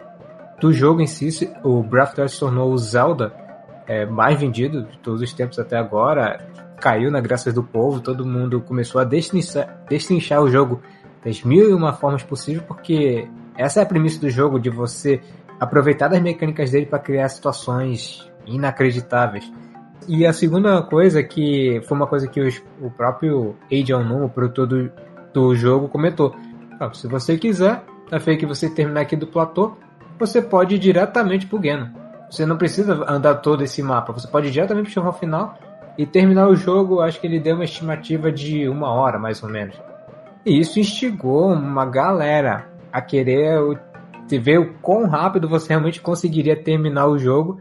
do 0.60 0.72
jogo 0.72 1.02
em 1.02 1.08
si, 1.08 1.52
o 1.64 1.82
Breath 1.82 2.10
of 2.10 2.16
the 2.16 2.22
Wild 2.22 2.34
se 2.34 2.40
tornou 2.40 2.72
o 2.72 2.78
Zelda 2.78 3.34
é, 3.88 4.06
mais 4.06 4.40
vendido 4.40 4.84
de 4.84 4.98
todos 5.00 5.22
os 5.22 5.34
tempos 5.34 5.58
até 5.58 5.78
agora, 5.78 6.46
caiu 6.80 7.10
na 7.10 7.20
graças 7.20 7.54
do 7.54 7.64
povo, 7.64 8.02
todo 8.02 8.26
mundo 8.26 8.62
começou 8.62 9.02
a 9.02 9.04
destrinchar, 9.04 9.84
destrinchar 9.90 10.42
o 10.42 10.50
jogo 10.50 10.82
das 11.24 11.42
mil 11.44 11.70
e 11.70 11.74
uma 11.74 11.94
formas 11.94 12.22
possíveis, 12.22 12.64
porque 12.68 13.28
essa 13.58 13.80
é 13.80 13.84
a 13.84 13.86
premissa 13.86 14.20
do 14.20 14.30
jogo, 14.30 14.60
de 14.60 14.70
você 14.70 15.22
aproveitar 15.60 16.08
das 16.08 16.22
mecânicas 16.22 16.70
dele 16.70 16.86
para 16.86 17.00
criar 17.00 17.28
situações 17.30 18.30
inacreditáveis. 18.46 19.52
E 20.08 20.26
a 20.26 20.32
segunda 20.32 20.82
coisa 20.82 21.22
que 21.22 21.82
foi 21.86 21.98
uma 21.98 22.08
coisa 22.08 22.28
que 22.28 22.40
os, 22.40 22.64
o 22.82 22.90
próprio 22.90 23.56
Eiji 23.70 23.94
Onu, 23.94 24.26
o 24.26 24.30
produtor 24.30 24.66
do, 24.66 24.92
do 25.34 25.54
jogo, 25.54 25.90
comentou. 25.90 26.34
Ah, 26.80 26.94
se 26.94 27.08
você 27.08 27.38
quiser, 27.38 27.84
tá 28.10 28.20
feio 28.20 28.38
que 28.38 28.46
você 28.46 28.70
terminar 28.70 29.02
aqui 29.02 29.16
do 29.18 29.28
platô, 29.28 29.74
você 30.18 30.42
pode 30.42 30.76
ir 30.76 30.80
diretamente 30.80 31.46
pro 31.46 31.62
Geno. 31.62 31.92
Você 32.30 32.46
não 32.46 32.58
precisa 32.58 32.94
andar 33.10 33.36
todo 33.36 33.64
esse 33.64 33.84
mapa, 33.84 34.14
você 34.14 34.28
pode 34.28 34.48
ir 34.48 34.52
diretamente 34.52 34.94
pro 34.94 35.14
final 35.14 35.58
e 35.98 36.06
terminar 36.06 36.48
o 36.48 36.56
jogo, 36.56 37.02
acho 37.02 37.20
que 37.20 37.28
ele 37.28 37.40
deu 37.40 37.56
uma 37.56 37.64
estimativa 37.64 38.32
de 38.32 38.68
uma 38.70 38.92
hora, 38.92 39.18
mais 39.18 39.42
ou 39.44 39.50
menos. 39.50 39.76
E 40.46 40.60
isso 40.60 40.80
instigou 40.80 41.52
uma 41.52 41.86
galera 41.86 42.70
a 42.94 43.02
querer 43.02 43.60
ver 44.30 44.60
o 44.60 44.74
quão 44.76 45.08
rápido 45.08 45.50
você 45.50 45.70
realmente 45.70 46.02
conseguiria 46.02 46.56
terminar 46.56 47.08
o 47.08 47.18
jogo 47.18 47.60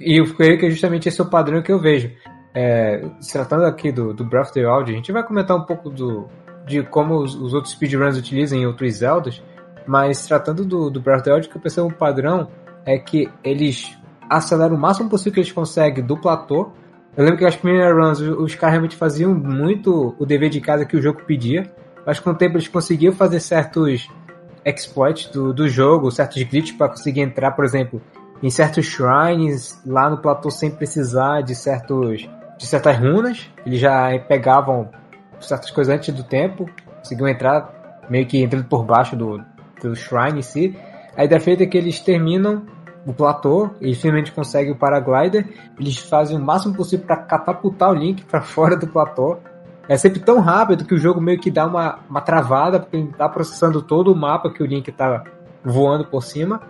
e 0.00 0.20
eu 0.20 0.34
creio 0.34 0.58
que 0.58 0.66
é 0.66 0.70
justamente 0.70 1.08
esse 1.08 1.20
é 1.20 1.24
o 1.24 1.30
padrão 1.30 1.62
que 1.62 1.72
eu 1.72 1.80
vejo. 1.80 2.10
É, 2.54 3.04
se 3.20 3.32
tratando 3.32 3.64
aqui 3.64 3.90
do, 3.90 4.12
do 4.12 4.24
Breath 4.24 4.46
of 4.46 4.54
the 4.54 4.66
Wild, 4.66 4.92
a 4.92 4.94
gente 4.94 5.12
vai 5.12 5.24
comentar 5.24 5.56
um 5.56 5.64
pouco 5.64 5.90
do, 5.90 6.28
de 6.66 6.82
como 6.82 7.18
os, 7.18 7.34
os 7.34 7.52
outros 7.52 7.72
speedruns 7.74 8.16
utilizam 8.16 8.58
em 8.58 8.66
outros 8.66 8.94
Zeldas, 8.94 9.42
mas 9.86 10.26
tratando 10.26 10.64
do, 10.64 10.90
do 10.90 11.00
Breath 11.00 11.20
of 11.20 11.24
the 11.24 11.32
Wild, 11.32 11.48
que 11.48 11.56
eu 11.56 11.60
percebo 11.60 11.88
um 11.88 11.92
padrão 11.92 12.48
é 12.86 12.98
que 12.98 13.28
eles 13.42 13.96
aceleram 14.28 14.76
o 14.76 14.78
máximo 14.78 15.08
possível 15.08 15.34
que 15.34 15.40
eles 15.40 15.52
conseguem 15.52 16.04
do 16.04 16.16
platô. 16.16 16.70
Eu 17.16 17.24
lembro 17.24 17.38
que 17.38 17.44
as 17.44 17.56
primeiras 17.56 17.94
runs 17.94 18.20
os, 18.20 18.54
caras 18.54 18.72
realmente 18.72 18.96
faziam 18.96 19.34
muito 19.34 20.14
o 20.18 20.26
dever 20.26 20.50
de 20.50 20.60
casa 20.60 20.84
que 20.84 20.96
o 20.96 21.02
jogo 21.02 21.22
pedia, 21.24 21.70
mas 22.04 22.18
com 22.18 22.30
o 22.30 22.34
tempo 22.34 22.56
eles 22.56 22.68
conseguiam 22.68 23.12
fazer 23.12 23.40
certos 23.40 24.08
exploits 24.64 25.26
do, 25.28 25.52
do 25.52 25.68
jogo, 25.68 26.10
certos 26.10 26.42
glitches 26.42 26.76
para 26.76 26.88
conseguir 26.88 27.20
entrar, 27.20 27.52
por 27.52 27.64
exemplo, 27.64 28.02
em 28.44 28.50
certos 28.50 28.84
shrines 28.84 29.80
lá 29.86 30.10
no 30.10 30.18
platô 30.18 30.50
sem 30.50 30.70
precisar 30.70 31.40
de 31.40 31.54
certos 31.54 32.28
de 32.58 32.66
certas 32.66 32.98
runas. 32.98 33.50
Eles 33.64 33.80
já 33.80 34.18
pegavam 34.28 34.90
certas 35.40 35.70
coisas 35.70 35.94
antes 35.94 36.14
do 36.14 36.22
tempo, 36.22 36.68
conseguiam 36.98 37.26
entrar 37.26 38.04
meio 38.10 38.26
que 38.26 38.42
entrando 38.42 38.66
por 38.66 38.84
baixo 38.84 39.16
do, 39.16 39.42
do 39.80 39.96
shrine 39.96 40.40
em 40.40 40.42
si. 40.42 40.78
A 41.16 41.24
ideia 41.24 41.40
feita 41.40 41.62
é 41.62 41.66
que 41.66 41.78
eles 41.78 42.00
terminam 42.00 42.66
o 43.06 43.14
platô, 43.14 43.70
eles 43.80 43.98
finalmente 43.98 44.30
conseguem 44.30 44.72
o 44.72 44.76
paraglider, 44.76 45.48
eles 45.80 45.96
fazem 45.96 46.36
o 46.36 46.40
máximo 46.40 46.74
possível 46.74 47.06
para 47.06 47.16
catapultar 47.16 47.92
o 47.92 47.94
Link 47.94 48.26
para 48.26 48.42
fora 48.44 48.76
do 48.76 48.86
platô. 48.86 49.38
É 49.88 49.96
sempre 49.96 50.20
tão 50.20 50.40
rápido 50.40 50.84
que 50.84 50.94
o 50.94 50.98
jogo 50.98 51.18
meio 51.18 51.40
que 51.40 51.50
dá 51.50 51.66
uma, 51.66 51.98
uma 52.10 52.20
travada, 52.20 52.78
porque 52.78 52.98
ele 52.98 53.08
está 53.08 53.26
processando 53.26 53.80
todo 53.80 54.12
o 54.12 54.16
mapa 54.16 54.50
que 54.50 54.62
o 54.62 54.66
Link 54.66 54.88
está 54.88 55.24
voando 55.64 56.04
por 56.04 56.22
cima. 56.22 56.60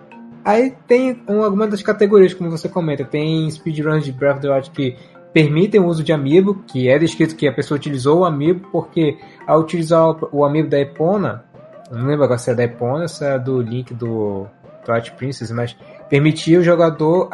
Aí 0.45 0.75
tem 0.87 1.23
algumas 1.27 1.71
das 1.71 1.81
categorias, 1.81 2.35
como 2.35 2.51
você 2.51 2.69
comenta, 2.69 3.03
tem 3.03 3.49
speedruns 3.49 4.05
de 4.05 4.11
Breath 4.11 4.35
of 4.35 4.41
the 4.41 4.53
Wild 4.53 4.69
que 4.69 4.95
permitem 5.33 5.81
o 5.81 5.87
uso 5.87 6.03
de 6.03 6.13
amiibo, 6.13 6.63
que 6.67 6.87
é 6.87 6.99
descrito 6.99 7.35
que 7.35 7.47
a 7.47 7.51
pessoa 7.51 7.77
utilizou 7.77 8.19
o 8.19 8.25
amiibo, 8.25 8.69
porque 8.71 9.17
ao 9.47 9.59
utilizar 9.59 10.15
o 10.31 10.45
amiibo 10.45 10.69
da 10.69 10.79
Epona, 10.79 11.43
não 11.91 12.05
lembro 12.05 12.25
agora 12.25 12.37
se 12.37 12.51
é 12.51 12.53
da 12.53 12.63
Epona 12.63 13.07
se 13.07 13.25
é 13.25 13.39
do 13.39 13.59
Link 13.59 13.91
do 13.95 14.45
Twilight 14.85 15.13
Princess, 15.13 15.49
mas 15.49 15.75
permitia 16.09 16.59
o 16.59 16.63
jogador 16.63 17.29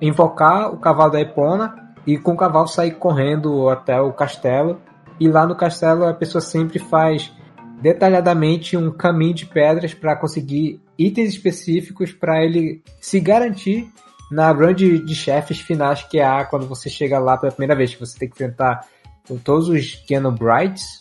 invocar 0.00 0.72
o 0.72 0.76
cavalo 0.76 1.12
da 1.12 1.20
Epona 1.20 1.74
e 2.06 2.18
com 2.18 2.32
o 2.32 2.36
cavalo 2.36 2.68
sair 2.68 2.92
correndo 2.92 3.68
até 3.70 3.98
o 3.98 4.12
castelo. 4.12 4.78
E 5.18 5.26
lá 5.26 5.46
no 5.46 5.56
castelo 5.56 6.04
a 6.04 6.12
pessoa 6.12 6.42
sempre 6.42 6.78
faz 6.78 7.32
detalhadamente 7.80 8.76
um 8.76 8.90
caminho 8.90 9.34
de 9.34 9.46
pedras 9.46 9.94
para 9.94 10.14
conseguir 10.14 10.80
itens 10.98 11.30
específicos 11.30 12.12
para 12.12 12.44
ele 12.44 12.82
se 13.00 13.20
garantir 13.20 13.90
na 14.30 14.50
run 14.50 14.72
de, 14.72 14.98
de 14.98 15.14
chefes 15.14 15.60
finais 15.60 16.02
que 16.02 16.20
há 16.20 16.44
quando 16.44 16.66
você 16.66 16.90
chega 16.90 17.18
lá 17.18 17.36
pela 17.36 17.52
primeira 17.52 17.76
vez, 17.76 17.94
que 17.94 18.00
você 18.00 18.18
tem 18.18 18.28
que 18.28 18.34
enfrentar 18.34 18.86
todos 19.44 19.68
os 19.68 20.02
Ganon 20.08 20.32
Brights 20.32 21.00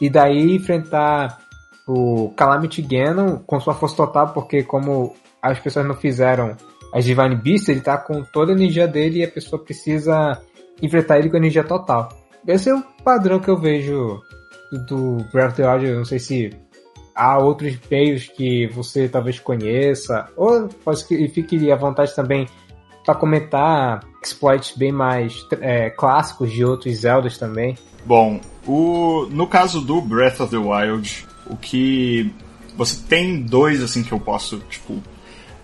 e 0.00 0.10
daí 0.10 0.54
enfrentar 0.54 1.40
o 1.86 2.30
Calamity 2.36 2.82
Ganon 2.82 3.38
com 3.38 3.60
sua 3.60 3.74
força 3.74 3.96
total, 3.96 4.32
porque 4.32 4.62
como 4.62 5.14
as 5.40 5.58
pessoas 5.58 5.86
não 5.86 5.94
fizeram 5.94 6.56
as 6.92 7.04
Divine 7.04 7.36
Beast, 7.36 7.68
ele 7.68 7.80
tá 7.80 7.96
com 7.96 8.22
toda 8.22 8.52
a 8.52 8.54
energia 8.54 8.88
dele 8.88 9.20
e 9.20 9.24
a 9.24 9.30
pessoa 9.30 9.62
precisa 9.62 10.40
enfrentar 10.82 11.18
ele 11.18 11.30
com 11.30 11.36
energia 11.36 11.64
total. 11.64 12.08
Esse 12.46 12.70
é 12.70 12.74
o 12.74 12.82
padrão 13.04 13.38
que 13.38 13.48
eu 13.48 13.58
vejo 13.58 14.20
do 14.88 15.16
Breath 15.32 15.50
of 15.50 15.56
the 15.56 15.68
Wild. 15.68 15.86
Eu 15.86 15.96
não 15.96 16.04
sei 16.04 16.18
se 16.18 16.50
há 17.16 17.38
outros 17.38 17.76
meios 17.90 18.28
que 18.28 18.66
você 18.68 19.08
talvez 19.08 19.40
conheça, 19.40 20.28
ou 20.36 20.68
fique 21.32 21.72
à 21.72 21.76
vontade 21.76 22.14
também 22.14 22.46
para 23.04 23.14
comentar 23.14 24.04
exploits 24.22 24.76
bem 24.76 24.92
mais 24.92 25.46
é, 25.60 25.90
clássicos 25.90 26.52
de 26.52 26.64
outros 26.64 26.94
Zeldas 26.96 27.38
também. 27.38 27.78
Bom, 28.04 28.40
o, 28.66 29.26
no 29.30 29.46
caso 29.46 29.80
do 29.80 30.00
Breath 30.00 30.40
of 30.40 30.50
the 30.50 30.58
Wild, 30.58 31.26
o 31.46 31.56
que 31.56 32.30
você 32.76 33.00
tem 33.08 33.40
dois 33.40 33.82
assim 33.82 34.02
que 34.02 34.12
eu 34.12 34.20
posso 34.20 34.58
tipo 34.68 35.00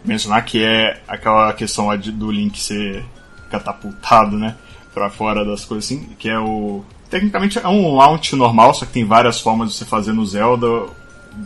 mencionar 0.04 0.44
que 0.44 0.64
é 0.64 1.00
aquela 1.06 1.52
questão 1.52 1.86
do 1.96 2.30
Link 2.30 2.58
ser 2.58 3.04
catapultado, 3.50 4.36
né, 4.36 4.56
para 4.94 5.10
fora 5.10 5.44
das 5.44 5.64
coisas 5.64 5.84
assim, 5.84 6.08
que 6.18 6.28
é 6.28 6.38
o 6.38 6.82
tecnicamente 7.10 7.58
é 7.58 7.68
um 7.68 7.94
launch 7.94 8.34
normal, 8.34 8.72
só 8.72 8.86
que 8.86 8.92
tem 8.92 9.04
várias 9.04 9.38
formas 9.40 9.70
de 9.70 9.76
você 9.76 9.84
fazer 9.84 10.12
no 10.12 10.24
Zelda. 10.24 10.66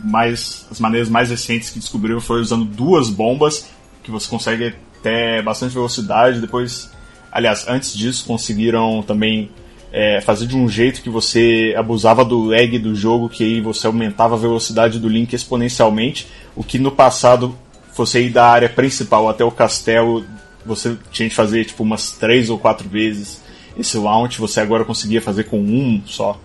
Mais, 0.03 0.65
as 0.71 0.79
maneiras 0.79 1.09
mais 1.09 1.29
recentes 1.29 1.69
que 1.69 1.79
descobriram 1.79 2.19
foi 2.19 2.41
usando 2.41 2.65
duas 2.65 3.09
bombas 3.09 3.69
que 4.03 4.11
você 4.11 4.29
consegue 4.29 4.73
ter 5.01 5.41
bastante 5.43 5.73
velocidade. 5.73 6.41
Depois, 6.41 6.91
aliás, 7.31 7.65
antes 7.67 7.95
disso 7.95 8.25
conseguiram 8.25 9.03
também 9.03 9.49
é, 9.91 10.21
fazer 10.21 10.47
de 10.47 10.55
um 10.55 10.67
jeito 10.67 11.01
que 11.01 11.09
você 11.09 11.73
abusava 11.77 12.23
do 12.23 12.45
lag 12.45 12.77
do 12.79 12.95
jogo, 12.95 13.29
que 13.29 13.43
aí 13.43 13.61
você 13.61 13.87
aumentava 13.87 14.35
a 14.35 14.37
velocidade 14.37 14.99
do 14.99 15.07
Link 15.07 15.33
exponencialmente, 15.33 16.27
o 16.55 16.63
que 16.63 16.77
no 16.77 16.91
passado 16.91 17.57
você 17.95 18.23
ir 18.23 18.29
da 18.29 18.45
área 18.45 18.69
principal 18.69 19.27
até 19.27 19.43
o 19.43 19.51
castelo, 19.51 20.25
você 20.65 20.97
tinha 21.11 21.27
que 21.29 21.35
fazer 21.35 21.65
tipo 21.65 21.83
umas 21.83 22.11
três 22.11 22.49
ou 22.49 22.59
quatro 22.59 22.87
vezes 22.87 23.41
esse 23.77 23.97
launch, 23.97 24.39
você 24.39 24.59
agora 24.59 24.83
conseguia 24.83 25.21
fazer 25.21 25.45
com 25.45 25.59
um 25.59 26.01
só. 26.05 26.39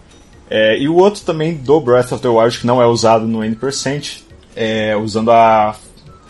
É, 0.55 0.79
e 0.79 0.87
o 0.87 0.97
outro 0.97 1.23
também 1.23 1.55
do 1.55 1.81
Breath 1.81 2.13
of 2.13 2.21
the 2.21 2.29
Wild, 2.29 2.59
que 2.59 2.67
não 2.67 2.83
é 2.83 2.85
usado 2.85 3.27
no 3.27 3.43
N%, 3.43 4.23
é 4.55 4.95
usando 4.95 5.33
a 5.33 5.75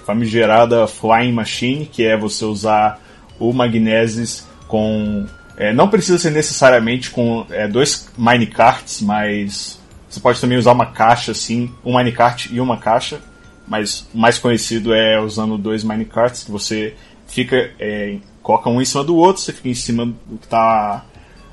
famigerada 0.07 0.87
Flying 0.87 1.33
Machine, 1.33 1.87
que 1.87 2.05
é 2.05 2.17
você 2.17 2.45
usar 2.45 3.01
o 3.37 3.53
Magnesis 3.53 4.47
com. 4.69 5.27
É, 5.57 5.73
não 5.73 5.89
precisa 5.89 6.21
ser 6.21 6.31
necessariamente 6.31 7.11
com 7.11 7.45
é, 7.51 7.67
dois 7.67 8.09
minecarts, 8.17 9.03
mas 9.03 9.81
você 10.09 10.21
pode 10.21 10.41
também 10.41 10.57
usar 10.57 10.71
uma 10.71 10.87
caixa 10.87 11.33
assim, 11.33 11.73
um 11.85 11.97
minecart 11.97 12.47
e 12.47 12.61
uma 12.61 12.77
caixa, 12.77 13.21
mas 13.67 14.07
o 14.15 14.19
mais 14.19 14.39
conhecido 14.39 14.95
é 14.95 15.21
usando 15.21 15.59
dois 15.59 15.83
minecarts, 15.83 16.45
que 16.45 16.51
você 16.53 16.95
fica, 17.27 17.73
é, 17.81 18.19
coloca 18.41 18.71
um 18.71 18.81
em 18.81 18.85
cima 18.85 19.03
do 19.03 19.17
outro, 19.17 19.43
você 19.43 19.53
fica 19.53 19.69
em 19.69 19.75
cima 19.75 20.07
do 20.07 20.39
que 20.39 20.45
está 20.45 21.05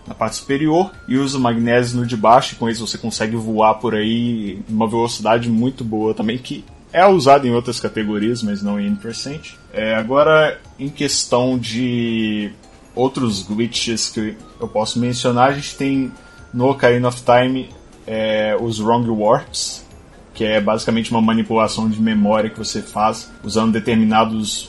na 0.09 0.15
parte 0.15 0.37
superior 0.37 0.91
e 1.07 1.17
usa 1.17 1.37
magnésio 1.37 1.99
no 1.99 2.05
de 2.05 2.17
baixo, 2.17 2.55
e 2.55 2.57
com 2.57 2.67
isso 2.67 2.85
você 2.85 2.97
consegue 2.97 3.35
voar 3.35 3.75
por 3.75 3.93
aí 3.93 4.59
uma 4.67 4.87
velocidade 4.87 5.47
muito 5.47 5.83
boa 5.83 6.15
também, 6.15 6.39
que 6.39 6.65
é 6.91 7.05
usado 7.05 7.45
em 7.45 7.51
outras 7.51 7.79
categorias, 7.79 8.41
mas 8.41 8.63
não 8.63 8.79
em 8.79 8.87
N%. 8.87 9.53
É, 9.71 9.93
agora, 9.93 10.59
em 10.79 10.89
questão 10.89 11.59
de 11.59 12.51
outros 12.95 13.43
glitches 13.43 14.09
que 14.09 14.35
eu 14.59 14.67
posso 14.67 14.99
mencionar, 14.99 15.49
a 15.49 15.53
gente 15.53 15.75
tem 15.75 16.11
no 16.51 16.67
Ocarina 16.67 17.07
of 17.07 17.21
Time 17.21 17.69
é, 18.07 18.57
os 18.59 18.79
Wrong 18.79 19.07
Warps, 19.07 19.85
que 20.33 20.43
é 20.43 20.59
basicamente 20.59 21.11
uma 21.11 21.21
manipulação 21.21 21.87
de 21.87 22.01
memória 22.01 22.49
que 22.49 22.57
você 22.57 22.81
faz 22.81 23.31
usando 23.43 23.73
determinados 23.73 24.68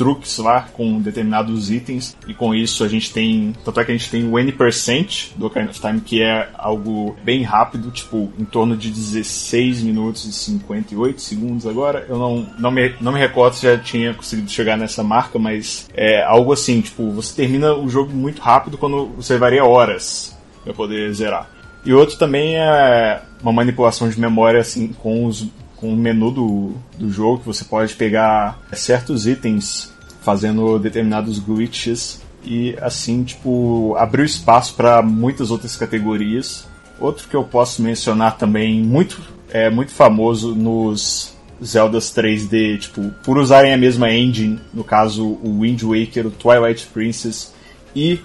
truques 0.00 0.38
lá 0.38 0.66
com 0.72 0.98
determinados 0.98 1.70
itens 1.70 2.16
e 2.26 2.32
com 2.32 2.54
isso 2.54 2.82
a 2.82 2.88
gente 2.88 3.12
tem 3.12 3.52
tanto 3.62 3.78
é 3.80 3.84
que 3.84 3.92
a 3.92 3.94
gente 3.94 4.10
tem 4.10 4.26
o 4.26 4.38
N% 4.38 5.32
do 5.36 5.44
Ocarina 5.44 5.70
of 5.70 5.78
Time 5.78 6.00
que 6.00 6.22
é 6.22 6.48
algo 6.56 7.14
bem 7.22 7.42
rápido 7.42 7.90
tipo 7.90 8.32
em 8.38 8.46
torno 8.46 8.74
de 8.78 8.88
16 8.88 9.82
minutos 9.82 10.24
e 10.24 10.32
58 10.32 11.20
segundos 11.20 11.66
agora. 11.66 12.06
Eu 12.08 12.18
não, 12.18 12.46
não, 12.58 12.70
me, 12.70 12.94
não 12.98 13.12
me 13.12 13.18
recordo 13.18 13.56
se 13.56 13.66
já 13.66 13.76
tinha 13.76 14.14
conseguido 14.14 14.50
chegar 14.50 14.78
nessa 14.78 15.04
marca 15.04 15.38
mas 15.38 15.86
é 15.92 16.24
algo 16.24 16.50
assim 16.50 16.80
tipo 16.80 17.10
você 17.10 17.36
termina 17.36 17.74
o 17.74 17.86
jogo 17.86 18.10
muito 18.10 18.40
rápido 18.40 18.78
quando 18.78 19.04
você 19.08 19.36
varia 19.36 19.66
horas 19.66 20.34
para 20.64 20.72
poder 20.72 21.12
zerar. 21.12 21.46
E 21.84 21.92
outro 21.92 22.16
também 22.16 22.56
é 22.56 23.20
uma 23.42 23.52
manipulação 23.52 24.08
de 24.08 24.18
memória 24.18 24.60
assim 24.60 24.88
com 24.88 25.26
os 25.26 25.46
com 25.80 25.92
o 25.92 25.96
menu 25.96 26.30
do, 26.30 26.72
do 26.98 27.10
jogo 27.10 27.38
que 27.38 27.46
você 27.46 27.64
pode 27.64 27.94
pegar 27.94 28.60
certos 28.72 29.26
itens 29.26 29.92
fazendo 30.20 30.78
determinados 30.78 31.38
glitches 31.38 32.20
e 32.44 32.76
assim, 32.80 33.24
tipo, 33.24 33.94
abriu 33.96 34.24
espaço 34.24 34.74
para 34.74 35.02
muitas 35.02 35.50
outras 35.50 35.76
categorias. 35.76 36.66
Outro 36.98 37.26
que 37.28 37.34
eu 37.34 37.44
posso 37.44 37.82
mencionar 37.82 38.36
também, 38.36 38.82
muito, 38.82 39.20
é, 39.48 39.70
muito 39.70 39.92
famoso 39.92 40.54
nos 40.54 41.34
Zeldas 41.64 42.14
3D, 42.14 42.78
tipo, 42.78 43.10
por 43.24 43.38
usarem 43.38 43.72
a 43.72 43.76
mesma 43.76 44.10
engine, 44.12 44.60
no 44.72 44.84
caso 44.84 45.24
o 45.24 45.60
Wind 45.60 45.82
Waker, 45.82 46.26
o 46.26 46.30
Twilight 46.30 46.86
Princess 46.86 47.54
e 47.94 48.20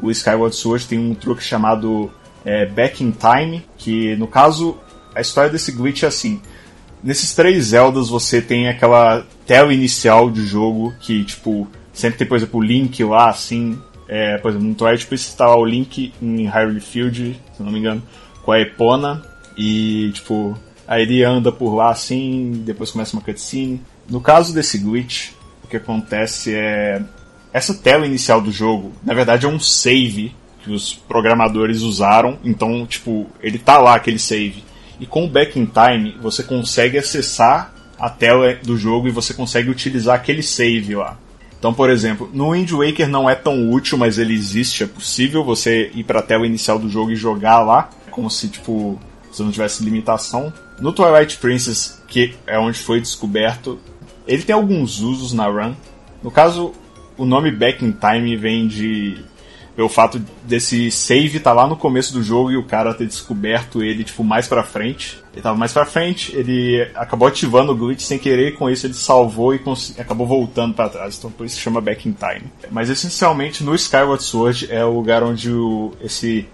o 0.00 0.10
Skyward 0.10 0.54
Sword, 0.54 0.86
tem 0.86 0.98
um 0.98 1.14
truque 1.14 1.42
chamado 1.42 2.10
é, 2.44 2.66
Back 2.66 3.02
in 3.02 3.12
Time, 3.12 3.64
que 3.76 4.14
no 4.16 4.26
caso 4.26 4.78
a 5.14 5.20
história 5.20 5.50
desse 5.50 5.72
glitch 5.72 6.02
é 6.02 6.06
assim: 6.06 6.40
Nesses 7.02 7.34
três 7.34 7.66
Zeldas 7.66 8.08
você 8.08 8.42
tem 8.42 8.68
aquela 8.68 9.24
tela 9.46 9.72
inicial 9.72 10.30
de 10.30 10.44
jogo 10.44 10.92
que, 11.00 11.24
tipo, 11.24 11.68
sempre 11.92 12.18
tem, 12.18 12.26
por 12.26 12.36
exemplo, 12.36 12.60
o 12.60 12.62
Link 12.62 13.02
lá, 13.04 13.30
assim. 13.30 13.78
É, 14.08 14.38
por 14.38 14.50
exemplo, 14.50 14.68
no 14.68 14.74
Twilight 14.74 15.06
Princess 15.06 15.34
tá 15.34 15.54
o 15.54 15.64
Link 15.64 16.12
em 16.20 16.46
Hyrule 16.46 16.80
Field, 16.80 17.40
se 17.56 17.62
não 17.62 17.70
me 17.70 17.78
engano, 17.78 18.02
com 18.42 18.52
a 18.52 18.60
Epona. 18.60 19.22
E, 19.56 20.10
tipo, 20.14 20.56
aí 20.86 21.02
ele 21.02 21.22
anda 21.22 21.52
por 21.52 21.74
lá 21.74 21.90
assim, 21.90 22.62
depois 22.64 22.90
começa 22.90 23.16
uma 23.16 23.22
cutscene. 23.22 23.80
No 24.08 24.20
caso 24.20 24.54
desse 24.54 24.78
glitch, 24.78 25.32
o 25.62 25.68
que 25.68 25.76
acontece 25.76 26.54
é. 26.54 27.02
Essa 27.52 27.74
tela 27.74 28.06
inicial 28.06 28.40
do 28.40 28.52
jogo, 28.52 28.92
na 29.02 29.14
verdade, 29.14 29.46
é 29.46 29.48
um 29.48 29.58
save 29.58 30.34
que 30.62 30.70
os 30.70 30.94
programadores 30.94 31.80
usaram. 31.82 32.38
Então, 32.44 32.86
tipo, 32.86 33.26
ele 33.42 33.58
tá 33.58 33.78
lá, 33.78 33.94
aquele 33.94 34.18
save. 34.18 34.62
E 35.00 35.06
com 35.06 35.24
o 35.24 35.28
Back 35.28 35.58
in 35.58 35.66
Time, 35.66 36.16
você 36.20 36.42
consegue 36.42 36.98
acessar 36.98 37.72
a 37.98 38.08
tela 38.08 38.54
do 38.62 38.76
jogo 38.76 39.08
e 39.08 39.12
você 39.12 39.34
consegue 39.34 39.70
utilizar 39.70 40.16
aquele 40.16 40.42
save 40.42 40.94
lá. 40.94 41.16
Então, 41.58 41.74
por 41.74 41.90
exemplo, 41.90 42.30
no 42.32 42.52
Wind 42.52 42.70
Waker 42.70 43.08
não 43.08 43.28
é 43.28 43.34
tão 43.34 43.70
útil, 43.70 43.98
mas 43.98 44.18
ele 44.18 44.32
existe, 44.32 44.84
é 44.84 44.86
possível 44.86 45.42
você 45.42 45.90
ir 45.92 46.04
para 46.04 46.20
a 46.20 46.22
tela 46.22 46.46
inicial 46.46 46.78
do 46.78 46.88
jogo 46.88 47.10
e 47.10 47.16
jogar 47.16 47.60
lá, 47.60 47.90
como 48.10 48.30
se 48.30 48.48
tipo 48.48 48.98
você 49.30 49.42
não 49.42 49.50
tivesse 49.50 49.84
limitação. 49.84 50.52
No 50.80 50.92
Twilight 50.92 51.36
Princess, 51.38 52.00
que 52.06 52.34
é 52.46 52.58
onde 52.58 52.78
foi 52.78 53.00
descoberto, 53.00 53.78
ele 54.26 54.42
tem 54.42 54.54
alguns 54.54 55.00
usos 55.00 55.32
na 55.32 55.46
run. 55.46 55.74
No 56.22 56.30
caso, 56.30 56.72
o 57.16 57.24
nome 57.24 57.50
Back 57.50 57.84
in 57.84 57.92
Time 57.92 58.36
vem 58.36 58.68
de 58.68 59.18
pelo 59.78 59.88
fato 59.88 60.20
desse 60.42 60.90
save 60.90 61.38
tá 61.38 61.52
lá 61.52 61.64
no 61.64 61.76
começo 61.76 62.12
do 62.12 62.20
jogo 62.20 62.50
e 62.50 62.56
o 62.56 62.64
cara 62.64 62.92
ter 62.92 63.06
descoberto 63.06 63.80
ele, 63.80 64.02
tipo, 64.02 64.24
mais 64.24 64.48
pra 64.48 64.64
frente. 64.64 65.22
Ele 65.32 65.40
tava 65.40 65.56
mais 65.56 65.72
pra 65.72 65.86
frente, 65.86 66.34
ele 66.34 66.82
acabou 66.96 67.28
ativando 67.28 67.70
o 67.70 67.76
glitch 67.76 68.00
sem 68.00 68.18
querer, 68.18 68.48
e 68.48 68.52
com 68.56 68.68
isso 68.68 68.88
ele 68.88 68.94
salvou 68.94 69.54
e 69.54 69.60
acabou 69.96 70.26
voltando 70.26 70.74
para 70.74 70.88
trás. 70.88 71.16
Então 71.16 71.30
por 71.30 71.46
isso 71.46 71.60
chama 71.60 71.80
Back 71.80 72.08
in 72.08 72.12
Time. 72.12 72.50
Mas 72.72 72.90
essencialmente 72.90 73.62
no 73.62 73.72
Skyward 73.72 74.20
Sword 74.20 74.66
é 74.68 74.84
o 74.84 74.92
lugar 74.92 75.22
onde 75.22 75.52
o, 75.52 75.92
esse 76.02 76.48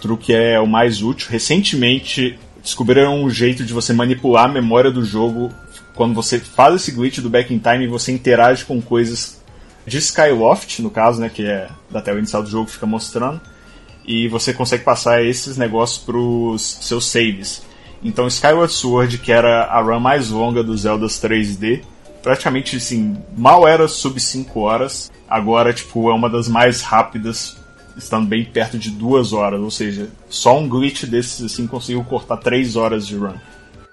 truque 0.00 0.34
é 0.34 0.58
o 0.58 0.66
mais 0.66 1.00
útil. 1.00 1.28
Recentemente 1.30 2.36
descobriram 2.60 3.22
um 3.22 3.30
jeito 3.30 3.64
de 3.64 3.72
você 3.72 3.92
manipular 3.92 4.46
a 4.46 4.52
memória 4.52 4.90
do 4.90 5.04
jogo 5.04 5.48
quando 5.94 6.12
você 6.12 6.40
faz 6.40 6.74
esse 6.74 6.90
glitch 6.90 7.20
do 7.20 7.30
Back 7.30 7.54
in 7.54 7.58
Time 7.60 7.84
e 7.84 7.86
você 7.86 8.10
interage 8.10 8.64
com 8.64 8.82
coisas 8.82 9.43
de 9.86 9.98
Skyloft, 9.98 10.80
no 10.80 10.90
caso, 10.90 11.20
né, 11.20 11.28
que 11.28 11.44
é 11.44 11.68
da 11.90 12.00
tela 12.00 12.18
inicial 12.18 12.42
do 12.42 12.48
jogo, 12.48 12.70
fica 12.70 12.86
mostrando, 12.86 13.40
e 14.06 14.28
você 14.28 14.52
consegue 14.52 14.84
passar 14.84 15.22
esses 15.22 15.56
negócios 15.56 15.98
para 15.98 16.16
os 16.16 16.62
seus 16.82 17.06
saves. 17.06 17.62
Então, 18.02 18.26
Skyward 18.26 18.72
Sword, 18.72 19.18
que 19.18 19.32
era 19.32 19.64
a 19.64 19.80
run 19.80 20.00
mais 20.00 20.28
longa 20.30 20.62
dos 20.62 20.82
Zeldas 20.82 21.14
3D, 21.22 21.82
praticamente 22.22 22.76
assim, 22.76 23.16
mal 23.36 23.66
era 23.66 23.88
sub 23.88 24.18
5 24.20 24.60
horas, 24.60 25.10
agora 25.28 25.72
tipo 25.72 26.10
é 26.10 26.14
uma 26.14 26.28
das 26.28 26.48
mais 26.48 26.82
rápidas, 26.82 27.56
estando 27.96 28.26
bem 28.26 28.44
perto 28.44 28.78
de 28.78 28.90
2 28.90 29.32
horas, 29.32 29.60
ou 29.60 29.70
seja, 29.70 30.08
só 30.28 30.58
um 30.58 30.68
glitch 30.68 31.04
desses 31.04 31.44
assim 31.44 31.66
conseguiu 31.66 32.04
cortar 32.04 32.38
3 32.38 32.76
horas 32.76 33.06
de 33.06 33.16
run. 33.16 33.34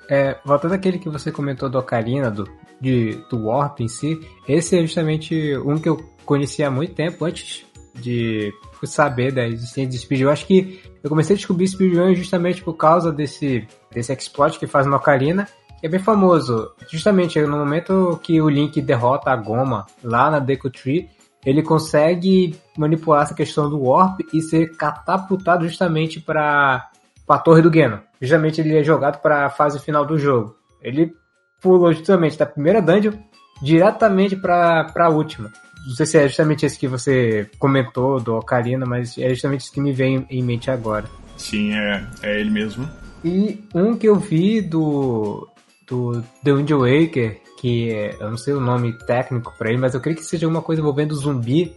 É, 0.10 0.38
voltando 0.44 0.74
àquele 0.74 1.00
que 1.00 1.10
você 1.10 1.32
comentou 1.32 1.70
do 1.70 1.78
Ocarina, 1.78 2.30
do, 2.30 2.50
de, 2.82 3.24
do 3.30 3.46
Warp 3.46 3.80
em 3.80 3.88
si, 3.88 4.20
esse 4.48 4.78
é 4.78 4.82
justamente 4.82 5.56
um 5.58 5.78
que 5.78 5.88
eu 5.88 5.98
conhecia 6.26 6.68
há 6.68 6.72
muito 6.72 6.94
tempo, 6.94 7.24
antes 7.24 7.66
de 7.94 8.52
saber 8.84 9.32
da 9.32 9.48
existência 9.48 9.90
de 9.90 9.98
speedrun. 9.98 10.32
Acho 10.32 10.48
que 10.48 10.82
eu 11.04 11.10
comecei 11.10 11.36
a 11.36 11.38
descobrir 11.38 11.68
speedrun 11.68 12.16
justamente 12.16 12.64
por 12.64 12.74
causa 12.74 13.12
desse, 13.12 13.68
desse 13.92 14.12
exploit 14.12 14.58
que 14.58 14.66
faz 14.66 14.88
no 14.88 14.96
Ocarina, 14.96 15.48
que 15.80 15.86
é 15.86 15.90
bem 15.90 16.00
famoso. 16.00 16.72
Justamente 16.90 17.40
no 17.42 17.58
momento 17.58 18.20
que 18.24 18.42
o 18.42 18.50
Link 18.50 18.82
derrota 18.82 19.32
a 19.32 19.36
Goma 19.36 19.86
lá 20.04 20.32
na 20.32 20.40
Deku 20.40 20.70
Tree, 20.70 21.10
ele 21.46 21.62
consegue 21.62 22.56
manipular 22.78 23.24
essa 23.24 23.34
questão 23.34 23.70
do 23.70 23.82
Warp 23.82 24.22
e 24.34 24.42
ser 24.42 24.76
catapultado 24.76 25.68
justamente 25.68 26.20
para 26.20 26.90
a 27.28 27.40
Torre 27.40 27.62
do 27.62 27.74
Geno. 27.74 28.02
Justamente 28.22 28.62
ele 28.62 28.78
é 28.78 28.84
jogado 28.84 29.22
para 29.22 29.46
a 29.46 29.50
fase 29.50 29.80
final 29.80 30.06
do 30.06 30.18
jogo. 30.18 30.56
Ele 30.82 31.14
pulou 31.62 31.94
justamente 31.94 32.38
da 32.38 32.46
primeira 32.46 32.82
dungeon 32.82 33.14
diretamente 33.62 34.36
para 34.36 34.92
a 34.96 35.10
última. 35.10 35.52
Não 35.86 35.96
sei 35.96 36.06
se 36.06 36.18
é 36.18 36.28
justamente 36.28 36.66
esse 36.66 36.78
que 36.78 36.88
você 36.88 37.50
comentou 37.58 38.20
do 38.20 38.36
Ocarina, 38.36 38.86
mas 38.86 39.18
é 39.18 39.30
justamente 39.30 39.62
isso 39.62 39.72
que 39.72 39.82
me 39.82 39.92
vem 39.92 40.26
em 40.30 40.44
mente 40.44 40.70
agora. 40.70 41.06
Sim, 41.38 41.74
é, 41.74 42.06
é 42.22 42.40
ele 42.40 42.52
mesmo. 42.52 42.88
E 43.24 43.64
um 43.74 43.96
que 43.96 44.08
eu 44.08 44.16
vi 44.16 44.62
do, 44.62 45.48
do 45.88 46.24
The 46.44 46.54
Wind 46.54 46.72
Waker, 46.72 47.42
que 47.60 47.92
é, 47.92 48.16
eu 48.20 48.30
não 48.30 48.38
sei 48.38 48.54
o 48.54 48.60
nome 48.60 48.94
técnico 49.06 49.54
para 49.58 49.70
ele, 49.70 49.80
mas 49.80 49.94
eu 49.94 50.02
creio 50.02 50.18
que 50.18 50.24
seja 50.24 50.46
alguma 50.46 50.62
coisa 50.62 50.82
envolvendo 50.82 51.16
zumbi, 51.16 51.76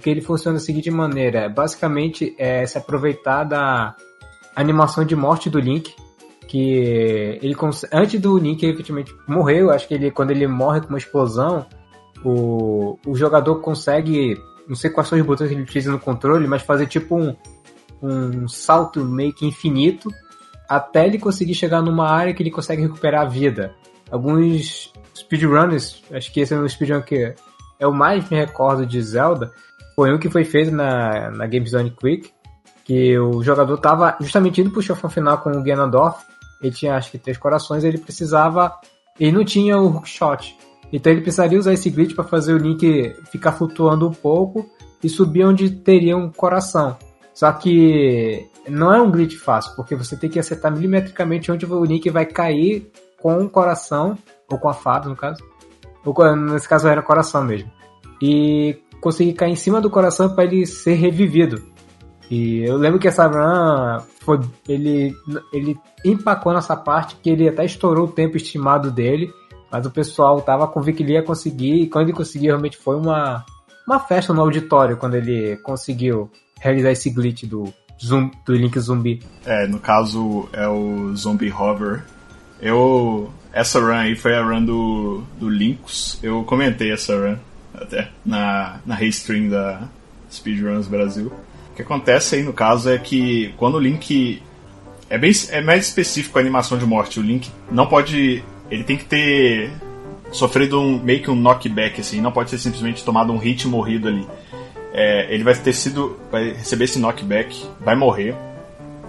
que 0.00 0.10
ele 0.10 0.20
funciona 0.20 0.58
da 0.58 0.64
seguinte 0.64 0.90
maneira: 0.90 1.48
basicamente 1.48 2.34
é 2.38 2.64
se 2.66 2.76
aproveitar 2.78 3.44
da 3.44 3.94
animação 4.56 5.04
de 5.04 5.16
morte 5.16 5.48
do 5.48 5.58
Link, 5.58 5.94
que 6.52 7.38
ele 7.40 7.56
antes 7.90 8.20
do 8.20 8.36
Link 8.36 8.62
efetivamente 8.62 9.16
morrer, 9.26 9.66
acho 9.70 9.88
que 9.88 9.94
ele 9.94 10.10
quando 10.10 10.32
ele 10.32 10.46
morre 10.46 10.82
com 10.82 10.88
uma 10.90 10.98
explosão, 10.98 11.64
o, 12.22 12.98
o 13.06 13.14
jogador 13.14 13.56
consegue, 13.62 14.36
não 14.68 14.76
sei 14.76 14.90
quais 14.90 15.08
são 15.08 15.18
os 15.18 15.24
botões 15.24 15.48
que 15.48 15.54
ele 15.54 15.62
utiliza 15.62 15.90
no 15.90 15.98
controle, 15.98 16.46
mas 16.46 16.60
fazer 16.60 16.86
tipo 16.88 17.16
um, 17.16 17.34
um 18.02 18.46
salto 18.46 19.02
meio 19.02 19.32
que 19.32 19.46
infinito 19.46 20.10
até 20.68 21.06
ele 21.06 21.18
conseguir 21.18 21.54
chegar 21.54 21.80
numa 21.80 22.06
área 22.06 22.34
que 22.34 22.42
ele 22.42 22.50
consegue 22.50 22.82
recuperar 22.82 23.22
a 23.22 23.28
vida. 23.30 23.74
Alguns 24.10 24.92
speedrunners, 25.16 26.02
acho 26.12 26.30
que 26.30 26.40
esse 26.40 26.52
é 26.52 26.58
um 26.58 26.68
speedrun 26.68 27.00
que 27.00 27.34
é 27.80 27.86
o 27.86 27.94
mais 27.94 28.28
me 28.28 28.36
recordo 28.36 28.84
de 28.84 29.00
Zelda, 29.00 29.50
foi 29.96 30.12
um 30.12 30.18
que 30.18 30.28
foi 30.28 30.44
feito 30.44 30.70
na, 30.70 31.30
na 31.30 31.46
Game 31.46 31.66
Zone 31.66 31.96
Quick, 31.98 32.30
que 32.84 33.18
o 33.18 33.42
jogador 33.42 33.76
estava 33.76 34.18
justamente 34.20 34.60
indo 34.60 34.70
pro 34.70 34.82
chefão 34.82 35.08
final 35.08 35.38
com 35.38 35.50
o 35.50 35.62
Ganondorf, 35.62 36.30
ele 36.62 36.72
tinha 36.72 36.96
acho 36.96 37.10
que 37.10 37.18
três 37.18 37.36
corações, 37.36 37.84
ele 37.84 37.98
precisava, 37.98 38.74
ele 39.18 39.32
não 39.32 39.44
tinha 39.44 39.78
o 39.78 39.86
hookshot, 39.86 40.56
então 40.92 41.10
ele 41.10 41.22
precisaria 41.22 41.58
usar 41.58 41.72
esse 41.72 41.90
glitch 41.90 42.14
para 42.14 42.24
fazer 42.24 42.52
o 42.52 42.58
Link 42.58 43.14
ficar 43.30 43.52
flutuando 43.52 44.06
um 44.06 44.12
pouco 44.12 44.68
e 45.02 45.08
subir 45.08 45.44
onde 45.44 45.70
teria 45.70 46.16
um 46.16 46.30
coração. 46.30 46.96
Só 47.34 47.50
que 47.50 48.46
não 48.68 48.92
é 48.94 49.00
um 49.00 49.10
glitch 49.10 49.36
fácil, 49.36 49.74
porque 49.74 49.96
você 49.96 50.16
tem 50.16 50.28
que 50.28 50.38
acertar 50.38 50.70
milimetricamente 50.70 51.50
onde 51.50 51.64
o 51.64 51.84
Link 51.84 52.08
vai 52.10 52.26
cair 52.26 52.90
com 53.18 53.42
o 53.42 53.48
coração, 53.48 54.18
ou 54.50 54.58
com 54.58 54.68
a 54.68 54.74
fada 54.74 55.08
no 55.08 55.16
caso. 55.16 55.42
Ou, 56.04 56.36
nesse 56.36 56.68
caso 56.68 56.88
era 56.88 57.00
coração 57.00 57.42
mesmo. 57.42 57.70
E 58.20 58.78
conseguir 59.00 59.32
cair 59.32 59.52
em 59.52 59.56
cima 59.56 59.80
do 59.80 59.88
coração 59.88 60.34
para 60.34 60.44
ele 60.44 60.66
ser 60.66 60.94
revivido. 60.94 61.71
E 62.32 62.64
eu 62.64 62.78
lembro 62.78 62.98
que 62.98 63.06
essa 63.06 63.26
run 63.26 64.02
foi. 64.20 64.40
Ele, 64.66 65.14
ele 65.52 65.78
empacou 66.02 66.54
nessa 66.54 66.74
parte 66.74 67.14
que 67.16 67.28
ele 67.28 67.46
até 67.46 67.62
estourou 67.62 68.06
o 68.06 68.10
tempo 68.10 68.38
estimado 68.38 68.90
dele. 68.90 69.30
Mas 69.70 69.84
o 69.84 69.90
pessoal 69.90 70.40
tava 70.40 70.66
convicto 70.66 70.96
que 70.96 71.02
ele 71.02 71.12
ia 71.12 71.22
conseguir. 71.22 71.82
E 71.82 71.86
quando 71.90 72.06
ele 72.06 72.16
conseguiu, 72.16 72.52
realmente 72.52 72.78
foi 72.78 72.96
uma, 72.96 73.44
uma 73.86 74.00
festa 74.00 74.32
no 74.32 74.40
auditório 74.40 74.96
quando 74.96 75.14
ele 75.16 75.58
conseguiu 75.58 76.30
realizar 76.58 76.90
esse 76.92 77.10
glitch 77.10 77.44
do, 77.44 77.70
zoom, 78.02 78.30
do 78.46 78.54
Link 78.54 78.80
Zumbi. 78.80 79.20
É, 79.44 79.66
no 79.66 79.78
caso 79.78 80.48
é 80.54 80.66
o 80.66 81.14
Zombie 81.14 81.52
Hover. 81.52 82.02
Eu. 82.62 83.30
Essa 83.52 83.78
run 83.78 83.92
aí 83.92 84.16
foi 84.16 84.34
a 84.34 84.42
run 84.42 84.64
do, 84.64 85.22
do 85.38 85.50
Links. 85.50 86.18
Eu 86.22 86.44
comentei 86.44 86.92
essa 86.92 87.14
run 87.14 87.36
até 87.74 88.08
na, 88.24 88.80
na 88.86 88.94
restream 88.94 89.50
da 89.50 89.86
Speedruns 90.30 90.88
Brasil. 90.88 91.30
O 91.72 91.74
que 91.74 91.82
acontece 91.82 92.36
aí 92.36 92.42
no 92.42 92.52
caso 92.52 92.90
é 92.90 92.98
que 92.98 93.54
quando 93.56 93.76
o 93.76 93.80
Link. 93.80 94.42
É, 95.08 95.18
bem, 95.18 95.32
é 95.50 95.60
mais 95.60 95.86
específico 95.86 96.38
a 96.38 96.40
animação 96.40 96.76
de 96.76 96.84
morte. 96.84 97.18
O 97.18 97.22
Link 97.22 97.50
não 97.70 97.86
pode. 97.86 98.44
Ele 98.70 98.84
tem 98.84 98.96
que 98.96 99.04
ter 99.04 99.70
sofrido 100.30 100.80
um, 100.80 100.98
meio 100.98 101.22
que 101.22 101.30
um 101.30 101.34
knockback, 101.34 102.00
assim. 102.00 102.20
Não 102.20 102.30
pode 102.30 102.50
ser 102.50 102.58
simplesmente 102.58 103.02
tomado 103.02 103.32
um 103.32 103.38
hit 103.38 103.62
e 103.62 103.68
morrido 103.68 104.08
ali. 104.08 104.26
É, 104.92 105.32
ele 105.34 105.42
vai 105.42 105.54
ter 105.54 105.72
sido. 105.72 106.18
Vai 106.30 106.52
receber 106.52 106.84
esse 106.84 106.98
knockback, 106.98 107.64
vai 107.80 107.96
morrer. 107.96 108.34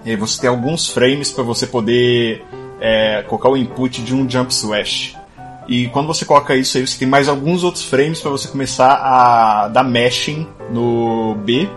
E 0.02 0.10
aí 0.10 0.16
você 0.16 0.40
tem 0.40 0.48
alguns 0.48 0.88
frames 0.88 1.30
para 1.30 1.44
você 1.44 1.66
poder 1.66 2.42
é, 2.80 3.22
colocar 3.28 3.50
o 3.50 3.56
input 3.58 4.02
de 4.02 4.14
um 4.14 4.28
jump 4.28 4.50
slash. 4.52 5.16
E 5.68 5.88
quando 5.88 6.06
você 6.06 6.24
coloca 6.24 6.56
isso 6.56 6.78
aí, 6.78 6.86
você 6.86 6.98
tem 6.98 7.08
mais 7.08 7.28
alguns 7.28 7.62
outros 7.62 7.84
frames 7.84 8.20
para 8.20 8.30
você 8.30 8.48
começar 8.48 8.92
a 8.94 9.68
dar 9.68 9.82
meshing 9.82 10.46
no 10.70 11.34
B 11.36 11.68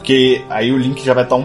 porque 0.00 0.42
aí 0.48 0.72
o 0.72 0.78
Link 0.78 1.04
já 1.04 1.12
vai 1.12 1.24
estar 1.24 1.36
um, 1.36 1.44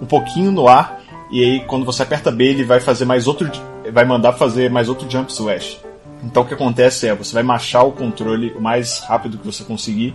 um 0.00 0.06
pouquinho 0.06 0.52
no 0.52 0.68
ar 0.68 1.00
e 1.28 1.42
aí 1.42 1.60
quando 1.66 1.84
você 1.84 2.04
aperta 2.04 2.30
B 2.30 2.44
ele 2.44 2.62
vai 2.62 2.78
fazer 2.78 3.04
mais 3.04 3.26
outro 3.26 3.50
vai 3.92 4.04
mandar 4.04 4.32
fazer 4.34 4.70
mais 4.70 4.88
outro 4.88 5.10
jump 5.10 5.30
slash. 5.30 5.80
Então 6.22 6.44
o 6.44 6.46
que 6.46 6.54
acontece 6.54 7.08
é 7.08 7.14
você 7.14 7.34
vai 7.34 7.42
machar 7.42 7.84
o 7.84 7.90
controle 7.90 8.52
o 8.52 8.60
mais 8.60 9.00
rápido 9.00 9.38
que 9.38 9.44
você 9.44 9.64
conseguir. 9.64 10.14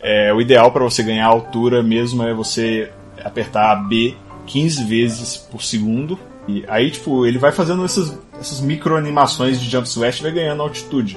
É, 0.00 0.34
o 0.34 0.40
ideal 0.40 0.72
para 0.72 0.82
você 0.82 1.04
ganhar 1.04 1.26
altura 1.26 1.84
mesmo 1.84 2.24
é 2.24 2.34
você 2.34 2.90
apertar 3.24 3.76
B 3.88 4.16
15 4.46 4.84
vezes 4.84 5.36
por 5.36 5.62
segundo. 5.62 6.18
E 6.48 6.64
aí, 6.66 6.90
tipo, 6.90 7.24
ele 7.26 7.38
vai 7.38 7.52
fazendo 7.52 7.84
essas, 7.84 8.18
essas 8.40 8.60
micro 8.60 8.96
animações 8.96 9.60
de 9.60 9.70
jump 9.70 9.86
slash 9.86 10.18
e 10.18 10.22
vai 10.24 10.32
ganhando 10.32 10.62
altitude. 10.62 11.16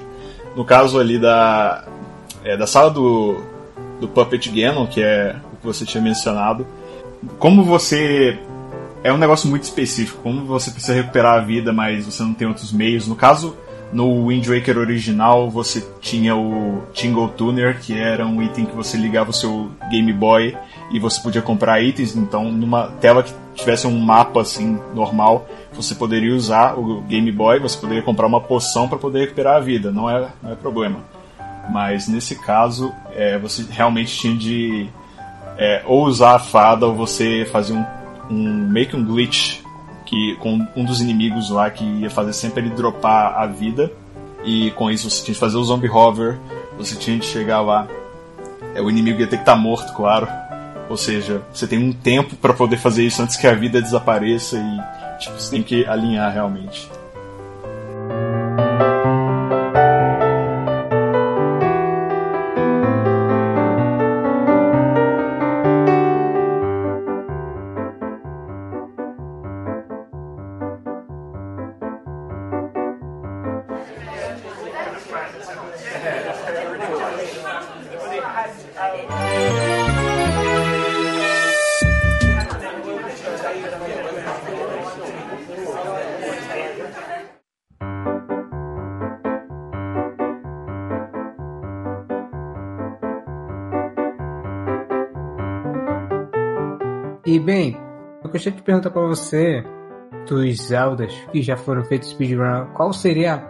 No 0.55 0.63
caso 0.63 0.99
ali 0.99 1.17
da, 1.17 1.85
é, 2.43 2.55
da 2.55 2.67
sala 2.67 2.91
do, 2.91 3.41
do 3.99 4.07
Puppet 4.07 4.49
Ganon, 4.51 4.85
que 4.85 5.01
é 5.01 5.35
que 5.63 5.67
você 5.67 5.85
tinha 5.85 6.03
mencionado. 6.03 6.67
Como 7.39 7.63
você. 7.63 8.37
É 9.01 9.11
um 9.11 9.17
negócio 9.17 9.49
muito 9.49 9.63
específico, 9.63 10.21
como 10.23 10.45
você 10.45 10.71
precisa 10.71 10.93
recuperar 10.93 11.37
a 11.37 11.43
vida, 11.43 11.73
mas 11.73 12.05
você 12.05 12.23
não 12.23 12.33
tem 12.33 12.47
outros 12.47 12.71
meios. 12.71 13.05
No 13.05 13.15
caso, 13.17 13.53
no 13.91 14.27
Wind 14.27 14.47
Waker 14.47 14.77
original, 14.77 15.49
você 15.49 15.85
tinha 15.99 16.35
o 16.35 16.83
Tingle 16.93 17.27
Tuner, 17.29 17.79
que 17.79 17.97
era 17.97 18.25
um 18.25 18.41
item 18.41 18.65
que 18.65 18.75
você 18.75 18.97
ligava 18.97 19.29
o 19.29 19.33
seu 19.33 19.69
Game 19.89 20.11
Boy 20.13 20.57
e 20.89 20.99
você 20.99 21.21
podia 21.21 21.41
comprar 21.41 21.81
itens. 21.81 22.15
Então, 22.15 22.49
numa 22.49 22.87
tela 23.01 23.23
que 23.23 23.33
tivesse 23.53 23.85
um 23.85 23.99
mapa 23.99 24.41
assim 24.41 24.79
normal, 24.95 25.47
você 25.73 25.93
poderia 25.93 26.33
usar 26.33 26.79
o 26.79 27.01
Game 27.01 27.31
Boy, 27.31 27.59
você 27.59 27.77
poderia 27.77 28.01
comprar 28.01 28.25
uma 28.25 28.39
poção 28.39 28.87
para 28.87 28.97
poder 28.97 29.19
recuperar 29.21 29.57
a 29.57 29.59
vida. 29.59 29.91
Não 29.91 30.09
é, 30.09 30.29
não 30.41 30.51
é 30.51 30.55
problema. 30.55 30.99
Mas 31.69 32.07
nesse 32.07 32.35
caso, 32.35 32.93
é, 33.15 33.37
você 33.37 33.65
realmente 33.69 34.17
tinha 34.17 34.35
de 34.35 34.89
é, 35.57 35.83
ou 35.85 36.05
usar 36.05 36.35
a 36.35 36.39
fada 36.39 36.85
ou 36.85 36.95
você 36.95 37.47
fazer 37.51 37.73
um, 37.73 37.85
um 38.29 38.67
meio 38.69 38.87
que 38.87 38.95
um 38.95 39.03
glitch 39.03 39.59
que, 40.05 40.35
com 40.39 40.65
um 40.75 40.85
dos 40.85 41.01
inimigos 41.01 41.49
lá 41.49 41.69
que 41.69 41.83
ia 41.83 42.09
fazer 42.09 42.33
sempre 42.33 42.61
ele 42.61 42.69
dropar 42.69 43.35
a 43.35 43.45
vida. 43.45 43.91
E 44.43 44.71
com 44.71 44.91
isso 44.91 45.09
você 45.09 45.23
tinha 45.23 45.33
que 45.33 45.39
fazer 45.39 45.57
o 45.57 45.63
zombie 45.63 45.89
hover, 45.89 46.37
você 46.77 46.95
tinha 46.95 47.17
que 47.17 47.25
chegar 47.25 47.61
lá. 47.61 47.87
É, 48.75 48.81
o 48.81 48.89
inimigo 48.89 49.19
ia 49.19 49.27
ter 49.27 49.37
que 49.37 49.43
estar 49.43 49.53
tá 49.53 49.57
morto, 49.57 49.93
claro. 49.93 50.27
Ou 50.89 50.97
seja, 50.97 51.41
você 51.53 51.65
tem 51.65 51.79
um 51.79 51.93
tempo 51.93 52.35
para 52.35 52.53
poder 52.53 52.77
fazer 52.77 53.05
isso 53.05 53.21
antes 53.21 53.37
que 53.37 53.47
a 53.47 53.53
vida 53.53 53.81
desapareça 53.81 54.57
e 54.57 55.19
tipo, 55.19 55.39
você 55.39 55.51
tem 55.51 55.63
que 55.63 55.85
alinhar 55.85 56.31
realmente. 56.31 56.89
Perguntar 98.73 98.89
para 98.89 99.07
você, 99.07 99.63
dos 100.27 100.61
Zeldas 100.61 101.13
que 101.31 101.41
já 101.41 101.55
foram 101.55 101.83
feitos 101.83 102.09
speedrun, 102.09 102.65
qual 102.73 102.91
seria 102.91 103.43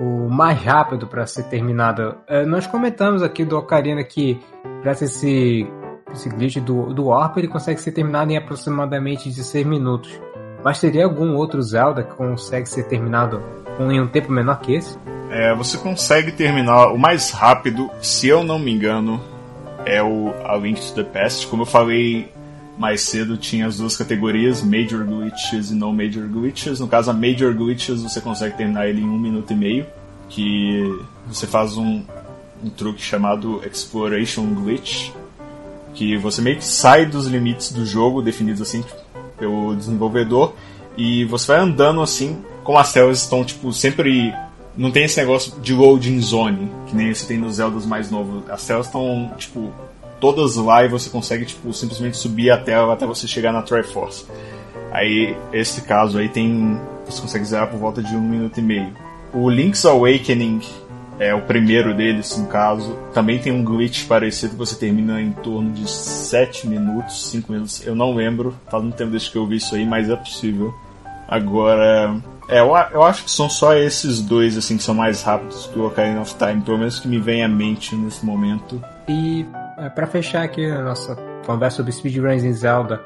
o 0.00 0.28
mais 0.28 0.60
rápido 0.62 1.06
para 1.06 1.26
ser 1.26 1.44
terminado? 1.44 2.16
É, 2.28 2.44
nós 2.46 2.66
comentamos 2.66 3.22
aqui 3.22 3.44
do 3.44 3.56
Ocarina 3.56 4.04
que, 4.04 4.38
graças 4.82 5.02
a 5.02 5.04
esse, 5.06 5.66
esse 6.12 6.28
glitch 6.28 6.58
do, 6.58 6.94
do 6.94 7.06
Warp, 7.06 7.38
ele 7.38 7.48
consegue 7.48 7.80
ser 7.80 7.92
terminado 7.92 8.30
em 8.30 8.36
aproximadamente 8.36 9.28
16 9.28 9.66
minutos. 9.66 10.20
Mas 10.64 10.80
teria 10.80 11.04
algum 11.04 11.34
outro 11.34 11.60
Zelda 11.62 12.02
que 12.02 12.14
consegue 12.14 12.68
ser 12.68 12.84
terminado 12.84 13.42
em 13.80 14.00
um 14.00 14.06
tempo 14.06 14.30
menor 14.30 14.60
que 14.60 14.74
esse? 14.74 14.98
É, 15.30 15.54
você 15.54 15.76
consegue 15.76 16.32
terminar 16.32 16.88
o 16.88 16.98
mais 16.98 17.30
rápido, 17.30 17.90
se 18.00 18.28
eu 18.28 18.42
não 18.42 18.58
me 18.58 18.72
engano, 18.72 19.20
é 19.84 20.02
o 20.02 20.32
A 20.44 20.56
Link 20.56 20.80
to 20.80 20.94
the 20.94 21.04
Past. 21.04 21.46
Como 21.46 21.62
eu 21.62 21.66
falei 21.66 22.28
mais 22.78 23.00
cedo, 23.02 23.36
tinha 23.36 23.66
as 23.66 23.78
duas 23.78 23.96
categorias, 23.96 24.62
Major 24.62 25.04
Glitches 25.04 25.70
e 25.70 25.74
No 25.74 25.92
Major 25.92 26.28
Glitches. 26.28 26.78
No 26.78 26.86
caso, 26.86 27.10
a 27.10 27.14
Major 27.14 27.52
Glitches 27.52 28.02
você 28.02 28.20
consegue 28.20 28.56
terminar 28.56 28.88
ele 28.88 29.00
em 29.00 29.08
um 29.08 29.18
minuto 29.18 29.52
e 29.52 29.56
meio, 29.56 29.86
que 30.28 30.82
você 31.26 31.46
faz 31.46 31.76
um, 31.76 32.04
um 32.62 32.70
truque 32.70 33.02
chamado 33.02 33.60
Exploration 33.66 34.46
Glitch, 34.54 35.10
que 35.92 36.16
você 36.16 36.40
meio 36.40 36.58
que 36.58 36.64
sai 36.64 37.04
dos 37.04 37.26
limites 37.26 37.72
do 37.72 37.84
jogo 37.84 38.22
definidos 38.22 38.62
assim 38.62 38.84
pelo 39.36 39.74
desenvolvedor 39.74 40.54
e 40.96 41.24
você 41.24 41.48
vai 41.48 41.60
andando 41.60 42.00
assim, 42.00 42.38
como 42.62 42.78
as 42.78 42.92
telas 42.92 43.22
estão 43.22 43.44
tipo 43.44 43.72
sempre 43.72 44.32
não 44.76 44.92
tem 44.92 45.04
esse 45.04 45.18
negócio 45.18 45.60
de 45.60 45.74
loading 45.74 46.20
zone, 46.20 46.70
que 46.86 46.94
nem 46.94 47.12
você 47.12 47.26
tem 47.26 47.36
nos 47.36 47.56
Zeldas 47.56 47.84
mais 47.84 48.12
novos. 48.12 48.48
As 48.48 48.64
telas 48.64 48.86
estão, 48.86 49.32
tipo, 49.36 49.72
todas 50.20 50.56
lá 50.56 50.84
e 50.84 50.88
você 50.88 51.10
consegue, 51.10 51.44
tipo, 51.44 51.72
simplesmente 51.72 52.16
subir 52.16 52.50
a 52.50 52.58
tela 52.58 52.92
até 52.92 53.06
você 53.06 53.26
chegar 53.26 53.52
na 53.52 53.62
Triforce. 53.62 54.26
Aí, 54.90 55.36
esse 55.52 55.82
caso 55.82 56.18
aí 56.18 56.28
tem. 56.28 56.80
Você 57.06 57.20
consegue 57.20 57.44
zerar 57.44 57.68
por 57.68 57.78
volta 57.78 58.02
de 58.02 58.14
um 58.14 58.20
minuto 58.20 58.58
e 58.58 58.62
meio. 58.62 58.92
O 59.32 59.48
Link's 59.48 59.84
Awakening 59.84 60.60
é 61.18 61.34
o 61.34 61.42
primeiro 61.42 61.94
deles, 61.94 62.36
no 62.36 62.46
caso. 62.46 62.96
Também 63.12 63.38
tem 63.38 63.52
um 63.52 63.64
glitch 63.64 64.06
parecido 64.06 64.52
que 64.52 64.58
você 64.58 64.76
termina 64.76 65.20
em 65.20 65.32
torno 65.32 65.70
de 65.72 65.88
7 65.88 66.66
minutos, 66.66 67.30
5 67.30 67.52
minutos. 67.52 67.86
Eu 67.86 67.94
não 67.94 68.14
lembro, 68.14 68.54
faz 68.70 68.82
muito 68.82 68.96
tempo 68.96 69.10
desde 69.10 69.30
que 69.30 69.36
eu 69.36 69.46
vi 69.46 69.56
isso 69.56 69.74
aí, 69.74 69.84
mas 69.84 70.08
é 70.08 70.16
possível. 70.16 70.72
Agora, 71.28 72.20
é, 72.48 72.60
eu, 72.60 72.68
eu, 72.92 73.02
acho 73.02 73.24
que 73.24 73.30
são 73.30 73.50
só 73.50 73.74
esses 73.74 74.20
dois 74.22 74.56
assim 74.56 74.78
que 74.78 74.82
são 74.82 74.94
mais 74.94 75.22
rápidos 75.22 75.66
que 75.66 75.78
o 75.78 75.86
Ocarina 75.86 76.22
of 76.22 76.34
Time, 76.34 76.62
pelo 76.62 76.78
menos 76.78 76.98
que 76.98 77.06
me 77.06 77.18
vem 77.18 77.44
à 77.44 77.48
mente 77.48 77.94
nesse 77.94 78.24
momento. 78.24 78.82
E 79.06 79.44
é, 79.78 79.88
para 79.88 80.06
fechar 80.06 80.42
aqui 80.42 80.66
a 80.66 80.82
nossa 80.82 81.16
conversa 81.46 81.78
sobre 81.78 81.92
speedruns 81.92 82.44
em 82.44 82.52
Zelda, 82.52 83.00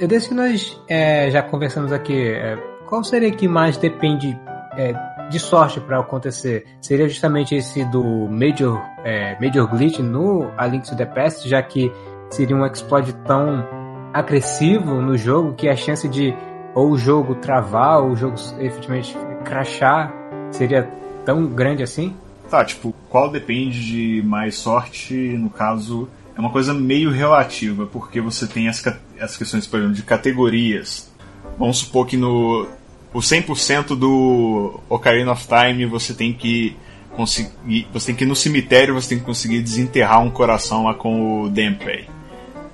eu 0.00 0.08
desde 0.08 0.28
que 0.28 0.34
nós 0.34 0.80
é, 0.88 1.30
já 1.30 1.42
conversamos 1.42 1.92
aqui, 1.92 2.28
é, 2.28 2.56
qual 2.86 3.02
seria 3.04 3.30
que 3.30 3.46
mais 3.46 3.76
depende 3.76 4.38
é, 4.76 4.94
de 5.28 5.38
sorte 5.38 5.80
para 5.80 5.98
acontecer? 5.98 6.66
Seria 6.80 7.08
justamente 7.08 7.54
esse 7.54 7.84
do 7.86 8.02
Major, 8.28 8.80
é, 9.04 9.38
Major 9.40 9.68
Glitch 9.68 9.98
no 9.98 10.50
A 10.56 10.66
Link 10.66 10.88
to 10.88 10.96
the 10.96 11.06
Past, 11.06 11.48
já 11.48 11.62
que 11.62 11.92
seria 12.30 12.56
um 12.56 12.64
exploit 12.64 13.12
tão 13.26 13.66
agressivo 14.12 15.00
no 15.00 15.16
jogo 15.16 15.54
que 15.54 15.68
a 15.68 15.76
chance 15.76 16.08
de 16.08 16.34
ou 16.74 16.90
o 16.90 16.96
jogo 16.96 17.34
travar, 17.36 18.02
ou 18.02 18.10
o 18.10 18.16
jogo 18.16 18.36
efetivamente 18.58 19.16
crashar, 19.44 20.12
seria 20.50 20.88
tão 21.24 21.46
grande 21.46 21.82
assim? 21.82 22.16
Tá, 22.52 22.62
tipo, 22.66 22.94
qual 23.08 23.30
depende 23.30 23.82
de 23.82 24.22
mais 24.26 24.56
sorte, 24.56 25.14
no 25.14 25.48
caso, 25.48 26.06
é 26.36 26.38
uma 26.38 26.50
coisa 26.50 26.74
meio 26.74 27.10
relativa, 27.10 27.86
porque 27.86 28.20
você 28.20 28.46
tem 28.46 28.68
as, 28.68 28.86
as 29.18 29.38
questões, 29.38 29.66
por 29.66 29.78
exemplo, 29.78 29.96
de 29.96 30.02
categorias. 30.02 31.10
Vamos 31.58 31.78
supor 31.78 32.06
que 32.06 32.14
no 32.14 32.68
o 33.10 33.20
100% 33.20 33.96
do 33.96 34.78
Ocarina 34.86 35.32
of 35.32 35.46
Time 35.48 35.86
você 35.86 36.12
tem 36.12 36.34
que 36.34 36.76
conseguir, 37.16 37.88
você 37.90 38.08
tem 38.08 38.16
que 38.16 38.24
ir 38.24 38.26
no 38.26 38.36
cemitério, 38.36 38.92
você 38.92 39.08
tem 39.08 39.18
que 39.18 39.24
conseguir 39.24 39.62
desenterrar 39.62 40.20
um 40.20 40.28
coração 40.28 40.84
lá 40.84 40.92
com 40.92 41.44
o 41.44 41.48
Denpei. 41.48 42.04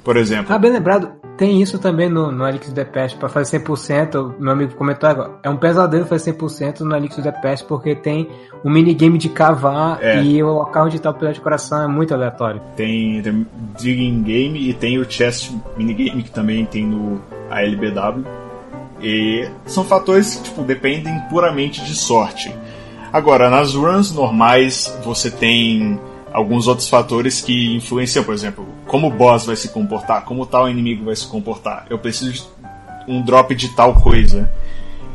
Por 0.02 0.16
exemplo. 0.16 0.52
Ah, 0.52 0.58
bem 0.58 0.72
lembrado. 0.72 1.07
Tem 1.38 1.62
isso 1.62 1.78
também 1.78 2.08
no, 2.08 2.32
no 2.32 2.46
Elixir 2.48 2.74
The 2.74 2.84
Past, 2.84 3.16
para 3.16 3.28
fazer 3.28 3.60
100%, 3.60 4.34
meu 4.40 4.52
amigo 4.52 4.74
comentou 4.74 5.08
agora, 5.08 5.38
é 5.40 5.48
um 5.48 5.56
pesadelo 5.56 6.04
fazer 6.04 6.34
100% 6.34 6.80
no 6.80 6.96
Elixir 6.96 7.22
The 7.22 7.30
Past, 7.30 7.64
porque 7.64 7.94
tem 7.94 8.28
o 8.64 8.68
um 8.68 8.72
minigame 8.72 9.16
de 9.16 9.28
cavar 9.28 10.02
é. 10.02 10.20
e 10.20 10.42
o 10.42 10.52
local 10.52 10.86
onde 10.86 10.98
tá 10.98 11.10
o 11.10 11.14
pilar 11.14 11.32
de 11.32 11.40
coração 11.40 11.80
é 11.80 11.86
muito 11.86 12.12
aleatório. 12.12 12.60
Tem, 12.74 13.22
tem 13.22 13.46
Digging 13.78 14.20
Game 14.24 14.68
e 14.68 14.74
tem 14.74 14.98
o 14.98 15.08
Chest 15.08 15.52
Minigame, 15.76 16.24
que 16.24 16.30
também 16.32 16.66
tem 16.66 16.84
no 16.84 17.20
ALBW. 17.48 18.24
E 19.00 19.48
são 19.64 19.84
fatores 19.84 20.34
que 20.34 20.42
tipo, 20.42 20.62
dependem 20.62 21.20
puramente 21.30 21.84
de 21.84 21.94
sorte. 21.94 22.52
Agora, 23.12 23.48
nas 23.48 23.74
runs 23.74 24.12
normais, 24.12 24.92
você 25.04 25.30
tem 25.30 26.00
alguns 26.38 26.68
outros 26.68 26.88
fatores 26.88 27.40
que 27.40 27.74
influenciam, 27.74 28.24
por 28.24 28.32
exemplo, 28.32 28.64
como 28.86 29.08
o 29.08 29.10
boss 29.10 29.46
vai 29.46 29.56
se 29.56 29.70
comportar, 29.70 30.24
como 30.24 30.46
tal 30.46 30.68
inimigo 30.68 31.06
vai 31.06 31.16
se 31.16 31.26
comportar. 31.26 31.86
Eu 31.90 31.98
preciso 31.98 32.32
de 32.32 32.42
um 33.08 33.20
drop 33.20 33.52
de 33.56 33.68
tal 33.70 33.94
coisa. 33.94 34.48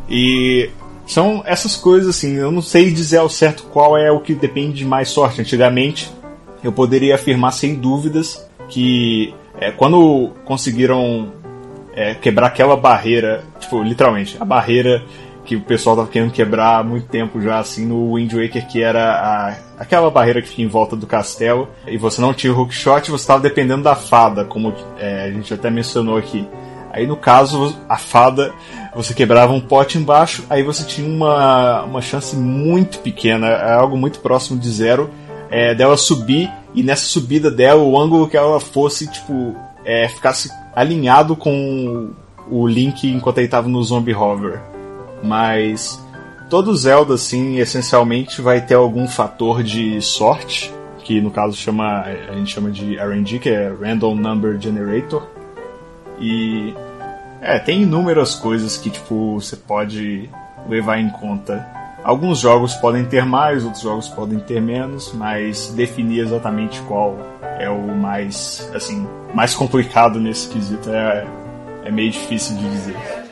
E 0.10 0.70
são 1.08 1.42
essas 1.46 1.78
coisas 1.78 2.10
assim, 2.10 2.34
eu 2.34 2.52
não 2.52 2.62
sei 2.62 2.92
dizer 2.92 3.18
ao 3.18 3.30
certo 3.30 3.64
qual 3.72 3.98
é 3.98 4.12
o 4.12 4.20
que 4.20 4.34
depende 4.34 4.80
de 4.80 4.86
mais 4.86 5.10
sorte. 5.10 5.40
Antigamente, 5.40 6.12
eu 6.62 6.74
poderia 6.74 7.16
afirmar 7.16 7.54
sem 7.54 7.76
dúvidas 7.76 8.46
que 8.68 9.34
é, 9.58 9.72
quando 9.72 10.32
conseguiram 10.44 11.32
é, 11.96 12.16
quebrar 12.16 12.48
aquela 12.48 12.76
barreira, 12.76 13.46
tipo, 13.62 13.82
literalmente, 13.82 14.36
a 14.40 14.44
barreira 14.44 15.02
que 15.46 15.56
o 15.56 15.62
pessoal 15.62 15.96
tava 15.96 16.08
querendo 16.08 16.32
quebrar 16.32 16.80
há 16.80 16.84
muito 16.84 17.08
tempo 17.08 17.42
já, 17.42 17.60
assim, 17.60 17.86
no 17.86 18.16
Wind 18.16 18.34
Waker, 18.34 18.68
que 18.68 18.82
era 18.82 19.12
a, 19.12 19.56
aquela 19.78 20.10
barreira 20.10 20.42
que 20.42 20.48
fica 20.48 20.62
em 20.62 20.68
volta 20.68 20.96
do 20.96 21.06
castelo, 21.06 21.68
e 21.86 21.98
você 21.98 22.22
não 22.22 22.34
tinha 22.34 22.54
o 22.54 22.58
hookshot, 22.58 23.12
você 23.12 23.24
estava 23.24 23.42
dependendo 23.42 23.84
da 23.84 23.96
fada, 23.96 24.46
como 24.46 24.74
é, 24.98 25.26
a 25.26 25.32
gente 25.32 25.54
até 25.54 25.70
mencionou 25.70 26.18
aqui. 26.18 26.48
Aí 26.92 27.08
no 27.08 27.18
caso, 27.18 27.76
a 27.90 27.98
fada, 27.98 28.54
você 28.96 29.14
quebrava 29.14 29.52
um 29.52 29.60
pote 29.60 29.98
embaixo, 29.98 30.46
aí 30.50 30.64
você 30.64 30.84
tinha 30.86 31.08
uma, 31.08 31.84
uma 31.84 32.02
chance 32.02 32.36
muito 32.36 33.00
pequena, 33.00 33.48
é 33.48 33.74
algo 33.74 33.98
muito 33.98 34.20
próximo 34.20 34.60
de 34.60 34.70
zero, 34.70 35.10
é, 35.50 35.74
dela 35.74 35.98
subir, 35.98 36.52
e 36.74 36.84
nessa 36.84 37.06
subida 37.06 37.52
dela, 37.52 37.82
o 37.82 38.00
ângulo 38.00 38.30
que 38.30 38.38
ela 38.38 38.60
fosse, 38.60 39.12
tipo, 39.12 39.56
é, 39.84 40.08
ficasse 40.08 40.50
alinhado 40.76 41.36
com 41.36 42.12
o 42.50 42.68
Link 42.68 43.08
enquanto 43.08 43.38
ele 43.40 43.48
estava 43.48 43.68
no 43.68 43.82
Zombie 43.84 44.14
Hover. 44.14 44.60
Mas 45.24 46.04
todo 46.50 46.76
Zelda, 46.76 47.14
assim, 47.16 47.58
essencialmente 47.58 48.42
vai 48.42 48.62
ter 48.62 48.76
algum 48.76 49.08
fator 49.08 49.64
de 49.64 50.02
sorte, 50.02 50.72
que 51.00 51.22
no 51.22 51.32
caso 51.32 51.56
chama, 51.56 52.02
a 52.02 52.34
gente 52.34 52.54
chama 52.54 52.70
de 52.70 52.98
RNG, 52.98 53.40
que 53.40 53.50
é 53.50 53.70
Random 53.70 54.16
Number 54.16 54.60
Generator. 54.60 55.26
E 56.20 56.74
é, 57.42 57.58
tem 57.58 57.84
inúmeras 57.84 58.36
coisas 58.36 58.78
que 58.78 58.90
tipo 58.90 59.40
você 59.40 59.56
pode 59.56 60.30
levar 60.70 61.00
em 61.00 61.10
conta. 61.10 61.66
Alguns 62.04 62.40
jogos 62.40 62.74
podem 62.76 63.06
ter 63.06 63.26
mais, 63.26 63.64
outros 63.64 63.82
jogos 63.82 64.10
podem 64.10 64.40
ter 64.40 64.62
menos, 64.62 65.14
mas 65.14 65.74
definir 65.76 66.20
exatamente 66.20 66.82
qual 66.82 67.18
é 67.58 67.70
o 67.70 67.96
mais, 67.96 68.70
assim, 68.74 69.08
mais 69.34 69.56
complicado 69.56 70.20
nesse 70.20 70.50
quesito 70.50 70.90
é, 70.90 71.26
é 71.86 71.92
meio 71.92 72.12
difícil 72.12 72.58
de 72.58 72.70
dizer. 72.70 73.23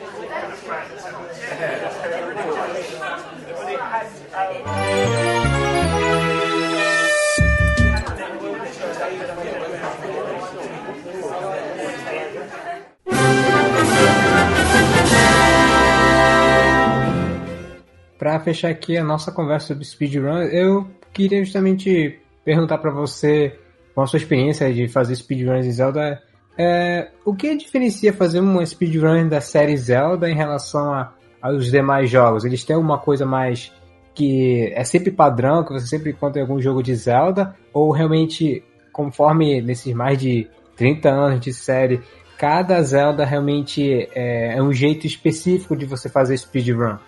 Para 18.22 18.38
fechar 18.38 18.70
aqui 18.70 18.96
a 18.96 19.02
nossa 19.02 19.32
conversa 19.32 19.66
sobre 19.66 19.84
speedrun, 19.84 20.42
eu 20.42 20.86
queria 21.12 21.42
justamente 21.42 22.20
perguntar 22.44 22.78
para 22.78 22.92
você, 22.92 23.58
com 23.96 24.00
a 24.00 24.06
sua 24.06 24.16
experiência 24.16 24.72
de 24.72 24.86
fazer 24.86 25.16
speedruns 25.16 25.66
em 25.66 25.72
Zelda, 25.72 26.22
é, 26.56 27.08
o 27.24 27.34
que 27.34 27.56
diferencia 27.56 28.12
fazer 28.12 28.38
uma 28.38 28.64
speedrun 28.64 29.28
da 29.28 29.40
série 29.40 29.76
Zelda 29.76 30.30
em 30.30 30.36
relação 30.36 30.94
a, 30.94 31.12
aos 31.42 31.68
demais 31.68 32.08
jogos? 32.08 32.44
Eles 32.44 32.62
têm 32.62 32.76
uma 32.76 32.96
coisa 32.96 33.26
mais 33.26 33.72
que 34.14 34.72
é 34.72 34.84
sempre 34.84 35.10
padrão, 35.10 35.64
que 35.64 35.72
você 35.72 35.88
sempre 35.88 36.12
encontra 36.12 36.38
em 36.38 36.42
algum 36.42 36.60
jogo 36.60 36.80
de 36.80 36.94
Zelda, 36.94 37.56
ou 37.72 37.90
realmente, 37.90 38.62
conforme 38.92 39.60
nesses 39.60 39.92
mais 39.92 40.16
de 40.16 40.46
30 40.76 41.10
anos 41.10 41.40
de 41.40 41.52
série, 41.52 42.00
cada 42.38 42.80
Zelda 42.84 43.24
realmente 43.24 44.08
é, 44.14 44.56
é 44.56 44.62
um 44.62 44.72
jeito 44.72 45.08
específico 45.08 45.76
de 45.76 45.86
você 45.86 46.08
fazer 46.08 46.38
speedrun? 46.38 46.98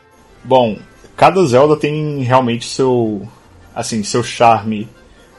Bom, 0.43 0.77
cada 1.17 1.45
Zelda 1.45 1.77
tem 1.77 2.21
realmente 2.23 2.67
seu 2.67 3.29
assim 3.75 4.03
seu 4.03 4.23
charme 4.23 4.89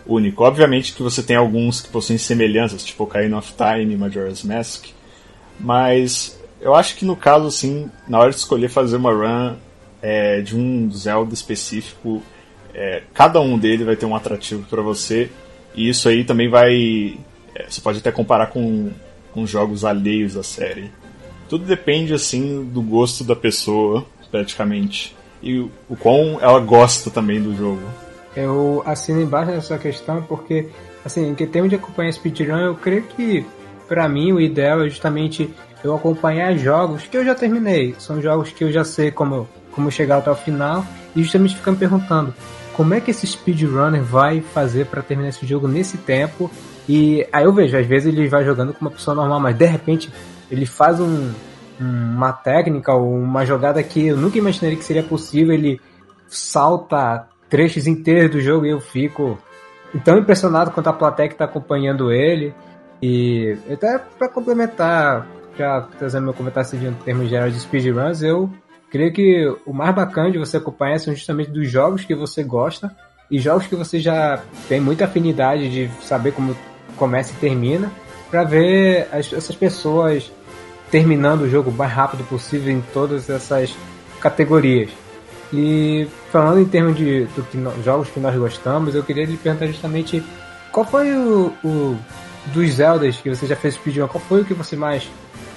único. 0.06 0.44
Obviamente 0.44 0.94
que 0.94 1.02
você 1.02 1.24
tem 1.24 1.36
alguns 1.36 1.82
que 1.82 1.90
possuem 1.90 2.18
semelhanças, 2.18 2.84
tipo 2.84 3.04
Ocarina 3.04 3.38
of 3.38 3.54
Time, 3.54 3.96
Majora's 3.96 4.44
Mask, 4.44 4.86
mas 5.60 6.40
eu 6.62 6.76
acho 6.76 6.96
que 6.96 7.06
no 7.06 7.16
caso 7.16 7.48
assim, 7.48 7.90
na 8.08 8.20
hora 8.20 8.30
de 8.30 8.38
escolher 8.38 8.70
fazer 8.70 8.98
uma 8.98 9.12
run 9.12 9.56
é, 10.02 10.42
de 10.42 10.56
um 10.56 10.92
Zelda 10.92 11.34
específico, 11.34 12.22
é, 12.74 13.04
cada 13.14 13.40
um 13.40 13.58
dele 13.58 13.84
vai 13.84 13.96
ter 13.96 14.06
um 14.06 14.16
atrativo 14.16 14.64
para 14.70 14.82
você 14.82 15.30
e 15.74 15.90
isso 15.90 16.08
aí 16.08 16.24
também 16.24 16.50
vai 16.50 17.18
é, 17.56 17.66
você 17.70 17.80
pode 17.80 18.00
até 18.00 18.12
comparar 18.12 18.48
com, 18.48 18.92
com 19.32 19.48
jogos 19.48 19.86
alheios 19.86 20.36
à 20.36 20.44
série. 20.44 20.92
Tudo 21.48 21.66
depende 21.66 22.14
assim 22.14 22.66
do 22.66 22.82
gosto 22.82 23.24
da 23.24 23.36
pessoa, 23.36 24.06
praticamente. 24.30 25.16
E 25.46 25.60
o 25.60 25.96
quão 25.98 26.40
ela 26.42 26.60
gosta 26.60 27.12
também 27.12 27.40
do 27.40 27.56
jogo. 27.56 27.82
Eu 28.36 28.82
assino 28.86 29.22
embaixo 29.22 29.52
nessa 29.52 29.78
questão 29.78 30.22
porque, 30.24 30.68
assim, 31.06 31.30
em 31.30 31.36
termos 31.36 31.70
de 31.70 31.76
acompanhar 31.76 32.12
speedrun, 32.12 32.58
eu 32.58 32.76
creio 32.76 33.04
que, 33.04 33.46
para 33.88 34.10
mim, 34.10 34.34
o 34.34 34.42
ideal 34.42 34.84
é 34.84 34.90
justamente 34.90 35.54
eu 35.84 35.96
acompanhar 35.96 36.58
jogos 36.58 37.04
que 37.04 37.16
eu 37.16 37.24
já 37.24 37.36
terminei. 37.36 37.96
São 38.00 38.20
jogos 38.20 38.50
que 38.50 38.64
eu 38.64 38.72
já 38.72 38.84
sei 38.84 39.12
como, 39.12 39.48
como 39.72 39.92
chegar 39.92 40.18
até 40.18 40.32
o 40.32 40.36
final 40.36 40.84
e 41.16 41.22
justamente 41.22 41.56
ficar 41.56 41.72
me 41.72 41.78
perguntando 41.78 42.34
como 42.76 42.94
é 42.94 43.00
que 43.00 43.12
esse 43.12 43.26
speedrunner 43.26 44.04
vai 44.04 44.42
fazer 44.42 44.88
para 44.88 45.02
terminar 45.02 45.30
esse 45.30 45.46
jogo 45.46 45.68
nesse 45.68 45.98
tempo. 45.98 46.52
E 46.90 47.26
aí 47.32 47.46
eu 47.46 47.54
vejo, 47.54 47.78
às 47.78 47.86
vezes 47.86 48.14
ele 48.14 48.28
vai 48.28 48.44
jogando 48.44 48.74
com 48.74 48.82
uma 48.82 48.92
pessoa 48.92 49.16
normal, 49.16 49.40
mas 49.40 49.56
de 49.56 49.66
repente 49.66 50.12
ele 50.52 50.66
faz 50.66 51.00
um, 51.00 51.32
uma 51.80 52.32
técnica 52.32 52.94
ou 52.94 53.14
uma 53.14 53.46
jogada 53.46 53.82
que 53.84 54.08
eu 54.08 54.18
nunca 54.18 54.38
imaginaria 54.38 54.78
que 54.78 54.84
seria 54.84 55.04
possível. 55.04 55.54
Ele 55.54 55.80
salta 56.28 57.28
trechos 57.50 57.88
inteiros 57.88 58.32
do 58.32 58.42
jogo 58.42 58.66
e 58.66 58.70
eu 58.70 58.80
fico 58.80 59.38
tão 60.04 60.18
impressionado 60.18 60.72
quanto 60.72 60.88
a 60.88 60.94
plateia 60.94 61.30
que 61.30 61.36
está 61.36 61.46
acompanhando 61.46 62.12
ele. 62.12 62.54
E 63.02 63.58
até 63.72 63.98
para 63.98 64.30
complementar, 64.30 65.28
já 65.58 65.82
trazendo 65.98 66.26
meu 66.26 66.34
comentário 66.34 66.68
assim, 66.68 66.88
em 66.88 66.94
termos 66.94 67.30
gerais 67.30 67.54
de 67.54 67.60
speedruns, 67.60 68.22
eu 68.22 68.50
creio 68.90 69.14
que 69.14 69.56
o 69.66 69.74
mais 69.74 69.94
bacana 69.94 70.32
de 70.32 70.38
você 70.38 70.58
acompanhar 70.58 71.00
são 71.00 71.14
justamente 71.14 71.52
dos 71.52 71.70
jogos 71.70 72.06
que 72.06 72.16
você 72.16 72.44
gosta 72.44 72.96
e 73.30 73.40
jogos 73.40 73.68
que 73.68 73.76
você 73.76 74.00
já 74.00 74.42
tem 74.68 74.80
muita 74.80 75.06
afinidade 75.06 75.70
de 75.70 75.90
saber 76.04 76.32
como 76.32 76.56
começa 76.96 77.34
e 77.34 77.36
termina, 77.36 77.92
para 78.30 78.44
ver 78.44 79.08
as, 79.12 79.32
essas 79.34 79.56
pessoas 79.56 80.32
terminando 80.92 81.42
o 81.42 81.50
jogo 81.50 81.70
o 81.70 81.74
mais 81.74 81.92
rápido 81.92 82.24
possível 82.26 82.74
em 82.74 82.82
todas 82.94 83.30
essas 83.30 83.76
categorias. 84.20 84.90
E 85.54 86.08
falando 86.32 86.60
em 86.60 86.66
termos 86.66 86.98
de 86.98 87.26
do 87.36 87.44
que 87.44 87.58
jogos 87.84 88.10
que 88.10 88.20
nós 88.20 88.36
gostamos, 88.36 88.96
eu 88.96 89.04
queria 89.04 89.26
lhe 89.26 89.38
perguntar 89.38 89.68
justamente 89.68 90.24
qual 90.72 90.86
foi 90.86 91.14
o, 91.14 91.54
o 91.64 91.98
dos 92.48 92.72
Zeldas 92.72 93.18
que 93.18 93.30
você 93.30 93.48
já 93.48 93.56
fez 93.56 93.76
speedrun, 93.76 94.08
qual 94.08 94.24
foi 94.24 94.42
o 94.42 94.46
que 94.46 94.54
você 94.54 94.76
mais 94.76 95.08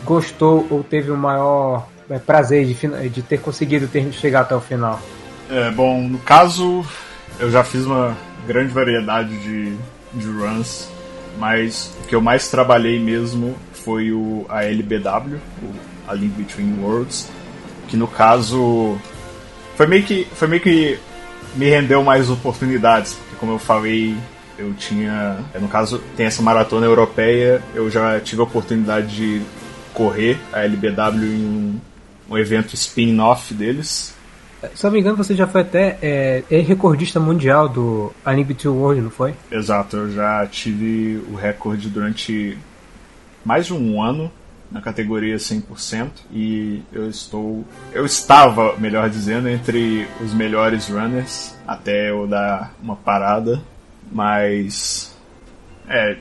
gostou 0.04 0.66
ou 0.70 0.82
teve 0.82 1.10
o 1.10 1.16
maior 1.16 1.86
é, 2.08 2.18
prazer 2.18 2.64
de, 2.66 3.08
de 3.08 3.22
ter 3.22 3.38
conseguido 3.40 3.86
ter, 3.88 4.10
chegar 4.12 4.42
até 4.42 4.54
o 4.54 4.60
final? 4.60 5.00
É, 5.50 5.70
bom, 5.70 6.02
no 6.02 6.18
caso, 6.18 6.84
eu 7.40 7.50
já 7.50 7.64
fiz 7.64 7.84
uma 7.84 8.16
grande 8.46 8.72
variedade 8.72 9.36
de, 9.38 9.76
de 10.14 10.26
runs, 10.26 10.88
mas 11.38 11.94
o 12.02 12.06
que 12.06 12.14
eu 12.14 12.20
mais 12.20 12.48
trabalhei 12.48 12.98
mesmo 12.98 13.54
foi 13.72 14.12
o 14.12 14.44
a 14.48 14.64
LBW, 14.64 15.36
o 15.62 15.74
A 16.06 16.14
Link 16.14 16.34
Between 16.34 16.80
Worlds, 16.82 17.30
que 17.88 17.96
no 17.96 18.06
caso 18.06 18.98
foi 19.76 19.86
meio 19.86 20.02
que 20.02 20.26
foi 20.34 20.48
meio 20.48 20.62
que 20.62 20.98
me 21.54 21.70
rendeu 21.70 22.02
mais 22.02 22.28
oportunidades, 22.28 23.14
porque 23.14 23.36
como 23.36 23.52
eu 23.52 23.58
falei, 23.58 24.16
eu 24.58 24.74
tinha, 24.74 25.38
no 25.60 25.68
caso, 25.68 26.02
tem 26.16 26.26
essa 26.26 26.42
maratona 26.42 26.84
europeia, 26.84 27.62
eu 27.74 27.90
já 27.90 28.20
tive 28.20 28.40
a 28.40 28.44
oportunidade 28.44 29.16
de 29.16 29.42
correr 29.94 30.38
a 30.52 30.62
LBW 30.64 31.24
em 31.24 31.46
um 31.46 31.80
um 32.30 32.36
evento 32.36 32.74
spin-off 32.74 33.54
deles. 33.54 34.14
Se 34.74 34.84
não 34.84 34.90
me 34.90 35.00
engano, 35.00 35.16
você 35.16 35.34
já 35.34 35.46
foi 35.46 35.60
até 35.60 35.98
é, 36.02 36.42
recordista 36.60 37.20
mundial 37.20 37.68
do 37.68 38.12
Unlimited 38.26 38.68
World, 38.68 39.00
não 39.00 39.10
foi? 39.10 39.34
Exato, 39.50 39.96
eu 39.96 40.10
já 40.10 40.46
tive 40.46 41.22
o 41.30 41.36
recorde 41.36 41.88
durante 41.88 42.58
mais 43.44 43.66
de 43.66 43.74
um 43.74 44.02
ano 44.02 44.30
na 44.70 44.80
categoria 44.80 45.36
100% 45.36 46.10
e 46.30 46.82
eu 46.92 47.08
estou 47.08 47.64
eu 47.92 48.04
estava, 48.04 48.76
melhor 48.76 49.08
dizendo, 49.08 49.48
entre 49.48 50.06
os 50.20 50.34
melhores 50.34 50.88
runners 50.88 51.56
até 51.66 52.10
eu 52.10 52.26
dar 52.26 52.74
uma 52.82 52.96
parada, 52.96 53.62
mas 54.12 55.16
é 55.88 56.18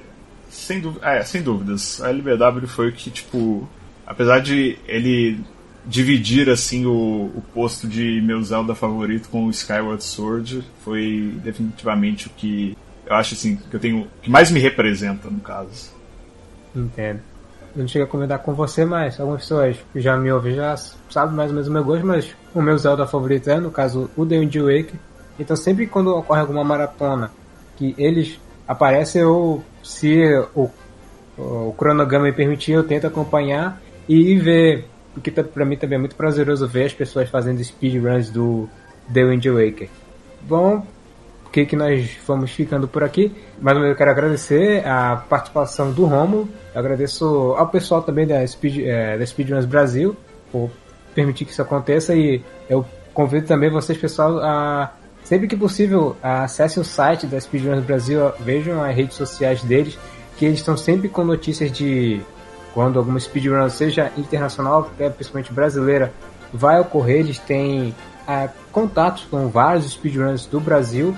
sem, 0.50 0.82
é, 1.02 1.24
sem 1.24 1.42
dúvidas, 1.42 2.02
a 2.02 2.10
LBW 2.10 2.68
foi 2.68 2.90
o 2.90 2.94
que 2.94 3.12
tipo, 3.12 3.68
apesar 4.06 4.40
de 4.40 4.78
ele 4.88 5.40
dividir 5.88 6.50
assim 6.50 6.86
o, 6.86 7.32
o 7.36 7.44
posto 7.54 7.88
de 7.88 8.22
meu 8.22 8.42
Zelda 8.44 8.76
favorito 8.76 9.30
com 9.30 9.46
o 9.46 9.50
Skyward 9.50 10.04
Sword 10.04 10.64
foi 10.84 11.34
definitivamente 11.44 12.28
o 12.28 12.30
que 12.32 12.78
eu 13.06 13.16
acho 13.16 13.34
assim 13.34 13.56
que 13.56 13.74
eu 13.74 13.80
tenho 13.80 14.08
que 14.22 14.30
mais 14.30 14.52
me 14.52 14.60
representa 14.60 15.30
no 15.30 15.40
caso. 15.40 15.92
Entendo. 16.76 17.22
Eu 17.74 17.82
não 17.82 17.88
cheguei 17.88 18.04
a 18.04 18.10
comentar 18.10 18.40
com 18.40 18.54
você, 18.54 18.84
mas 18.84 19.20
algumas 19.20 19.42
pessoas 19.42 19.78
que 19.94 20.02
já 20.02 20.18
me 20.18 20.32
ouvem 20.32 20.56
já 20.56 20.76
sabem 21.10 21.36
mais 21.36 21.50
ou 21.50 21.56
menos 21.56 21.70
o 21.70 21.72
meu 21.72 21.84
gosto, 21.84 22.06
mas 22.06 22.36
o 22.54 22.62
meu 22.62 22.78
Zelda 22.78 23.08
favorito 23.08 23.50
é, 23.50 23.60
no 23.60 23.72
caso, 23.72 24.10
o 24.18 24.26
The 24.26 24.40
Wind 24.40 24.56
Waker. 24.56 25.00
Então 25.40 25.56
sempre 25.56 25.88
quando 25.88 26.14
ocorre 26.16 26.42
alguma 26.42 26.64
maratona 26.64 27.32
que 27.78 27.96
eles 27.98 28.40
aparecem, 28.68 29.22
eu, 29.22 29.64
se 29.84 30.22
o, 30.54 30.70
o 31.38 31.74
cronograma 31.78 32.26
me 32.26 32.34
permitir, 32.34 32.74
eu 32.74 32.84
tento 32.84 33.08
acompanhar 33.08 33.82
e 34.10 34.36
ver 34.36 34.88
porque 35.18 35.32
para 35.32 35.66
mim 35.66 35.76
também 35.76 35.98
é 35.98 36.00
muito 36.00 36.16
prazeroso 36.16 36.68
ver 36.68 36.86
as 36.86 36.94
pessoas 36.94 37.30
fazendo 37.30 37.64
speedruns 37.64 38.30
do 38.30 38.70
The 39.12 39.26
Wind 39.26 39.46
Waker. 39.46 39.90
Bom, 40.42 40.86
o 41.46 41.50
que, 41.50 41.66
que 41.66 41.76
nós 41.76 42.10
vamos 42.28 42.52
ficando 42.52 42.88
por 42.88 43.04
aqui. 43.04 43.34
Mais 43.60 43.76
uma 43.76 43.84
vez 43.84 43.94
eu 43.94 43.98
quero 43.98 44.12
agradecer 44.12 44.86
a 44.86 45.16
participação 45.16 45.92
do 45.92 46.06
Romo. 46.06 46.48
Eu 46.74 46.80
agradeço 46.80 47.26
ao 47.58 47.68
pessoal 47.68 48.04
também 48.04 48.28
da, 48.28 48.46
Speed, 48.46 48.80
é, 48.80 49.18
da 49.18 49.26
Speedruns 49.26 49.66
Brasil 49.66 50.16
por 50.52 50.70
permitir 51.16 51.46
que 51.46 51.52
isso 51.52 51.62
aconteça 51.62 52.14
e 52.14 52.42
eu 52.70 52.86
convido 53.14 53.48
também 53.48 53.72
vocês, 53.72 53.98
pessoal, 53.98 54.38
a 54.40 54.94
sempre 55.24 55.48
que 55.48 55.58
possível 55.58 56.16
acessem 56.22 56.80
o 56.80 56.86
site 56.86 57.26
da 57.26 57.40
Speedruns 57.40 57.84
Brasil, 57.84 58.32
vejam 58.40 58.84
as 58.84 58.96
redes 58.96 59.18
sociais 59.18 59.64
deles, 59.64 59.98
que 60.38 60.46
eles 60.46 60.60
estão 60.60 60.78
sempre 60.78 61.10
com 61.10 61.24
notícias 61.24 61.72
de 61.72 62.22
quando 62.74 63.00
alguma 63.00 63.20
speedrun, 63.20 63.70
seja 63.70 64.12
internacional, 64.18 64.92
principalmente 65.16 65.52
brasileira, 65.52 66.14
vai 66.54 66.80
ocorrer, 66.80 67.20
eles 67.20 67.40
têm 67.40 67.94
é, 68.28 68.50
contatos 68.72 69.26
com 69.26 69.48
vários 69.48 69.90
speedruns 69.90 70.46
do 70.46 70.60
Brasil 70.60 71.16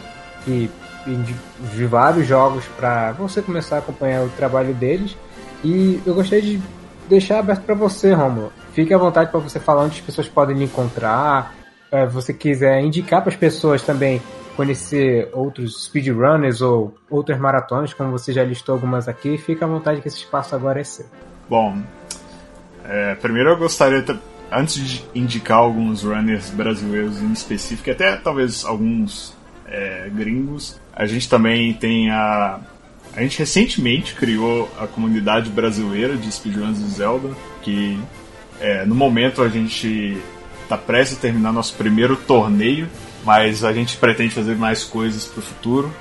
e, 0.47 0.69
e 1.05 1.15
de, 1.15 1.35
de, 1.75 1.85
vários 1.85 2.27
jogos 2.27 2.63
para 2.77 3.11
você 3.13 3.41
começar 3.41 3.77
a 3.77 3.79
acompanhar 3.79 4.23
o 4.23 4.29
trabalho 4.29 4.73
deles. 4.73 5.17
E 5.63 6.01
eu 6.05 6.13
gostaria 6.13 6.57
de 6.57 6.61
deixar 7.09 7.39
aberto 7.39 7.63
para 7.63 7.75
você, 7.75 8.13
Romulo. 8.13 8.53
Fique 8.73 8.93
à 8.93 8.97
vontade 8.97 9.31
para 9.31 9.39
você 9.39 9.59
falar 9.59 9.83
onde 9.83 9.99
as 9.99 10.05
pessoas 10.05 10.29
podem 10.29 10.55
lhe 10.55 10.65
encontrar. 10.65 11.53
É, 11.91 12.05
você 12.05 12.33
quiser 12.33 12.79
indicar 12.81 13.21
para 13.21 13.31
as 13.31 13.35
pessoas 13.35 13.81
também 13.81 14.21
conhecer 14.55 15.29
outros 15.33 15.85
speedrunners 15.85 16.61
ou 16.61 16.93
outras 17.09 17.39
maratonas, 17.39 17.93
como 17.93 18.11
você 18.11 18.31
já 18.33 18.43
listou 18.43 18.75
algumas 18.75 19.07
aqui, 19.07 19.37
fique 19.37 19.63
à 19.63 19.67
vontade 19.67 20.01
que 20.01 20.07
esse 20.07 20.17
espaço 20.17 20.53
agora 20.53 20.81
é 20.81 20.83
seu. 20.83 21.05
Bom, 21.49 21.81
é, 22.85 23.15
primeiro 23.15 23.49
eu 23.49 23.57
gostaria, 23.57 24.05
antes 24.51 24.75
de 24.75 25.03
indicar 25.15 25.57
alguns 25.57 26.03
runners 26.03 26.51
brasileiros 26.51 27.19
em 27.21 27.31
específico, 27.31 27.89
até 27.89 28.15
talvez 28.15 28.63
alguns 28.63 29.35
é, 29.65 30.09
gringos, 30.13 30.79
a 30.93 31.05
gente 31.05 31.27
também 31.27 31.73
tem 31.73 32.11
a. 32.11 32.59
A 33.15 33.21
gente 33.21 33.39
recentemente 33.39 34.13
criou 34.13 34.69
a 34.79 34.85
comunidade 34.85 35.49
brasileira 35.49 36.15
de 36.15 36.31
speedruns 36.31 36.77
de 36.77 36.89
Zelda, 36.91 37.29
que 37.63 37.99
é, 38.59 38.85
no 38.85 38.93
momento 38.93 39.41
a 39.41 39.49
gente 39.49 40.21
está 40.63 40.77
prestes 40.77 41.17
a 41.17 41.21
terminar 41.21 41.51
nosso 41.51 41.73
primeiro 41.73 42.15
torneio, 42.15 42.87
mas 43.25 43.63
a 43.63 43.73
gente 43.73 43.97
pretende 43.97 44.35
fazer 44.35 44.55
mais 44.55 44.83
coisas 44.83 45.25
para 45.25 45.39
o 45.39 45.41
futuro. 45.41 45.91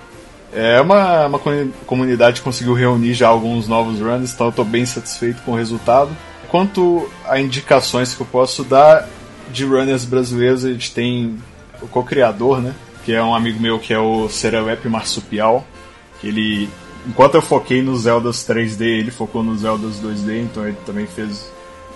É 0.53 0.81
uma, 0.81 1.27
uma 1.27 1.41
comunidade 1.87 2.41
que 2.41 2.45
conseguiu 2.45 2.73
reunir 2.73 3.13
já 3.13 3.29
alguns 3.29 3.69
novos 3.69 4.01
runners, 4.01 4.33
então 4.33 4.47
eu 4.47 4.51
estou 4.51 4.65
bem 4.65 4.87
satisfeito 4.87 5.43
com 5.43 5.53
o 5.53 5.57
resultado. 5.57 6.11
Quanto 6.51 7.09
a 7.27 7.39
indicações 7.39 8.15
que 8.15 8.23
eu 8.23 8.27
posso 8.27 8.65
dar 8.65 9.07
de 9.51 9.65
runners 9.65 10.05
brasileiros, 10.05 10.65
a 10.65 10.73
gente 10.73 10.93
tem 10.93 11.39
o 11.83 11.87
co-criador, 11.87 12.61
né? 12.61 12.75
Que 13.05 13.13
é 13.13 13.23
um 13.23 13.35
amigo 13.35 13.61
meu 13.61 13.79
que 13.79 13.93
é 13.93 13.99
o 13.99 14.29
Serelep 14.29 14.89
Marsupial. 14.89 15.67
Que 16.21 16.29
ele, 16.29 16.69
enquanto 17.07 17.35
eu 17.35 17.43
foquei 17.43 17.83
nos 17.83 18.03
Zeldas 18.03 18.39
3D, 18.39 18.81
ele 18.81 19.11
focou 19.11 19.43
nos 19.43 19.61
Zeldas 19.61 20.01
2D, 20.01 20.43
então 20.43 20.67
ele 20.67 20.77
também 20.87 21.07
fez. 21.07 21.51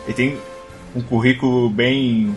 Ele 0.04 0.14
tem 0.14 0.38
um 0.94 1.00
currículo 1.00 1.70
bem, 1.70 2.36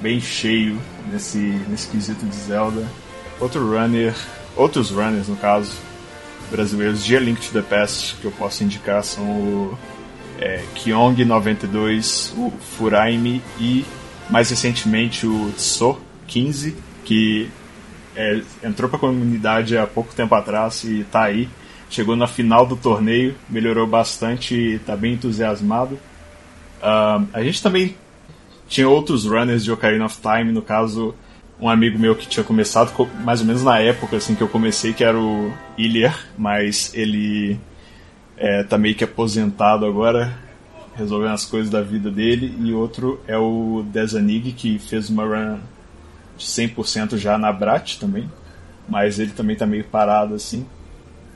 bem 0.00 0.20
cheio 0.20 0.78
nesse, 1.10 1.38
nesse 1.68 1.88
quesito 1.88 2.24
de 2.24 2.36
Zelda. 2.36 2.82
Outro 3.38 3.70
runner 3.70 4.14
outros 4.56 4.90
runners, 4.90 5.28
no 5.28 5.36
caso, 5.36 5.72
brasileiros 6.50 7.04
de 7.04 7.16
A 7.16 7.20
Link 7.20 7.40
to 7.40 7.52
the 7.52 7.62
Past, 7.62 8.16
que 8.16 8.24
eu 8.24 8.32
posso 8.32 8.62
indicar 8.62 9.02
são 9.02 9.24
o 9.24 9.78
é, 10.38 10.62
Kyong92, 10.74 12.32
o 12.36 12.50
Furaimi 12.50 13.42
e, 13.58 13.84
mais 14.28 14.50
recentemente, 14.50 15.26
o 15.26 15.52
Tso 15.56 15.98
15, 16.26 16.76
que 17.04 17.48
é, 18.14 18.42
entrou 18.62 18.88
para 18.88 18.98
a 18.98 19.00
comunidade 19.00 19.76
há 19.76 19.86
pouco 19.86 20.14
tempo 20.14 20.34
atrás 20.34 20.84
e 20.84 21.00
está 21.00 21.24
aí. 21.24 21.48
Chegou 21.88 22.16
na 22.16 22.26
final 22.26 22.66
do 22.66 22.76
torneio, 22.76 23.34
melhorou 23.48 23.86
bastante 23.86 24.54
e 24.54 24.74
está 24.74 24.96
bem 24.96 25.14
entusiasmado. 25.14 25.94
Uh, 26.80 27.28
a 27.32 27.42
gente 27.42 27.62
também 27.62 27.94
tinha 28.66 28.88
outros 28.88 29.26
runners 29.26 29.62
de 29.62 29.70
Ocarina 29.70 30.06
of 30.06 30.18
Time, 30.20 30.50
no 30.50 30.62
caso 30.62 31.14
um 31.62 31.68
amigo 31.68 31.96
meu 31.96 32.16
que 32.16 32.26
tinha 32.26 32.42
começado, 32.42 32.92
mais 33.22 33.40
ou 33.40 33.46
menos 33.46 33.62
na 33.62 33.78
época 33.78 34.16
assim 34.16 34.34
que 34.34 34.42
eu 34.42 34.48
comecei, 34.48 34.92
que 34.92 35.04
era 35.04 35.16
o 35.16 35.52
Ilyer, 35.78 36.12
mas 36.36 36.92
ele 36.92 37.56
é, 38.36 38.64
tá 38.64 38.76
meio 38.76 38.96
que 38.96 39.04
aposentado 39.04 39.86
agora, 39.86 40.36
resolvendo 40.96 41.34
as 41.34 41.44
coisas 41.44 41.70
da 41.70 41.80
vida 41.80 42.10
dele, 42.10 42.52
e 42.58 42.72
outro 42.72 43.20
é 43.28 43.38
o 43.38 43.84
Desanig, 43.92 44.50
que 44.50 44.76
fez 44.80 45.08
uma 45.08 45.24
run 45.24 45.58
de 46.36 46.44
100% 46.44 47.16
já 47.16 47.38
na 47.38 47.52
Brat 47.52 47.96
também, 47.96 48.28
mas 48.88 49.20
ele 49.20 49.30
também 49.30 49.54
tá 49.54 49.64
meio 49.64 49.84
parado 49.84 50.34
assim. 50.34 50.66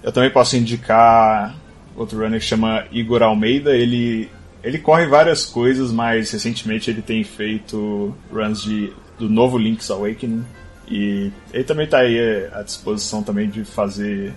Eu 0.03 0.11
também 0.11 0.31
posso 0.31 0.57
indicar 0.57 1.55
outro 1.95 2.19
runner 2.19 2.41
que 2.41 2.47
chama 2.47 2.85
Igor 2.91 3.23
Almeida, 3.23 3.77
ele 3.77 4.29
ele 4.65 4.79
corre 4.79 5.07
várias 5.07 5.45
coisas, 5.45 5.93
mas 5.93 6.33
recentemente 6.33 6.91
ele 6.91 7.01
tem 7.01 7.23
feito 7.23 8.13
runs 8.33 8.65
de, 8.65 8.93
do 9.19 9.29
novo 9.29 9.59
Link's 9.59 9.91
Awakening. 9.91 10.45
E 10.89 11.33
ele 11.53 11.65
também 11.65 11.85
está 11.85 11.99
aí 11.99 12.17
é, 12.17 12.51
à 12.53 12.63
disposição 12.63 13.23
também 13.23 13.49
de 13.49 13.65
fazer 13.65 14.33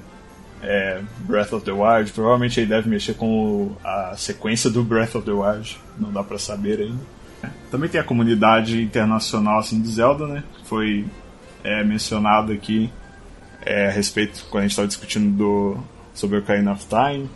é, 0.61 1.01
Breath 1.19 1.53
of 1.53 1.65
the 1.65 1.71
Wild. 1.71 2.11
Provavelmente 2.11 2.59
ele 2.59 2.67
deve 2.67 2.89
mexer 2.89 3.13
com 3.13 3.75
a 3.83 4.15
sequência 4.17 4.69
do 4.69 4.83
Breath 4.83 5.15
of 5.15 5.25
the 5.25 5.31
Wild. 5.31 5.79
Não 5.97 6.11
dá 6.11 6.23
para 6.23 6.39
saber 6.39 6.79
ainda. 6.79 7.19
Também 7.71 7.89
tem 7.89 8.01
a 8.01 8.03
comunidade 8.03 8.81
internacional 8.81 9.59
assim, 9.59 9.81
de 9.81 9.87
Zelda, 9.87 10.27
né? 10.27 10.43
Foi 10.65 11.05
é, 11.63 11.83
mencionado 11.83 12.51
aqui 12.51 12.89
é, 13.61 13.87
a 13.87 13.91
respeito, 13.91 14.45
quando 14.49 14.61
a 14.61 14.61
gente 14.63 14.71
estava 14.71 14.87
discutindo 14.87 15.37
do, 15.37 15.77
sobre 16.13 16.37
o 16.37 16.39
Ocarina 16.39 16.71
of 16.71 16.85
Time, 16.87 17.29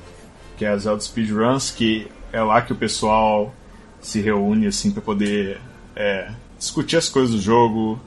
que 0.58 0.66
é 0.66 0.70
a 0.70 0.78
Zelda 0.78 1.02
Speedruns, 1.02 1.72
que 1.72 2.08
é 2.32 2.42
lá 2.42 2.62
que 2.62 2.74
o 2.74 2.76
pessoal 2.76 3.54
se 4.02 4.20
reúne 4.20 4.68
assim 4.68 4.92
para 4.92 5.02
poder 5.02 5.60
é, 5.96 6.30
discutir 6.64 6.96
as 6.96 7.10
coisas 7.10 7.36
do 7.36 7.42
jogo, 7.42 8.00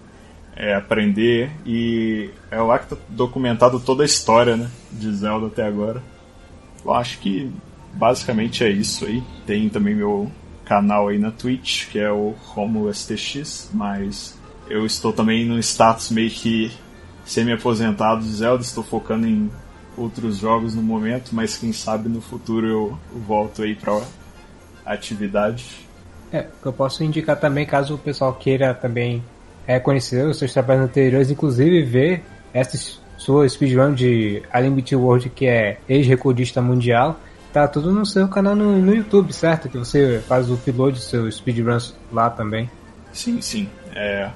é, 0.57 0.75
aprender 0.75 1.51
e 1.67 2.31
é 2.51 2.59
lá 2.59 2.79
que 2.79 2.89
tá 2.89 2.97
documentado 3.11 3.79
toda 3.79 4.03
a 4.03 4.07
história 4.07 4.57
né, 4.57 4.71
de 4.91 5.15
Zelda 5.15 5.49
até 5.49 5.67
agora. 5.67 6.03
Eu 6.83 6.95
acho 6.95 7.19
que 7.19 7.53
basicamente 7.93 8.65
é 8.65 8.71
isso 8.71 9.05
aí. 9.05 9.23
Tem 9.47 9.69
também 9.69 9.95
meu 9.95 10.33
canal 10.65 11.09
aí 11.09 11.19
na 11.19 11.31
Twitch, 11.31 11.89
que 11.89 11.99
é 11.99 12.11
o 12.11 12.35
Romulo 12.47 12.93
STX, 12.93 13.71
mas 13.75 14.39
eu 14.69 14.87
estou 14.87 15.13
também 15.13 15.45
no 15.45 15.59
status 15.59 16.11
meio 16.11 16.31
que 16.31 16.73
semi-aposentado 17.27 18.23
de 18.23 18.33
Zelda, 18.33 18.63
estou 18.63 18.83
focando 18.83 19.27
em 19.27 19.51
outros 19.97 20.39
jogos 20.39 20.75
no 20.75 20.83
momento, 20.83 21.35
mas 21.35 21.59
quem 21.59 21.73
sabe 21.73 22.09
no 22.09 22.23
futuro 22.23 22.67
eu 22.67 22.99
volto 23.27 23.63
aí 23.63 23.75
para 23.75 24.01
atividade. 24.85 25.86
É, 26.33 26.47
eu 26.65 26.73
posso 26.73 27.05
indicar 27.05 27.39
também, 27.39 27.65
caso 27.65 27.95
o 27.95 27.99
pessoal 27.99 28.35
queira 28.35 28.75
também 28.75 29.23
é, 29.67 29.79
conhecer 29.79 30.27
os 30.27 30.39
seus 30.39 30.53
trabalhos 30.53 30.85
anteriores, 30.85 31.31
inclusive 31.31 31.83
ver 31.83 32.23
essa 32.53 32.79
sua 33.17 33.49
speedrun 33.49 33.95
de 33.95 34.43
Unlimited 34.55 34.97
World, 34.97 35.31
que 35.31 35.47
é 35.47 35.79
ex-recordista 35.89 36.61
mundial, 36.61 37.19
tá 37.53 37.67
tudo 37.67 37.93
no 37.93 38.05
seu 38.05 38.29
canal 38.29 38.55
no, 38.55 38.79
no, 38.79 38.95
YouTube, 38.95 39.33
certo? 39.33 39.69
Que 39.69 39.79
você 39.79 40.21
faz 40.27 40.51
o 40.51 40.55
upload 40.55 40.99
dos 40.99 41.09
seus 41.09 41.37
speedruns 41.37 41.95
lá 42.13 42.31
também. 42.31 42.71
Sim, 43.13 43.41
sim. 43.41 43.69
É, 43.95 44.31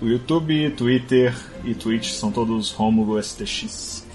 o 0.00 0.06
YouTube, 0.06 0.70
Twitter 0.70 1.34
e 1.64 1.74
Twitch 1.74 2.10
são 2.10 2.30
todos 2.30 2.70
Romulo 2.72 3.20
STX. 3.22 4.06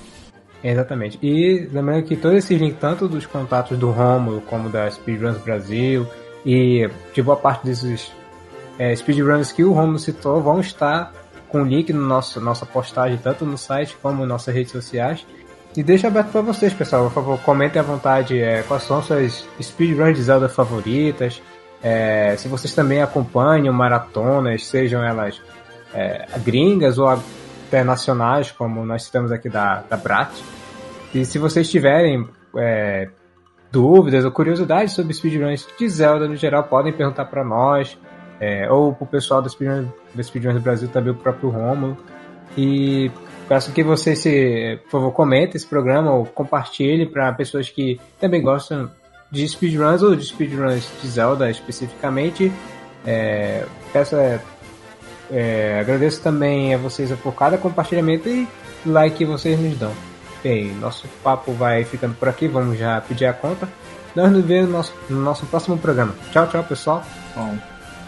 Exatamente. 0.63 1.19
E 1.21 1.67
lembrando 1.73 2.03
que 2.03 2.15
todo 2.15 2.35
esse 2.35 2.55
link, 2.55 2.77
tanto 2.79 3.07
dos 3.07 3.25
contatos 3.25 3.77
do 3.77 3.91
Romulo 3.91 4.39
como 4.41 4.69
da 4.69 4.89
Speedruns 4.89 5.37
Brasil 5.39 6.07
e 6.45 6.89
de 7.13 7.21
boa 7.21 7.37
parte 7.37 7.65
desses 7.65 8.11
é, 8.77 8.95
speedruns 8.95 9.51
que 9.51 9.63
o 9.63 9.71
Romulo 9.71 9.99
citou, 9.99 10.41
vão 10.41 10.59
estar 10.59 11.13
com 11.49 11.63
link 11.63 11.93
no 11.93 12.01
nosso 12.01 12.41
nossa 12.41 12.65
postagem, 12.65 13.17
tanto 13.17 13.45
no 13.45 13.57
site 13.57 13.95
como 14.01 14.19
nas 14.19 14.27
nossas 14.27 14.55
redes 14.55 14.71
sociais. 14.71 15.25
E 15.75 15.81
deixa 15.81 16.07
aberto 16.07 16.31
para 16.31 16.41
vocês, 16.41 16.73
pessoal. 16.73 17.05
Por 17.05 17.13
favor, 17.13 17.39
comentem 17.39 17.79
à 17.79 17.83
vontade 17.83 18.39
é, 18.39 18.61
quais 18.63 18.83
são 18.83 19.01
suas 19.01 19.47
speedruns 19.61 20.15
de 20.15 20.23
Zelda 20.23 20.47
favoritas. 20.47 21.41
É, 21.81 22.35
se 22.37 22.47
vocês 22.47 22.73
também 22.73 23.01
acompanham 23.01 23.73
maratonas, 23.73 24.65
sejam 24.65 25.03
elas 25.03 25.41
é, 25.93 26.27
gringas 26.43 26.97
ou 26.97 27.07
até 27.07 27.83
nacionais, 27.83 28.51
como 28.51 28.85
nós 28.85 29.03
citamos 29.03 29.31
aqui 29.31 29.49
da, 29.49 29.83
da 29.89 29.97
Brat. 29.97 30.31
E 31.13 31.25
se 31.25 31.39
vocês 31.39 31.69
tiverem 31.69 32.27
é, 32.55 33.09
dúvidas 33.73 34.23
ou 34.23 34.31
curiosidades 34.31 34.93
sobre 34.93 35.15
speedruns 35.15 35.67
de 35.79 35.89
Zelda 35.89 36.27
no 36.27 36.35
geral, 36.35 36.63
podem 36.65 36.93
perguntar 36.93 37.25
para 37.25 37.43
nós, 37.43 37.97
é, 38.39 38.71
ou 38.71 38.93
para 38.93 39.03
o 39.03 39.07
pessoal 39.07 39.41
do 39.41 39.49
speedrun, 39.49 39.87
do 40.13 40.23
speedrun 40.23 40.53
do 40.53 40.59
Brasil, 40.61 40.87
também 40.87 41.11
o 41.11 41.15
próprio 41.15 41.49
Romulo. 41.49 41.97
E 42.55 43.09
peço 43.49 43.71
que 43.71 43.83
vocês, 43.83 44.19
se, 44.19 44.79
por 44.83 44.91
favor, 44.91 45.11
comentem 45.11 45.55
esse 45.55 45.65
programa 45.65 46.13
ou 46.13 46.23
compartilhem 46.23 47.09
para 47.09 47.33
pessoas 47.33 47.67
que 47.67 47.99
também 48.19 48.43
gostam 48.43 48.91
de 49.31 49.47
speedruns 49.47 50.03
ou 50.03 50.15
de 50.15 50.23
speedruns 50.23 50.87
de 51.01 51.07
Zelda 51.07 51.49
especificamente. 51.49 52.51
É, 53.03 53.65
peço 53.91 54.15
é, 54.15 54.39
é, 55.31 55.79
agradeço 55.79 56.21
também 56.21 56.75
a 56.75 56.77
vocês 56.77 57.11
por 57.13 57.33
cada 57.33 57.57
compartilhamento 57.57 58.29
e 58.29 58.47
like 58.85 59.17
que 59.17 59.25
vocês 59.25 59.59
nos 59.59 59.75
dão. 59.79 60.12
Bem, 60.43 60.73
nosso 60.75 61.07
papo 61.23 61.53
vai 61.53 61.85
ficando 61.85 62.15
por 62.15 62.27
aqui, 62.27 62.49
vamos 62.49 62.77
já 62.77 62.99
pedir 62.99 63.25
a 63.25 63.33
conta. 63.33 63.69
Nós 64.13 64.29
nos 64.29 64.43
vemos 64.43 64.67
no 64.69 64.77
nosso, 64.77 64.93
no 65.09 65.21
nosso 65.21 65.45
próximo 65.45 65.77
programa. 65.77 66.13
Tchau, 66.33 66.47
tchau, 66.47 66.63
pessoal. 66.65 67.03
Bom, 67.33 67.57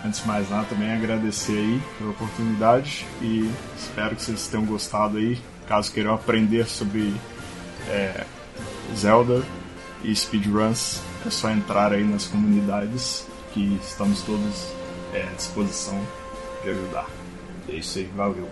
antes 0.06 0.22
de 0.22 0.28
mais 0.28 0.50
nada, 0.50 0.66
também 0.66 0.92
agradecer 0.92 1.54
aí 1.54 1.82
pela 1.98 2.12
oportunidade 2.12 3.08
e 3.22 3.50
espero 3.78 4.18
que 4.18 4.22
vocês 4.22 4.48
tenham 4.48 4.66
gostado 4.66 5.18
aí. 5.18 5.40
Caso 5.66 5.94
queiram 5.94 6.14
aprender 6.14 6.68
sobre 6.68 7.16
é, 7.88 8.26
Zelda 8.94 9.42
e 10.04 10.14
speedruns, 10.14 11.02
é 11.26 11.30
só 11.30 11.50
entrar 11.50 11.94
aí 11.94 12.04
nas 12.04 12.26
comunidades 12.26 13.26
que 13.54 13.80
estamos 13.82 14.22
todos 14.24 14.68
é, 15.14 15.24
à 15.24 15.36
disposição 15.36 16.00
de 16.64 16.70
ajudar. 16.72 17.08
É 17.70 17.76
isso 17.76 17.98
aí, 17.98 18.12
valeu. 18.14 18.50